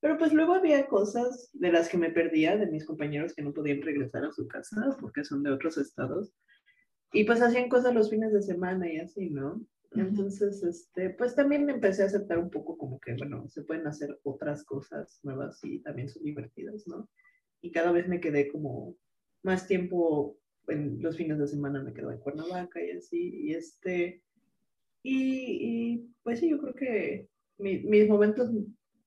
pero 0.00 0.16
pues 0.16 0.32
luego 0.32 0.54
había 0.54 0.86
cosas 0.86 1.50
de 1.52 1.72
las 1.72 1.88
que 1.88 1.98
me 1.98 2.10
perdía 2.10 2.56
de 2.56 2.66
mis 2.68 2.86
compañeros 2.86 3.34
que 3.34 3.42
no 3.42 3.52
podían 3.52 3.82
regresar 3.82 4.24
a 4.24 4.32
su 4.32 4.46
casa 4.46 4.96
porque 5.00 5.24
son 5.24 5.42
de 5.42 5.50
otros 5.50 5.76
estados. 5.76 6.32
Y 7.12 7.24
pues 7.24 7.40
hacían 7.42 7.68
cosas 7.68 7.94
los 7.94 8.08
fines 8.10 8.32
de 8.32 8.42
semana 8.42 8.90
y 8.92 8.98
así, 8.98 9.30
¿no? 9.30 9.60
Entonces, 9.92 10.62
este, 10.62 11.10
pues 11.10 11.34
también 11.34 11.68
empecé 11.70 12.02
a 12.02 12.06
aceptar 12.06 12.38
un 12.38 12.50
poco 12.50 12.76
como 12.78 13.00
que, 13.00 13.14
bueno, 13.14 13.48
se 13.48 13.62
pueden 13.64 13.86
hacer 13.86 14.18
otras 14.22 14.64
cosas 14.64 15.20
nuevas 15.24 15.60
y 15.64 15.80
también 15.80 16.08
son 16.08 16.22
divertidas, 16.24 16.86
¿no? 16.86 17.08
Y 17.62 17.72
cada 17.72 17.92
vez 17.92 18.08
me 18.08 18.20
quedé 18.20 18.48
como 18.48 18.96
más 19.42 19.66
tiempo 19.66 20.38
en 20.68 21.00
los 21.02 21.16
fines 21.16 21.38
de 21.38 21.46
semana 21.48 21.82
me 21.82 21.94
quedo 21.94 22.12
en 22.12 22.18
Cuernavaca 22.20 22.82
y 22.84 22.90
así, 22.92 23.18
y 23.48 23.54
este, 23.54 24.22
y, 25.02 25.94
y, 25.94 26.14
pues 26.22 26.40
sí, 26.40 26.50
yo 26.50 26.60
creo 26.60 26.74
que 26.74 27.28
mi- 27.58 27.80
mis 27.84 28.08
momentos, 28.08 28.50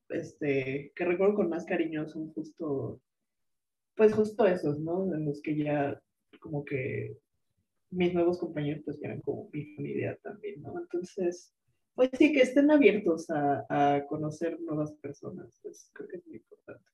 este, 0.10 0.92
que 0.96 1.06
recuerdo 1.06 1.36
con 1.36 1.50
más 1.50 1.66
cariño 1.66 2.08
son 2.08 2.34
justo, 2.34 3.02
pues 3.96 4.14
justo 4.14 4.46
esos, 4.48 4.80
¿no? 4.80 5.14
En 5.14 5.26
los 5.26 5.42
que 5.42 5.56
ya 5.58 6.02
como 6.40 6.66
que 6.66 7.18
mis 7.92 8.14
nuevos 8.14 8.40
compañeros 8.40 8.82
pues 8.86 9.02
eran 9.04 9.22
como 9.22 9.50
mi 9.52 9.76
familia 9.76 10.18
también, 10.24 10.62
¿no? 10.62 10.80
Entonces, 10.80 11.54
pues 11.94 12.10
sí, 12.18 12.32
que 12.34 12.42
estén 12.42 12.72
abiertos 12.72 13.30
a, 13.30 13.66
a 13.70 14.06
conocer 14.08 14.60
nuevas 14.62 14.92
personas, 14.94 15.60
pues 15.62 15.90
creo 15.94 16.08
que 16.10 16.18
es 16.18 16.28
muy 16.28 16.38
importante. 16.38 16.86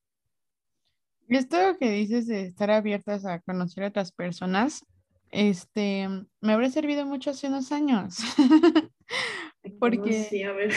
Esto 1.30 1.58
que 1.80 1.92
dices 1.92 2.28
de 2.28 2.44
estar 2.44 2.72
abiertas 2.72 3.26
a 3.26 3.40
conocer 3.42 3.84
a 3.84 3.88
otras 3.90 4.12
personas, 4.12 4.86
este, 5.30 6.08
me 6.42 6.54
habría 6.54 6.72
servido 6.72 7.06
mucho 7.06 7.32
hace 7.32 7.48
unos 7.48 7.72
años. 7.72 8.18
Porque- 9.80 9.98
¿Cómo 10.00 10.14
Sí, 10.14 10.44
a 10.44 10.54
ver. 10.54 10.72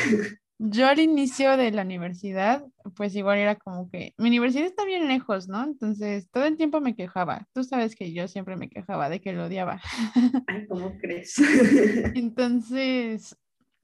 Yo 0.63 0.89
al 0.89 0.99
inicio 0.99 1.57
de 1.57 1.71
la 1.71 1.81
universidad, 1.81 2.63
pues 2.95 3.17
igual 3.17 3.39
era 3.39 3.57
como 3.57 3.89
que 3.91 4.13
mi 4.19 4.29
universidad 4.29 4.67
está 4.67 4.85
bien 4.85 5.09
lejos, 5.09 5.49
¿no? 5.49 5.65
Entonces 5.65 6.29
todo 6.31 6.45
el 6.45 6.59
tiempo 6.59 6.83
me 6.83 6.95
quejaba. 6.95 7.47
Tú 7.55 7.65
sabes 7.65 7.97
que 7.97 8.13
yo 8.13 8.29
siempre 8.29 8.57
me 8.57 8.69
quejaba 8.69 9.09
de 9.09 9.23
que 9.23 9.33
lo 9.33 9.47
odiaba. 9.47 9.81
Ay, 10.49 10.67
¿cómo 10.69 10.99
crees? 10.99 11.37
Entonces, 12.15 13.35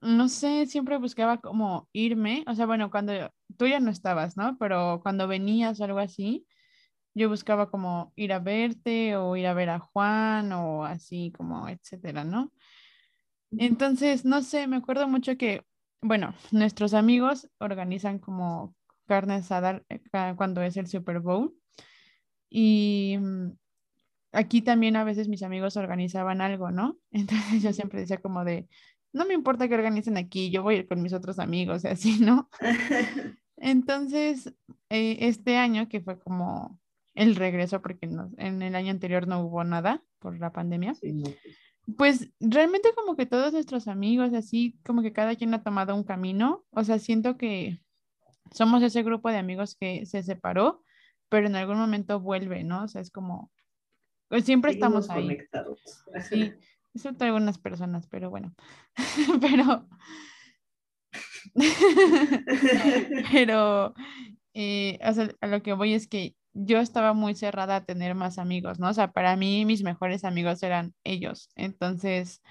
no 0.01 0.29
sé, 0.29 0.67
siempre 0.67 0.99
buscaba 0.99 1.39
como 1.39 1.89
irme. 1.93 2.43
O 2.45 2.53
sea, 2.53 2.67
bueno, 2.67 2.91
cuando 2.91 3.13
tú 3.57 3.65
ya 3.65 3.79
no 3.79 3.89
estabas, 3.89 4.37
¿no? 4.37 4.55
Pero 4.59 4.99
cuando 5.01 5.27
venías 5.27 5.81
o 5.81 5.83
algo 5.83 5.97
así, 5.97 6.45
yo 7.15 7.27
buscaba 7.27 7.71
como 7.71 8.13
ir 8.15 8.33
a 8.33 8.39
verte 8.39 9.15
o 9.15 9.35
ir 9.35 9.47
a 9.47 9.55
ver 9.55 9.71
a 9.71 9.79
Juan 9.79 10.51
o 10.51 10.85
así 10.85 11.33
como, 11.35 11.67
etcétera, 11.69 12.23
¿no? 12.23 12.53
Entonces, 13.49 14.25
no 14.25 14.43
sé, 14.43 14.67
me 14.67 14.75
acuerdo 14.75 15.07
mucho 15.07 15.37
que, 15.37 15.63
bueno, 16.01 16.33
nuestros 16.51 16.93
amigos 16.93 17.49
organizan 17.59 18.19
como 18.19 18.75
carne 19.07 19.35
asada 19.35 19.83
eh, 19.89 20.01
cuando 20.35 20.61
es 20.61 20.77
el 20.77 20.87
Super 20.87 21.19
Bowl. 21.19 21.55
Y 22.49 23.17
mm, 23.19 23.51
aquí 24.31 24.61
también 24.61 24.95
a 24.95 25.03
veces 25.03 25.27
mis 25.27 25.43
amigos 25.43 25.77
organizaban 25.77 26.41
algo, 26.41 26.71
¿no? 26.71 26.97
Entonces 27.11 27.63
yo 27.63 27.73
siempre 27.73 27.99
decía 28.01 28.17
como 28.21 28.43
de, 28.45 28.67
no 29.13 29.25
me 29.25 29.33
importa 29.33 29.67
que 29.67 29.75
organicen 29.75 30.17
aquí, 30.17 30.51
yo 30.51 30.63
voy 30.63 30.75
a 30.75 30.77
ir 30.79 30.87
con 30.87 31.01
mis 31.01 31.13
otros 31.13 31.39
amigos 31.39 31.83
y 31.83 31.87
así, 31.87 32.19
¿no? 32.19 32.49
Entonces, 33.57 34.53
eh, 34.89 35.17
este 35.21 35.57
año 35.57 35.89
que 35.89 36.01
fue 36.01 36.19
como 36.19 36.79
el 37.15 37.35
regreso, 37.35 37.81
porque 37.81 38.05
no- 38.07 38.31
en 38.37 38.61
el 38.61 38.75
año 38.75 38.91
anterior 38.91 39.27
no 39.27 39.41
hubo 39.41 39.63
nada 39.63 40.03
por 40.19 40.37
la 40.39 40.51
pandemia. 40.51 40.93
Sí, 40.93 41.13
no, 41.13 41.23
pues, 41.23 41.57
Pues 41.95 42.29
realmente 42.39 42.89
como 42.95 43.15
que 43.15 43.25
todos 43.25 43.53
nuestros 43.53 43.87
amigos, 43.87 44.33
así 44.33 44.77
como 44.85 45.01
que 45.01 45.13
cada 45.13 45.35
quien 45.35 45.53
ha 45.53 45.63
tomado 45.63 45.95
un 45.95 46.03
camino, 46.03 46.65
o 46.71 46.83
sea, 46.83 46.99
siento 46.99 47.37
que 47.37 47.79
somos 48.51 48.83
ese 48.83 49.03
grupo 49.03 49.29
de 49.29 49.37
amigos 49.37 49.75
que 49.75 50.05
se 50.05 50.23
separó, 50.23 50.83
pero 51.29 51.47
en 51.47 51.55
algún 51.55 51.77
momento 51.77 52.19
vuelve, 52.19 52.63
¿no? 52.63 52.83
O 52.83 52.87
sea, 52.87 53.01
es 53.01 53.11
como, 53.11 53.51
pues 54.29 54.45
siempre 54.45 54.73
seguimos 54.73 55.05
estamos 55.05 55.09
ahí. 55.09 55.23
conectados. 55.23 56.03
Sí, 56.29 56.53
excepto 56.93 57.25
algunas 57.25 57.57
personas, 57.59 58.07
pero 58.07 58.29
bueno, 58.29 58.53
pero, 59.41 59.87
pero, 63.31 63.93
eh, 64.53 64.99
o 65.03 65.13
sea, 65.13 65.29
a 65.41 65.47
lo 65.47 65.61
que 65.61 65.73
voy 65.73 65.93
es 65.93 66.07
que 66.07 66.35
yo 66.53 66.79
estaba 66.79 67.13
muy 67.13 67.35
cerrada 67.35 67.77
a 67.77 67.85
tener 67.85 68.15
más 68.15 68.37
amigos, 68.39 68.79
¿no? 68.79 68.89
O 68.89 68.93
sea, 68.93 69.11
para 69.11 69.35
mí 69.35 69.65
mis 69.65 69.83
mejores 69.83 70.23
amigos 70.23 70.63
eran 70.63 70.93
ellos, 71.03 71.49
entonces 71.55 72.41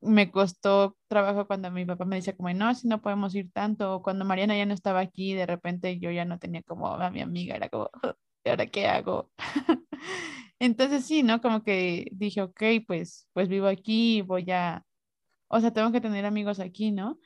me 0.00 0.30
costó 0.30 0.96
trabajo 1.08 1.46
cuando 1.46 1.70
mi 1.70 1.84
papá 1.84 2.04
me 2.04 2.16
decía 2.16 2.36
como, 2.36 2.52
no, 2.54 2.74
si 2.74 2.88
no 2.88 3.02
podemos 3.02 3.34
ir 3.34 3.50
tanto, 3.52 4.02
cuando 4.02 4.24
Mariana 4.24 4.56
ya 4.56 4.66
no 4.66 4.74
estaba 4.74 5.00
aquí, 5.00 5.34
de 5.34 5.46
repente 5.46 5.98
yo 5.98 6.10
ya 6.10 6.24
no 6.24 6.38
tenía 6.38 6.62
como 6.62 6.88
a 6.88 7.10
mi 7.10 7.20
amiga, 7.20 7.56
era 7.56 7.68
como, 7.68 7.90
¿y 8.44 8.48
ahora 8.48 8.66
qué 8.66 8.86
hago? 8.88 9.30
Entonces 10.58 11.06
sí, 11.06 11.22
¿no? 11.22 11.40
Como 11.40 11.62
que 11.62 12.08
dije, 12.12 12.42
ok, 12.42 12.62
pues, 12.86 13.28
pues 13.32 13.48
vivo 13.48 13.66
aquí, 13.66 14.22
voy 14.22 14.50
a, 14.50 14.84
o 15.48 15.60
sea, 15.60 15.72
tengo 15.72 15.92
que 15.92 16.00
tener 16.00 16.26
amigos 16.26 16.60
aquí, 16.60 16.92
¿no? 16.92 17.18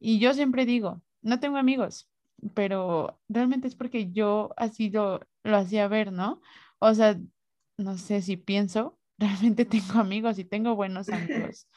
Y 0.00 0.18
yo 0.18 0.34
siempre 0.34 0.66
digo, 0.66 1.02
no 1.22 1.40
tengo 1.40 1.58
amigos, 1.58 2.10
pero 2.54 3.20
realmente 3.28 3.68
es 3.68 3.76
porque 3.76 4.12
yo 4.12 4.50
así 4.56 4.90
lo, 4.90 5.20
lo 5.44 5.56
hacía 5.56 5.88
ver, 5.88 6.12
¿no? 6.12 6.40
O 6.78 6.94
sea, 6.94 7.18
no 7.76 7.98
sé 7.98 8.22
si 8.22 8.36
pienso, 8.36 8.98
realmente 9.18 9.64
tengo 9.64 10.00
amigos 10.00 10.38
y 10.38 10.44
tengo 10.44 10.74
buenos 10.74 11.08
amigos 11.08 11.66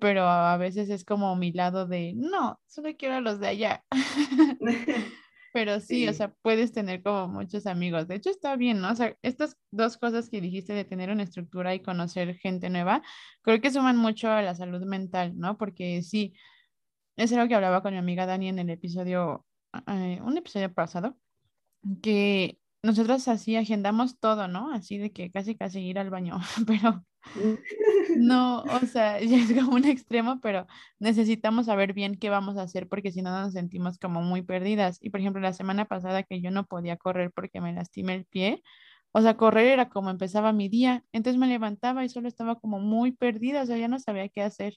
pero 0.00 0.28
a 0.28 0.56
veces 0.56 0.90
es 0.90 1.04
como 1.04 1.36
mi 1.36 1.52
lado 1.52 1.86
de, 1.86 2.12
no, 2.14 2.60
solo 2.66 2.90
quiero 2.96 3.14
a 3.14 3.20
los 3.20 3.40
de 3.40 3.48
allá. 3.48 3.84
pero 5.52 5.80
sí, 5.80 6.08
o 6.08 6.12
sea, 6.12 6.34
puedes 6.42 6.72
tener 6.72 7.02
como 7.02 7.28
muchos 7.28 7.66
amigos. 7.66 8.08
De 8.08 8.16
hecho, 8.16 8.30
está 8.30 8.56
bien, 8.56 8.80
¿no? 8.80 8.90
O 8.90 8.94
sea, 8.94 9.16
estas 9.22 9.56
dos 9.70 9.96
cosas 9.96 10.28
que 10.28 10.40
dijiste 10.40 10.72
de 10.72 10.84
tener 10.84 11.10
una 11.10 11.22
estructura 11.22 11.74
y 11.74 11.80
conocer 11.80 12.36
gente 12.36 12.70
nueva, 12.70 13.02
creo 13.42 13.60
que 13.60 13.70
suman 13.70 13.96
mucho 13.96 14.30
a 14.30 14.42
la 14.42 14.54
salud 14.54 14.84
mental, 14.84 15.38
¿no? 15.38 15.56
Porque 15.56 16.02
sí, 16.02 16.34
es 17.16 17.32
algo 17.32 17.48
que 17.48 17.54
hablaba 17.54 17.82
con 17.82 17.92
mi 17.92 17.98
amiga 17.98 18.26
Dani 18.26 18.48
en 18.48 18.58
el 18.58 18.70
episodio, 18.70 19.46
eh, 19.86 20.20
un 20.22 20.36
episodio 20.36 20.72
pasado, 20.74 21.16
que 22.02 22.58
nosotros 22.84 23.26
así 23.28 23.56
agendamos 23.56 24.18
todo, 24.20 24.46
¿no? 24.46 24.70
Así 24.72 24.98
de 24.98 25.10
que 25.12 25.30
casi 25.30 25.56
casi 25.56 25.80
ir 25.80 25.98
al 25.98 26.10
baño, 26.10 26.38
pero 26.66 27.04
no, 28.16 28.62
o 28.82 28.86
sea, 28.86 29.20
ya 29.20 29.38
es 29.38 29.52
como 29.52 29.76
un 29.76 29.84
extremo, 29.86 30.40
pero 30.40 30.66
necesitamos 30.98 31.66
saber 31.66 31.94
bien 31.94 32.16
qué 32.16 32.30
vamos 32.30 32.56
a 32.58 32.62
hacer 32.62 32.88
porque 32.88 33.10
si 33.10 33.22
no 33.22 33.30
nos 33.30 33.54
sentimos 33.54 33.98
como 33.98 34.22
muy 34.22 34.42
perdidas. 34.42 34.98
Y 35.00 35.10
por 35.10 35.20
ejemplo, 35.20 35.40
la 35.40 35.52
semana 35.54 35.86
pasada 35.86 36.22
que 36.22 36.40
yo 36.40 36.50
no 36.50 36.66
podía 36.66 36.96
correr 36.96 37.32
porque 37.34 37.60
me 37.60 37.72
lastimé 37.72 38.14
el 38.14 38.26
pie, 38.26 38.62
o 39.12 39.22
sea, 39.22 39.36
correr 39.36 39.66
era 39.68 39.88
como 39.88 40.10
empezaba 40.10 40.52
mi 40.52 40.68
día, 40.68 41.04
entonces 41.12 41.38
me 41.38 41.46
levantaba 41.46 42.04
y 42.04 42.08
solo 42.08 42.28
estaba 42.28 42.56
como 42.60 42.80
muy 42.80 43.12
perdida, 43.12 43.62
o 43.62 43.66
sea, 43.66 43.78
ya 43.78 43.88
no 43.88 43.98
sabía 43.98 44.28
qué 44.28 44.42
hacer. 44.42 44.76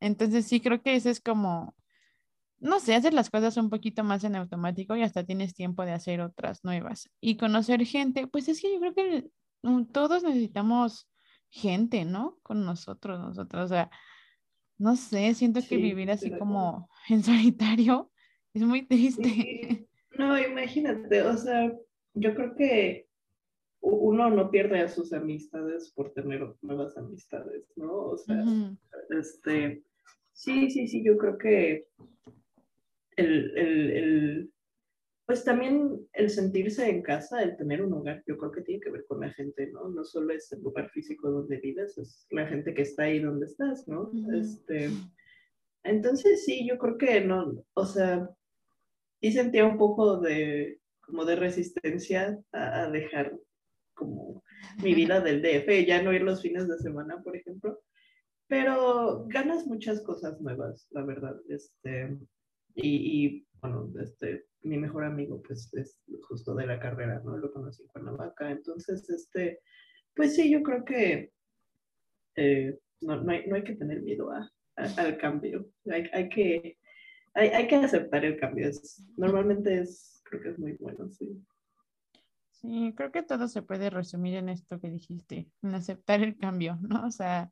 Entonces 0.00 0.46
sí, 0.46 0.60
creo 0.60 0.82
que 0.82 0.96
ese 0.96 1.10
es 1.10 1.20
como, 1.20 1.74
no 2.62 2.78
sé, 2.78 2.94
hacer 2.94 3.12
las 3.12 3.28
cosas 3.28 3.56
un 3.56 3.68
poquito 3.68 4.04
más 4.04 4.22
en 4.22 4.36
automático 4.36 4.94
y 4.94 5.02
hasta 5.02 5.24
tienes 5.24 5.52
tiempo 5.52 5.84
de 5.84 5.92
hacer 5.92 6.20
otras 6.20 6.64
nuevas. 6.64 7.10
Y 7.20 7.36
conocer 7.36 7.84
gente, 7.84 8.28
pues 8.28 8.48
es 8.48 8.60
que 8.60 8.72
yo 8.72 8.78
creo 8.80 8.94
que 8.94 9.30
todos 9.92 10.22
necesitamos 10.22 11.08
gente, 11.50 12.04
¿no? 12.04 12.38
Con 12.42 12.64
nosotros, 12.64 13.18
nosotros, 13.18 13.64
o 13.64 13.68
sea, 13.68 13.90
no 14.78 14.94
sé, 14.94 15.34
siento 15.34 15.60
que 15.68 15.76
vivir 15.76 16.10
así 16.10 16.30
como 16.38 16.88
en 17.08 17.24
solitario 17.24 18.12
es 18.54 18.62
muy 18.62 18.86
triste. 18.86 19.88
No, 20.16 20.38
imagínate, 20.38 21.22
o 21.22 21.36
sea, 21.36 21.72
yo 22.14 22.34
creo 22.34 22.54
que 22.54 23.08
uno 23.80 24.30
no 24.30 24.50
pierde 24.52 24.80
a 24.80 24.88
sus 24.88 25.12
amistades 25.12 25.90
por 25.90 26.12
tener 26.12 26.46
nuevas 26.62 26.96
amistades, 26.96 27.72
¿no? 27.74 27.92
O 27.92 28.16
sea, 28.16 28.44
este, 29.10 29.82
sí, 30.32 30.70
sí, 30.70 30.86
sí, 30.86 31.02
yo 31.02 31.18
creo 31.18 31.38
que 31.38 31.88
el, 33.16 33.58
el, 33.58 34.52
pues 35.26 35.44
también 35.44 36.06
el 36.12 36.30
sentirse 36.30 36.88
en 36.88 37.02
casa, 37.02 37.42
el 37.42 37.56
tener 37.56 37.82
un 37.82 37.92
hogar, 37.94 38.22
yo 38.26 38.36
creo 38.36 38.52
que 38.52 38.62
tiene 38.62 38.80
que 38.80 38.90
ver 38.90 39.04
con 39.06 39.20
la 39.20 39.30
gente, 39.32 39.70
¿no? 39.72 39.88
No 39.88 40.04
solo 40.04 40.32
es 40.32 40.50
el 40.52 40.62
lugar 40.62 40.90
físico 40.90 41.30
donde 41.30 41.58
vives, 41.58 41.96
es 41.98 42.26
la 42.30 42.46
gente 42.46 42.74
que 42.74 42.82
está 42.82 43.04
ahí 43.04 43.20
donde 43.20 43.46
estás, 43.46 43.86
¿no? 43.88 44.10
este, 44.34 44.90
entonces 45.84 46.44
sí, 46.44 46.66
yo 46.66 46.78
creo 46.78 46.98
que 46.98 47.20
no, 47.20 47.64
o 47.74 47.86
sea, 47.86 48.28
sí 49.20 49.32
sentía 49.32 49.64
un 49.64 49.78
poco 49.78 50.18
de, 50.18 50.80
como 51.00 51.24
de 51.24 51.36
resistencia 51.36 52.38
a, 52.52 52.90
dejar 52.90 53.38
como 53.94 54.42
mi 54.82 54.94
vida 54.94 55.20
del 55.20 55.42
DF, 55.42 55.86
ya 55.86 56.02
no 56.02 56.12
ir 56.12 56.22
los 56.22 56.42
fines 56.42 56.68
de 56.68 56.78
semana, 56.78 57.22
por 57.22 57.36
ejemplo, 57.36 57.80
pero 58.48 59.24
ganas 59.28 59.66
muchas 59.66 60.02
cosas 60.02 60.40
nuevas, 60.40 60.86
la 60.90 61.04
verdad, 61.04 61.36
este, 61.48 62.18
y, 62.74 63.26
y 63.26 63.46
bueno, 63.60 63.92
este, 64.00 64.46
mi 64.62 64.78
mejor 64.78 65.04
amigo, 65.04 65.42
pues, 65.42 65.72
es 65.74 66.00
justo 66.28 66.54
de 66.54 66.66
la 66.66 66.78
carrera, 66.78 67.20
¿no? 67.24 67.36
Lo 67.36 67.52
conocí 67.52 67.82
en 67.82 67.88
Cuernavaca. 67.88 68.50
Entonces, 68.50 69.08
este, 69.10 69.60
pues 70.14 70.34
sí, 70.34 70.50
yo 70.50 70.62
creo 70.62 70.84
que 70.84 71.32
eh, 72.36 72.78
no, 73.00 73.22
no, 73.22 73.32
hay, 73.32 73.46
no, 73.46 73.56
hay, 73.56 73.64
que 73.64 73.74
tener 73.74 74.02
miedo 74.02 74.30
a, 74.32 74.50
al 74.76 75.18
cambio. 75.18 75.68
Hay, 75.90 76.08
hay 76.12 76.28
que, 76.28 76.78
hay, 77.34 77.48
hay, 77.48 77.66
que 77.66 77.76
aceptar 77.76 78.24
el 78.24 78.38
cambio. 78.38 78.68
Es, 78.68 79.04
normalmente 79.16 79.80
es, 79.80 80.22
creo 80.24 80.42
que 80.42 80.48
es 80.50 80.58
muy 80.58 80.72
bueno, 80.74 81.08
sí. 81.10 81.42
Sí, 82.50 82.94
creo 82.96 83.10
que 83.10 83.24
todo 83.24 83.48
se 83.48 83.62
puede 83.62 83.90
resumir 83.90 84.36
en 84.36 84.48
esto 84.48 84.78
que 84.78 84.88
dijiste, 84.88 85.48
en 85.62 85.74
aceptar 85.74 86.22
el 86.22 86.36
cambio, 86.36 86.78
¿no? 86.80 87.04
O 87.06 87.10
sea, 87.10 87.50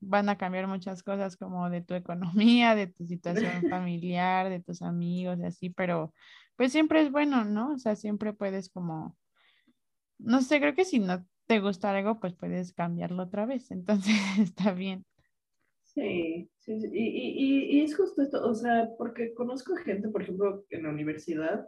van 0.00 0.28
a 0.28 0.38
cambiar 0.38 0.66
muchas 0.66 1.02
cosas 1.02 1.36
como 1.36 1.68
de 1.70 1.82
tu 1.82 1.94
economía, 1.94 2.74
de 2.74 2.86
tu 2.86 3.06
situación 3.06 3.68
familiar, 3.68 4.48
de 4.48 4.60
tus 4.60 4.82
amigos 4.82 5.38
y 5.38 5.44
así, 5.44 5.70
pero 5.70 6.12
pues 6.56 6.72
siempre 6.72 7.02
es 7.02 7.10
bueno, 7.10 7.44
¿no? 7.44 7.72
O 7.72 7.78
sea, 7.78 7.96
siempre 7.96 8.32
puedes 8.32 8.70
como, 8.70 9.16
no 10.18 10.42
sé, 10.42 10.60
creo 10.60 10.74
que 10.74 10.84
si 10.84 10.98
no 10.98 11.24
te 11.46 11.60
gusta 11.60 11.90
algo, 11.90 12.20
pues 12.20 12.34
puedes 12.34 12.72
cambiarlo 12.72 13.22
otra 13.24 13.46
vez, 13.46 13.70
entonces 13.70 14.14
está 14.38 14.72
bien. 14.72 15.04
Sí, 15.82 16.48
sí, 16.58 16.72
Y, 16.92 17.08
y, 17.08 17.78
y, 17.78 17.80
es 17.82 17.96
justo 17.96 18.22
esto, 18.22 18.46
o 18.46 18.54
sea, 18.54 18.88
porque 18.96 19.34
conozco 19.34 19.74
gente, 19.74 20.08
por 20.08 20.22
ejemplo, 20.22 20.64
en 20.70 20.84
la 20.84 20.90
universidad, 20.90 21.66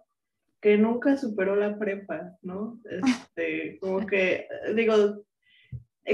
que 0.60 0.78
nunca 0.78 1.16
superó 1.16 1.56
la 1.56 1.76
prepa, 1.78 2.36
¿no? 2.40 2.80
Este, 3.34 3.78
como 3.80 4.06
que, 4.06 4.46
digo, 4.76 5.24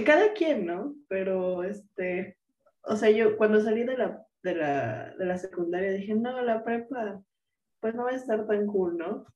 cada 0.05 0.33
quien, 0.33 0.67
¿no? 0.67 0.95
Pero, 1.09 1.65
este, 1.65 2.37
o 2.83 2.97
sea, 2.97 3.11
yo 3.11 3.37
cuando 3.37 3.61
salí 3.61 3.85
de 3.85 3.97
la, 3.97 4.23
de 4.43 4.55
la, 4.55 5.15
de 5.19 5.27
la 5.27 5.39
secundaria 5.39 5.93
dije, 5.93 6.15
no, 6.15 6.43
la 6.43 6.65
prepa, 6.65 7.23
pues 7.81 7.95
no 7.95 8.05
va 8.05 8.11
a 8.11 8.17
estar 8.17 8.47
tan 8.47 8.67
cool, 8.67 8.97
¿no? 8.97 9.27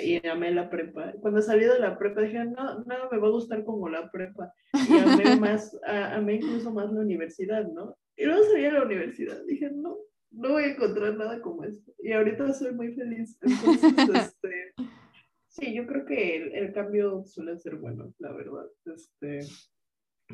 Y 0.00 0.24
amé 0.26 0.52
la 0.52 0.70
prepa. 0.70 1.12
Cuando 1.20 1.42
salí 1.42 1.64
de 1.64 1.78
la 1.78 1.98
prepa 1.98 2.22
dije, 2.22 2.44
no, 2.44 2.80
no, 2.80 3.10
me 3.10 3.18
va 3.18 3.28
a 3.28 3.30
gustar 3.30 3.64
como 3.64 3.88
la 3.88 4.10
prepa. 4.10 4.52
Y 4.88 4.98
amé 4.98 5.36
más, 5.40 5.76
amé 5.84 6.34
incluso 6.34 6.70
más 6.72 6.92
la 6.92 7.00
universidad, 7.00 7.66
¿no? 7.66 7.96
Y 8.16 8.26
luego 8.26 8.44
salí 8.44 8.66
a 8.66 8.72
la 8.72 8.84
universidad, 8.84 9.42
dije, 9.46 9.70
no, 9.70 9.96
no 10.30 10.50
voy 10.50 10.64
a 10.64 10.72
encontrar 10.72 11.16
nada 11.16 11.40
como 11.40 11.64
esto. 11.64 11.92
Y 11.98 12.12
ahorita 12.12 12.52
soy 12.52 12.72
muy 12.72 12.94
feliz. 12.94 13.38
Entonces, 13.40 13.92
este, 14.32 14.74
sí, 15.48 15.74
yo 15.74 15.86
creo 15.86 16.04
que 16.04 16.36
el, 16.36 16.54
el, 16.54 16.72
cambio 16.72 17.24
suele 17.24 17.58
ser 17.58 17.76
bueno, 17.76 18.14
la 18.18 18.32
verdad. 18.32 18.66
Este, 18.84 19.40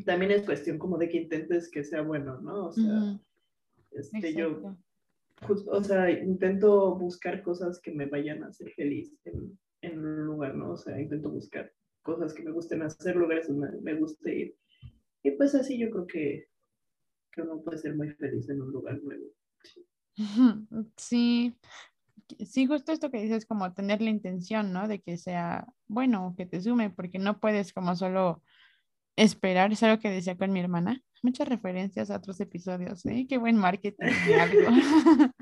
también 0.05 0.33
es 0.33 0.43
cuestión 0.43 0.79
como 0.79 0.99
de 0.99 1.09
que 1.09 1.19
intentes 1.19 1.71
que 1.71 1.85
sea 1.85 2.03
bueno, 2.03 2.41
¿no? 2.41 2.67
O 2.67 2.73
sea, 2.73 3.19
este, 3.93 4.35
yo, 4.35 4.77
o 5.49 5.85
sea, 5.85 6.11
intento 6.11 6.97
buscar 6.97 7.43
cosas 7.43 7.81
que 7.81 7.93
me 7.93 8.07
vayan 8.07 8.43
a 8.43 8.49
hacer 8.49 8.71
feliz 8.73 9.15
en, 9.25 9.59
en, 9.83 9.99
un 9.99 10.27
lugar, 10.27 10.55
¿no? 10.55 10.73
O 10.73 10.77
sea, 10.77 11.01
intento 11.01 11.31
buscar 11.31 11.73
cosas 12.03 12.35
que 12.35 12.43
me 12.43 12.51
gusten 12.51 12.83
hacer, 12.83 13.17
lugares 13.17 13.49
donde 13.49 13.81
me 13.81 13.95
guste 13.95 14.35
ir. 14.35 14.57
Y 15.23 15.33
pues 15.33 15.55
así 15.55 15.79
yo 15.79 15.91
creo 15.91 16.07
que, 16.07 16.49
que 17.33 17.43
uno 17.43 17.61
puede 17.63 17.79
ser 17.79 17.95
muy 17.95 18.11
feliz 18.13 18.49
en 18.49 18.63
un 18.63 18.71
lugar 18.71 19.01
nuevo. 19.03 19.25
Sí. 20.97 21.55
sí. 22.45 22.67
justo 22.67 22.93
esto 22.93 23.11
que 23.11 23.23
dices, 23.23 23.47
como 23.47 23.73
tener 23.73 24.01
la 24.01 24.11
intención, 24.11 24.73
¿no? 24.73 24.89
De 24.89 25.01
que 25.01 25.17
sea 25.17 25.67
bueno, 25.87 26.35
que 26.37 26.47
te 26.47 26.61
sume, 26.61 26.91
porque 26.91 27.19
no 27.19 27.41
puedes 27.41 27.73
como 27.73 27.95
solo 27.95 28.43
esperar, 29.19 29.73
es 29.73 29.83
algo 29.83 30.01
que 30.01 30.11
decía 30.11 30.37
con 30.37 30.53
mi 30.53 30.61
hermana. 30.61 31.03
Muchas 31.23 31.49
referencias 31.49 32.11
a 32.11 32.17
otros 32.17 32.41
episodios, 32.41 33.05
¿eh? 33.07 33.27
Qué 33.29 33.39
buen 33.39 33.57
marketing. 33.57 34.07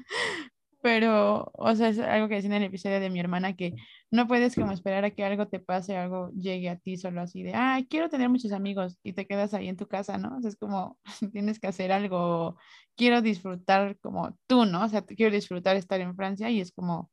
Pero, 0.82 1.50
o 1.54 1.74
sea, 1.74 1.88
es 1.88 1.98
algo 1.98 2.28
que 2.28 2.36
decía 2.36 2.48
en 2.48 2.62
el 2.62 2.68
episodio 2.68 3.00
de 3.00 3.10
mi 3.10 3.18
hermana, 3.18 3.56
que 3.56 3.74
no 4.10 4.28
puedes 4.28 4.54
como 4.54 4.72
esperar 4.72 5.04
a 5.04 5.10
que 5.10 5.24
algo 5.24 5.48
te 5.48 5.58
pase, 5.58 5.96
algo 5.96 6.30
llegue 6.30 6.70
a 6.70 6.76
ti 6.76 6.96
solo 6.96 7.20
así 7.20 7.42
de, 7.42 7.54
ay, 7.54 7.86
quiero 7.86 8.08
tener 8.08 8.28
muchos 8.28 8.52
amigos 8.52 8.96
y 9.02 9.12
te 9.12 9.26
quedas 9.26 9.52
ahí 9.52 9.68
en 9.68 9.76
tu 9.76 9.88
casa, 9.88 10.16
¿no? 10.16 10.38
Es 10.46 10.56
como, 10.56 10.98
tienes 11.32 11.58
que 11.58 11.66
hacer 11.66 11.92
algo, 11.92 12.56
quiero 12.96 13.20
disfrutar 13.20 13.98
como 14.00 14.38
tú, 14.46 14.64
¿no? 14.64 14.84
O 14.84 14.88
sea, 14.88 15.02
quiero 15.02 15.34
disfrutar 15.34 15.76
estar 15.76 16.00
en 16.00 16.14
Francia 16.14 16.50
y 16.50 16.60
es 16.60 16.72
como, 16.72 17.10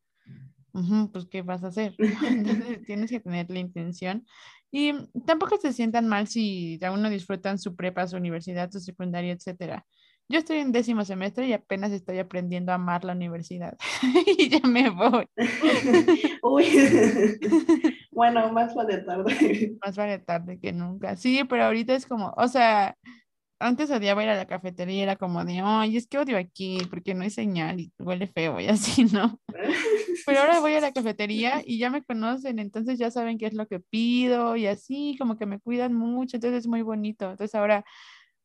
pues, 1.12 1.26
¿qué 1.26 1.42
vas 1.42 1.64
a 1.64 1.68
hacer? 1.68 1.96
Entonces, 2.28 2.84
tienes 2.86 3.10
que 3.10 3.20
tener 3.20 3.50
la 3.50 3.60
intención 3.60 4.26
y 4.76 4.92
tampoco 5.28 5.58
se 5.58 5.72
sientan 5.72 6.08
mal 6.08 6.28
si 6.28 6.80
aún 6.84 7.04
no 7.04 7.10
disfrutan 7.12 7.60
su 7.60 7.76
prepa, 7.76 8.08
su 8.08 8.18
universidad, 8.18 8.72
su 8.72 8.80
secundaria, 8.80 9.32
etcétera. 9.32 9.86
Yo 10.28 10.40
estoy 10.40 10.58
en 10.58 10.72
décimo 10.72 11.06
semestre 11.06 11.46
y 11.46 11.54
apenas 11.54 11.92
estoy 11.92 12.18
aprendiendo 12.18 12.72
a 12.72 12.76
amar 12.76 13.04
la 13.04 13.14
universidad. 13.14 13.78
y 14.26 14.50
ya 14.50 14.68
me 14.68 14.90
voy. 14.90 15.28
Uy. 16.42 16.66
bueno, 18.12 18.52
más 18.52 18.74
vale 18.74 18.98
tarde. 18.98 19.78
más 19.86 19.96
vale 19.96 20.18
tarde 20.18 20.60
que 20.60 20.74
nunca. 20.74 21.18
Sí, 21.18 21.44
pero 21.48 21.66
ahorita 21.66 21.94
es 21.94 22.08
como, 22.08 22.34
o 22.36 22.48
sea, 22.48 22.98
antes 23.64 23.90
odiaba 23.90 24.24
ir 24.24 24.30
a 24.30 24.36
la 24.36 24.46
cafetería, 24.46 25.04
era 25.04 25.16
como 25.16 25.44
de, 25.46 25.62
ay, 25.64 25.98
es 25.98 26.08
que 26.08 26.18
odio 26.18 26.38
aquí 26.38 26.80
porque 26.90 27.14
no 27.14 27.24
hay 27.24 27.30
señal 27.30 27.80
y 27.80 27.92
huele 27.98 28.28
feo 28.28 28.60
y 28.60 28.68
así, 28.68 29.06
¿no? 29.14 29.40
Pero 30.26 30.40
ahora 30.40 30.60
voy 30.60 30.74
a 30.74 30.82
la 30.82 30.92
cafetería 30.92 31.62
y 31.66 31.78
ya 31.78 31.90
me 31.90 32.04
conocen, 32.04 32.60
entonces 32.60 33.00
ya 33.00 33.10
saben 33.10 33.38
qué 33.38 33.48
es 33.48 33.54
lo 33.54 33.68
que 33.68 33.80
pido 33.80 34.56
y 34.56 34.68
así, 34.68 35.16
como 35.18 35.38
que 35.38 35.46
me 35.46 35.60
cuidan 35.60 35.94
mucho, 35.94 36.38
entonces 36.38 36.60
es 36.60 36.68
muy 36.68 36.82
bonito. 36.82 37.32
Entonces 37.32 37.56
ahora 37.56 37.86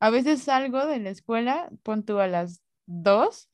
a 0.01 0.11
veces 0.11 0.43
salgo 0.43 0.87
de 0.87 1.01
la 1.01 1.11
escuela, 1.11 1.69
pon 1.83 2.05
tú 2.05 2.19
a 2.21 2.29
las 2.29 2.63
dos 2.87 3.51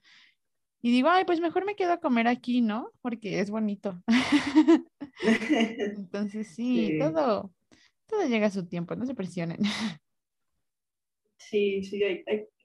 y 0.83 0.91
digo, 0.91 1.09
ay, 1.09 1.25
pues 1.25 1.41
mejor 1.41 1.65
me 1.65 1.77
quedo 1.77 1.95
a 1.95 2.01
comer 2.01 2.29
aquí, 2.29 2.61
¿no? 2.61 2.91
Porque 3.01 3.41
es 3.41 3.51
bonito. 3.51 4.03
entonces 5.23 6.49
sí, 6.55 6.99
todo, 6.99 7.51
todo 8.07 8.27
llega 8.29 8.49
a 8.49 8.51
su 8.51 8.67
tiempo, 8.67 8.95
no 8.95 9.07
se 9.07 9.15
presionen. 9.15 9.61
Sí, 11.51 11.85
sí, 11.85 12.03
hay, 12.03 12.25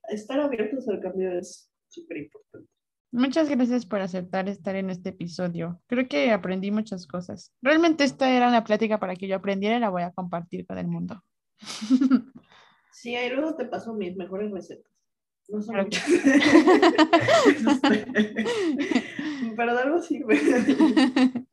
estar 0.10 0.40
abiertos 0.40 0.88
al 0.88 1.00
cambio 1.00 1.32
es 1.38 1.72
súper 1.88 2.18
importante. 2.18 2.70
Muchas 3.12 3.50
gracias 3.50 3.88
por 3.88 4.02
aceptar 4.02 4.48
estar 4.48 4.76
en 4.76 4.92
este 4.92 5.10
episodio. 5.10 5.82
Creo 5.88 6.08
que 6.08 6.32
aprendí 6.32 6.70
muchas 6.70 7.08
cosas. 7.08 7.52
Realmente 7.62 8.04
esta 8.04 8.30
era 8.30 8.48
una 8.48 8.64
plática 8.64 9.00
para 9.00 9.16
que 9.16 9.28
yo 9.28 9.36
aprendiera 9.36 9.78
y 9.78 9.80
la 9.80 9.90
voy 9.90 10.04
a 10.04 10.12
compartir 10.12 10.66
con 10.66 10.78
el 10.78 10.88
mundo. 10.88 11.24
Sí, 12.92 13.16
ahí 13.16 13.30
luego 13.30 13.56
te 13.56 13.66
paso 13.66 13.94
mis 13.94 14.18
mejores 14.18 14.52
recetas. 14.52 14.92
No 15.48 15.62
son 15.62 15.78
muchas. 15.78 16.04
Pero 19.56 19.74
de 19.74 19.82
algo 19.82 20.02
sirve. 20.02 20.38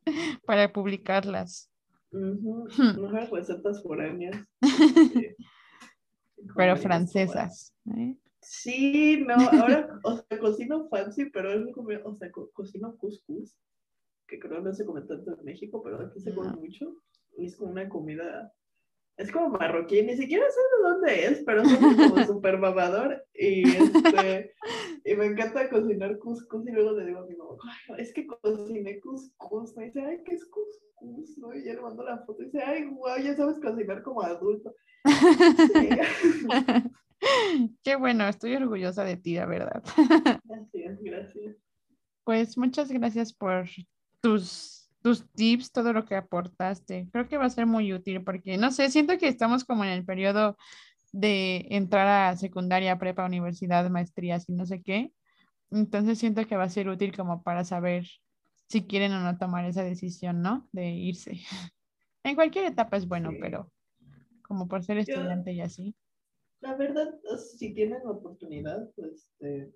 Para 0.45 0.73
publicarlas. 0.73 1.71
Mejores 2.11 3.29
recetas 3.29 3.81
foráneas. 3.81 4.35
Pero 6.55 6.77
francesas. 6.77 7.73
¿eh? 7.95 8.15
Sí, 8.41 9.23
no, 9.27 9.35
ahora, 9.35 9.99
o 10.03 10.17
sea, 10.17 10.39
cocino 10.39 10.87
fancy, 10.89 11.25
pero 11.25 11.51
es 11.51 11.73
como, 11.73 11.89
o 12.05 12.15
sea, 12.15 12.31
cocino 12.31 12.95
couscous, 12.97 13.57
que 14.27 14.39
creo 14.39 14.61
no 14.61 14.73
se 14.73 14.85
come 14.85 15.01
tanto 15.01 15.37
en 15.37 15.43
México, 15.43 15.81
pero 15.83 16.01
aquí 16.01 16.19
se 16.19 16.33
come 16.33 16.51
mucho. 16.51 16.95
Y 17.37 17.45
es 17.45 17.55
como 17.55 17.71
una 17.71 17.89
comida, 17.89 18.53
es 19.17 19.31
como 19.31 19.49
marroquí, 19.49 20.03
ni 20.03 20.15
siquiera 20.15 20.45
sé 20.49 20.59
de 20.59 20.89
dónde 20.89 21.25
es, 21.25 21.43
pero 21.43 21.63
es 21.63 21.73
como 21.75 21.87
súper 22.25 22.59
mamador. 22.59 23.25
Y, 23.33 23.67
este, 23.67 24.53
y 25.03 25.15
me 25.15 25.25
encanta 25.25 25.69
cocinar 25.69 26.19
couscous 26.19 26.67
y 26.67 26.71
luego 26.71 26.91
le 26.91 27.07
digo 27.07 27.19
a 27.21 27.25
mi 27.25 27.35
mamá, 27.35 27.57
es 27.97 28.13
que 28.13 28.27
cociné 28.27 28.99
couscous. 28.99 29.75
Me 29.75 29.85
dice, 29.85 30.01
ay, 30.01 30.21
¿qué 30.23 30.35
es 30.35 30.45
couscous? 30.45 31.37
¿no? 31.37 31.53
Y 31.55 31.65
yo 31.65 31.73
le 31.73 31.81
mando 31.81 32.03
la 32.03 32.19
foto 32.25 32.43
y 32.43 32.45
dice, 32.45 32.61
ay, 32.61 32.85
guau, 32.85 33.19
ya 33.19 33.35
sabes 33.35 33.59
cocinar 33.59 34.03
como 34.03 34.21
adulto. 34.21 34.75
Qué 37.83 37.95
bueno, 37.95 38.27
estoy 38.27 38.55
orgullosa 38.55 39.03
de 39.03 39.17
ti, 39.17 39.33
la 39.35 39.47
verdad. 39.47 39.83
Gracias, 40.43 41.01
gracias. 41.01 41.57
Pues 42.23 42.55
muchas 42.57 42.91
gracias 42.91 43.33
por 43.33 43.65
tus, 44.21 44.76
tus 45.07 45.25
tips, 45.31 45.71
todo 45.71 45.93
lo 45.93 46.03
que 46.03 46.15
aportaste. 46.15 47.07
Creo 47.13 47.29
que 47.29 47.37
va 47.37 47.45
a 47.45 47.49
ser 47.49 47.65
muy 47.65 47.93
útil 47.93 48.25
porque, 48.25 48.57
no 48.57 48.71
sé, 48.71 48.89
siento 48.91 49.17
que 49.17 49.29
estamos 49.29 49.63
como 49.63 49.85
en 49.85 49.91
el 49.91 50.03
periodo 50.03 50.57
de 51.13 51.65
entrar 51.69 52.07
a 52.07 52.35
secundaria, 52.35 52.99
prepa, 52.99 53.25
universidad, 53.25 53.89
maestrías 53.89 54.49
y 54.49 54.51
no 54.51 54.65
sé 54.65 54.81
qué. 54.81 55.13
Entonces 55.71 56.19
siento 56.19 56.45
que 56.45 56.57
va 56.57 56.65
a 56.65 56.69
ser 56.69 56.89
útil 56.89 57.15
como 57.15 57.41
para 57.41 57.63
saber 57.63 58.05
si 58.67 58.83
quieren 58.83 59.13
o 59.13 59.21
no 59.21 59.37
tomar 59.37 59.63
esa 59.63 59.81
decisión, 59.81 60.41
¿no? 60.41 60.67
De 60.73 60.89
irse. 60.89 61.39
En 62.23 62.35
cualquier 62.35 62.65
etapa 62.65 62.97
es 62.97 63.07
bueno, 63.07 63.31
pero 63.39 63.71
como 64.41 64.67
por 64.67 64.83
ser 64.83 64.97
estudiante 64.97 65.53
y 65.53 65.61
así. 65.61 65.95
La 66.59 66.75
verdad, 66.75 67.17
si 67.37 67.73
tienen 67.73 68.03
la 68.03 68.11
oportunidad, 68.11 68.91
pues 68.97 69.31
este, 69.39 69.71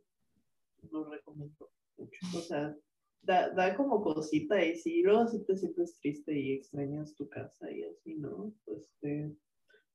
lo 0.91 1.09
recomiendo 1.09 1.71
mucho. 1.95 2.19
O 2.35 2.41
sea, 2.41 2.75
da, 3.21 3.49
da 3.49 3.75
como 3.75 4.01
cosita 4.01 4.63
y 4.63 4.75
si 4.75 5.01
luego 5.03 5.27
si 5.27 5.43
te 5.45 5.55
sientes 5.55 5.99
triste 5.99 6.37
y 6.37 6.53
extrañas 6.53 7.15
tu 7.15 7.29
casa 7.29 7.71
y 7.71 7.83
así, 7.83 8.15
¿no? 8.15 8.53
Pues 8.65 8.81
este, 8.81 9.35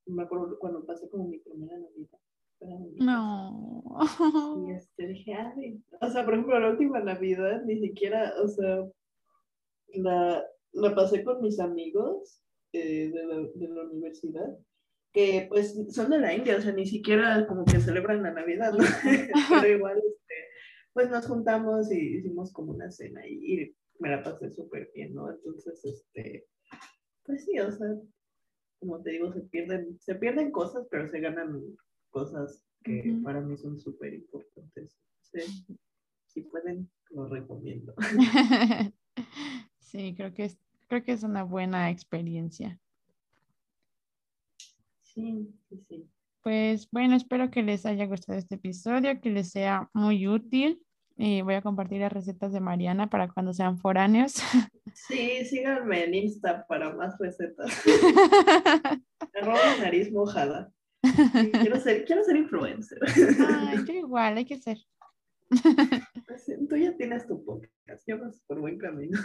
me 0.07 0.22
acuerdo 0.22 0.59
cuando 0.59 0.85
pasé 0.85 1.09
como 1.09 1.29
mi 1.29 1.39
primera 1.39 1.79
Navidad. 1.79 2.18
No. 2.99 3.85
Y 4.66 4.72
este, 4.72 5.09
dije, 5.09 5.35
ay, 5.35 5.83
o 6.01 6.11
sea, 6.11 6.24
por 6.24 6.35
ejemplo, 6.35 6.59
la 6.59 6.70
última 6.70 7.01
Navidad 7.01 7.62
ni 7.64 7.79
siquiera, 7.81 8.33
o 8.43 8.49
sea, 8.49 8.87
la, 9.89 10.45
la 10.72 10.95
pasé 10.95 11.22
con 11.22 11.43
mis 11.43 11.61
amigos 11.61 12.43
eh, 12.72 13.11
de, 13.12 13.27
la, 13.27 13.37
de, 13.55 13.68
la, 13.68 13.83
universidad, 13.85 14.59
que 15.12 15.47
pues 15.49 15.74
son 15.91 16.11
de 16.11 16.18
la 16.18 16.35
India, 16.35 16.57
o 16.57 16.61
sea, 16.61 16.72
ni 16.72 16.87
siquiera 16.87 17.47
como 17.47 17.64
que 17.64 17.81
celebran 17.81 18.22
la 18.22 18.33
Navidad, 18.33 18.72
¿no? 18.72 18.85
Pero 19.62 19.77
igual, 19.77 19.99
este, 19.99 20.16
pues 20.97 21.11
nos 21.11 21.26
juntamos 21.26 21.92
y 21.92 22.16
hicimos 22.16 22.51
como 22.55 22.72
una 22.72 22.90
cena 22.90 23.20
y, 23.28 23.76
me 23.99 24.09
la 24.09 24.22
pasé 24.22 24.51
súper 24.51 24.90
bien, 24.94 25.14
¿no? 25.14 25.30
Entonces, 25.30 25.84
este, 25.84 26.47
pues 27.22 27.44
sí, 27.44 27.59
o 27.59 27.70
sea, 27.70 27.88
como 28.78 29.03
te 29.03 29.11
digo, 29.11 29.30
se 29.30 29.42
pierden, 29.42 29.99
se 30.01 30.14
pierden 30.14 30.51
cosas, 30.51 30.86
pero 30.90 31.07
se 31.09 31.20
ganan 31.20 31.62
cosas 32.09 32.64
que 32.82 33.01
uh 33.01 33.05
-huh. 33.05 33.22
para 33.24 33.42
mí 33.42 33.59
son 33.59 33.78
súper 33.78 34.14
importantes. 34.14 34.99
Sí, 35.20 35.40
si 36.26 36.42
pueden, 36.42 36.90
lo 37.11 37.26
recomiendo. 37.26 37.94
sí, 39.80 40.14
creo 40.16 40.32
que 40.32 40.44
es 40.44 40.59
creo 40.88 41.05
que 41.05 41.12
es 41.12 41.22
una 41.22 41.42
buena 41.42 41.90
experiencia. 41.90 42.80
Sí, 45.03 45.55
sí, 45.68 45.84
sí. 45.88 46.11
Pues 46.42 46.88
bueno, 46.90 47.16
espero 47.16 47.51
que 47.51 47.62
les 47.62 47.84
haya 47.84 48.07
gustado 48.07 48.38
este 48.38 48.55
episodio, 48.55 49.20
que 49.20 49.30
les 49.30 49.51
sea 49.51 49.90
muy 49.92 50.28
útil. 50.28 50.86
Y 51.17 51.41
voy 51.41 51.55
a 51.55 51.62
compartir 51.62 52.01
las 52.01 52.12
recetas 52.12 52.53
de 52.53 52.61
Mariana 52.61 53.09
para 53.09 53.29
cuando 53.29 53.53
sean 53.53 53.79
foráneos. 53.79 54.35
Sí, 55.09 55.45
síganme 55.45 56.05
en 56.05 56.14
Insta 56.14 56.67
para 56.67 56.91
más 56.95 57.19
recetas. 57.19 57.71
Arroba 59.35 59.77
nariz 59.79 60.11
mojada. 60.11 60.73
Quiero 61.53 61.79
ser, 61.79 62.07
quiero 62.07 62.25
ser 62.25 62.37
influencer. 62.37 62.99
Ay, 63.47 63.85
yo 63.87 63.93
igual, 63.93 64.39
hay 64.39 64.47
que 64.47 64.57
ser. 64.57 64.79
Pues, 66.27 66.47
tú 66.69 66.77
ya 66.77 66.97
tienes 66.97 67.27
tu 67.27 67.45
podcast, 67.45 68.03
ya 68.07 68.17
vas 68.17 68.43
por 68.47 68.59
buen 68.59 68.79
camino. 68.79 69.21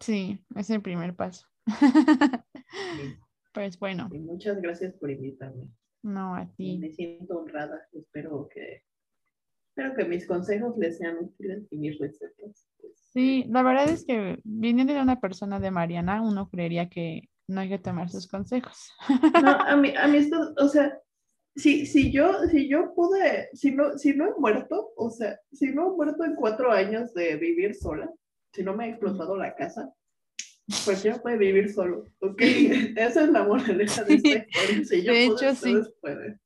Sí, 0.00 0.44
es 0.56 0.70
el 0.70 0.82
primer 0.82 1.14
paso. 1.14 1.46
Sí. 1.68 3.16
Pues 3.54 3.78
bueno. 3.78 4.10
Y 4.12 4.18
muchas 4.18 4.60
gracias 4.60 4.92
por 4.94 5.10
invitarme. 5.10 5.68
No, 6.02 6.34
a 6.34 6.46
ti. 6.56 6.78
Me 6.78 6.90
siento 6.90 7.38
honrada. 7.38 7.88
Espero 7.92 8.48
que, 8.52 8.82
espero 9.76 9.94
que 9.94 10.06
mis 10.06 10.26
consejos 10.26 10.76
les 10.78 10.96
sean 10.96 11.18
útiles 11.18 11.66
y 11.70 11.76
mis 11.76 11.98
recetas. 11.98 12.66
Pues. 12.80 12.94
Sí, 13.12 13.44
la 13.48 13.62
verdad 13.62 13.90
es 13.90 14.06
que 14.06 14.38
viniendo 14.42 14.94
de 14.94 15.02
una 15.02 15.20
persona 15.20 15.60
de 15.60 15.70
Mariana, 15.70 16.22
uno 16.22 16.48
creería 16.48 16.88
que 16.88 17.28
no 17.46 17.60
hay 17.60 17.68
que 17.68 17.78
tomar 17.78 18.08
sus 18.08 18.26
consejos. 18.26 18.90
No, 19.42 19.50
a 19.50 19.76
mí, 19.76 19.92
a 19.94 20.08
mí 20.08 20.16
esto, 20.16 20.54
o 20.56 20.68
sea, 20.68 20.98
si, 21.54 21.84
si, 21.84 22.10
yo, 22.10 22.46
si 22.50 22.68
yo 22.68 22.94
pude, 22.94 23.50
si 23.52 23.72
no, 23.72 23.98
si 23.98 24.14
no 24.14 24.28
he 24.28 24.40
muerto, 24.40 24.92
o 24.96 25.10
sea, 25.10 25.38
si 25.52 25.66
no 25.66 25.92
he 25.92 25.96
muerto 25.96 26.24
en 26.24 26.36
cuatro 26.36 26.72
años 26.72 27.12
de 27.12 27.36
vivir 27.36 27.74
sola, 27.74 28.10
si 28.54 28.62
no 28.62 28.74
me 28.74 28.84
ha 28.84 28.88
explotado 28.88 29.36
la 29.36 29.54
casa, 29.54 29.92
cualquiera 30.86 31.20
puede 31.20 31.36
vivir 31.36 31.70
solo, 31.70 32.04
¿ok? 32.20 32.40
Esa 32.96 33.24
es 33.24 33.28
la 33.28 33.44
moraleja 33.44 34.04
de 34.04 34.14
esta 34.14 34.36
historia. 34.36 34.84
Si 34.84 35.02
yo 35.02 35.12
de 35.12 35.26
pude, 35.26 35.36
hecho, 35.36 35.54
sí. 35.54 35.76
Pueden. 36.00 36.40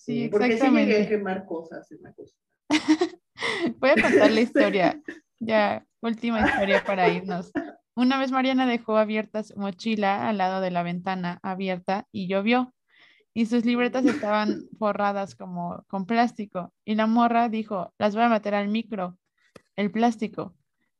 Sí, 0.00 0.28
porque 0.30 0.56
sí 0.56 0.70
llegué 0.70 1.02
a 1.02 1.08
quemar 1.08 1.44
cosas 1.44 1.90
en 1.92 2.02
la. 2.02 2.14
Voy 3.78 3.90
a 3.90 3.94
contar 4.02 4.30
la 4.30 4.40
historia, 4.40 5.02
ya, 5.38 5.86
última 6.00 6.40
historia 6.40 6.82
para 6.84 7.08
irnos. 7.10 7.52
Una 7.94 8.18
vez 8.18 8.32
Mariana 8.32 8.66
dejó 8.66 8.96
abierta 8.96 9.42
su 9.42 9.58
mochila 9.58 10.26
al 10.26 10.38
lado 10.38 10.62
de 10.62 10.70
la 10.70 10.82
ventana 10.82 11.38
abierta 11.42 12.06
y 12.12 12.28
llovió 12.28 12.72
y 13.34 13.44
sus 13.44 13.66
libretas 13.66 14.06
estaban 14.06 14.62
forradas 14.78 15.34
como 15.34 15.84
con 15.86 16.06
plástico 16.06 16.72
y 16.86 16.94
la 16.94 17.06
morra 17.06 17.50
dijo, 17.50 17.92
las 17.98 18.14
voy 18.14 18.24
a 18.24 18.28
meter 18.30 18.54
al 18.54 18.68
micro, 18.68 19.18
el 19.76 19.90
plástico. 19.90 20.54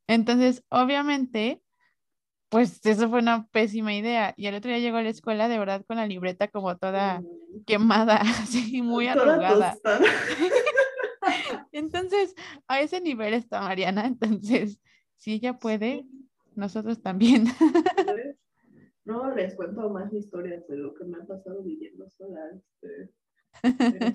Entonces, 0.09 0.63
obviamente, 0.69 1.63
pues 2.51 2.85
eso 2.85 3.09
fue 3.09 3.21
una 3.21 3.47
pésima 3.47 3.95
idea 3.95 4.35
y 4.37 4.47
el 4.47 4.57
otro 4.57 4.71
día 4.71 4.81
llegó 4.81 4.97
a 4.97 5.03
la 5.03 5.09
escuela 5.09 5.49
de 5.49 5.59
verdad 5.59 5.85
con 5.87 5.97
la 5.97 6.07
libreta 6.07 6.49
como 6.49 6.77
toda 6.77 7.23
quemada, 7.65 8.21
así 8.43 8.83
muy 8.83 9.07
Toda 9.07 9.35
arrugada. 9.35 9.77
Entonces, 11.73 12.35
a 12.67 12.81
ese 12.81 13.01
nivel 13.01 13.35
está 13.35 13.61
Mariana, 13.61 14.07
entonces, 14.07 14.81
si 15.17 15.35
ella 15.35 15.59
puede, 15.59 16.05
nosotros 16.55 17.01
también. 17.01 17.45
No, 19.03 19.35
les 19.35 19.57
cuento 19.57 19.89
más 19.91 20.13
historias 20.13 20.69
de 20.69 20.77
lo 20.77 20.95
que 20.95 21.05
me 21.05 21.17
ha 21.17 21.27
pasado 21.27 21.65
viviendo 21.65 22.09
sola. 22.11 22.39
Este. 22.55 23.11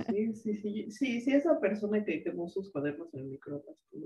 Sí, 0.10 0.34
sí, 0.34 0.56
sí, 0.56 0.92
sí, 0.92 1.22
sí, 1.22 1.34
esa 1.34 1.60
persona 1.60 2.06
que 2.06 2.24
quemó 2.24 2.48
sus 2.48 2.72
cuadernos 2.72 3.14
en 3.14 3.22
el 3.22 3.26
microplástico. 3.26 4.06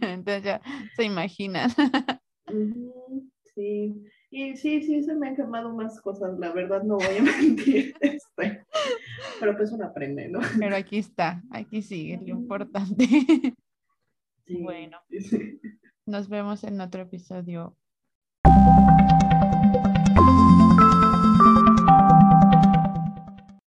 Entonces 0.00 0.42
ya 0.42 0.60
se 0.96 1.04
imaginan. 1.04 1.70
Sí, 3.58 4.04
y, 4.30 4.56
sí, 4.56 4.82
sí, 4.82 5.02
se 5.02 5.16
me 5.16 5.26
han 5.30 5.34
quemado 5.34 5.74
más 5.74 6.00
cosas, 6.00 6.38
la 6.38 6.52
verdad 6.52 6.84
no 6.84 6.94
voy 6.94 7.16
a 7.18 7.22
mentir. 7.42 7.92
Este, 7.98 8.64
pero 9.40 9.56
pues 9.56 9.72
uno 9.72 9.86
aprende, 9.86 10.28
¿no? 10.28 10.38
Pero 10.60 10.76
aquí 10.76 10.98
está, 10.98 11.42
aquí 11.50 11.82
sigue, 11.82 12.18
lo 12.24 12.28
importante. 12.28 13.04
Sí, 14.46 14.62
Bueno. 14.62 14.98
sí. 15.10 15.60
Nos 16.06 16.28
vemos 16.28 16.62
en 16.64 16.80
otro 16.80 17.02
episodio. 17.02 17.76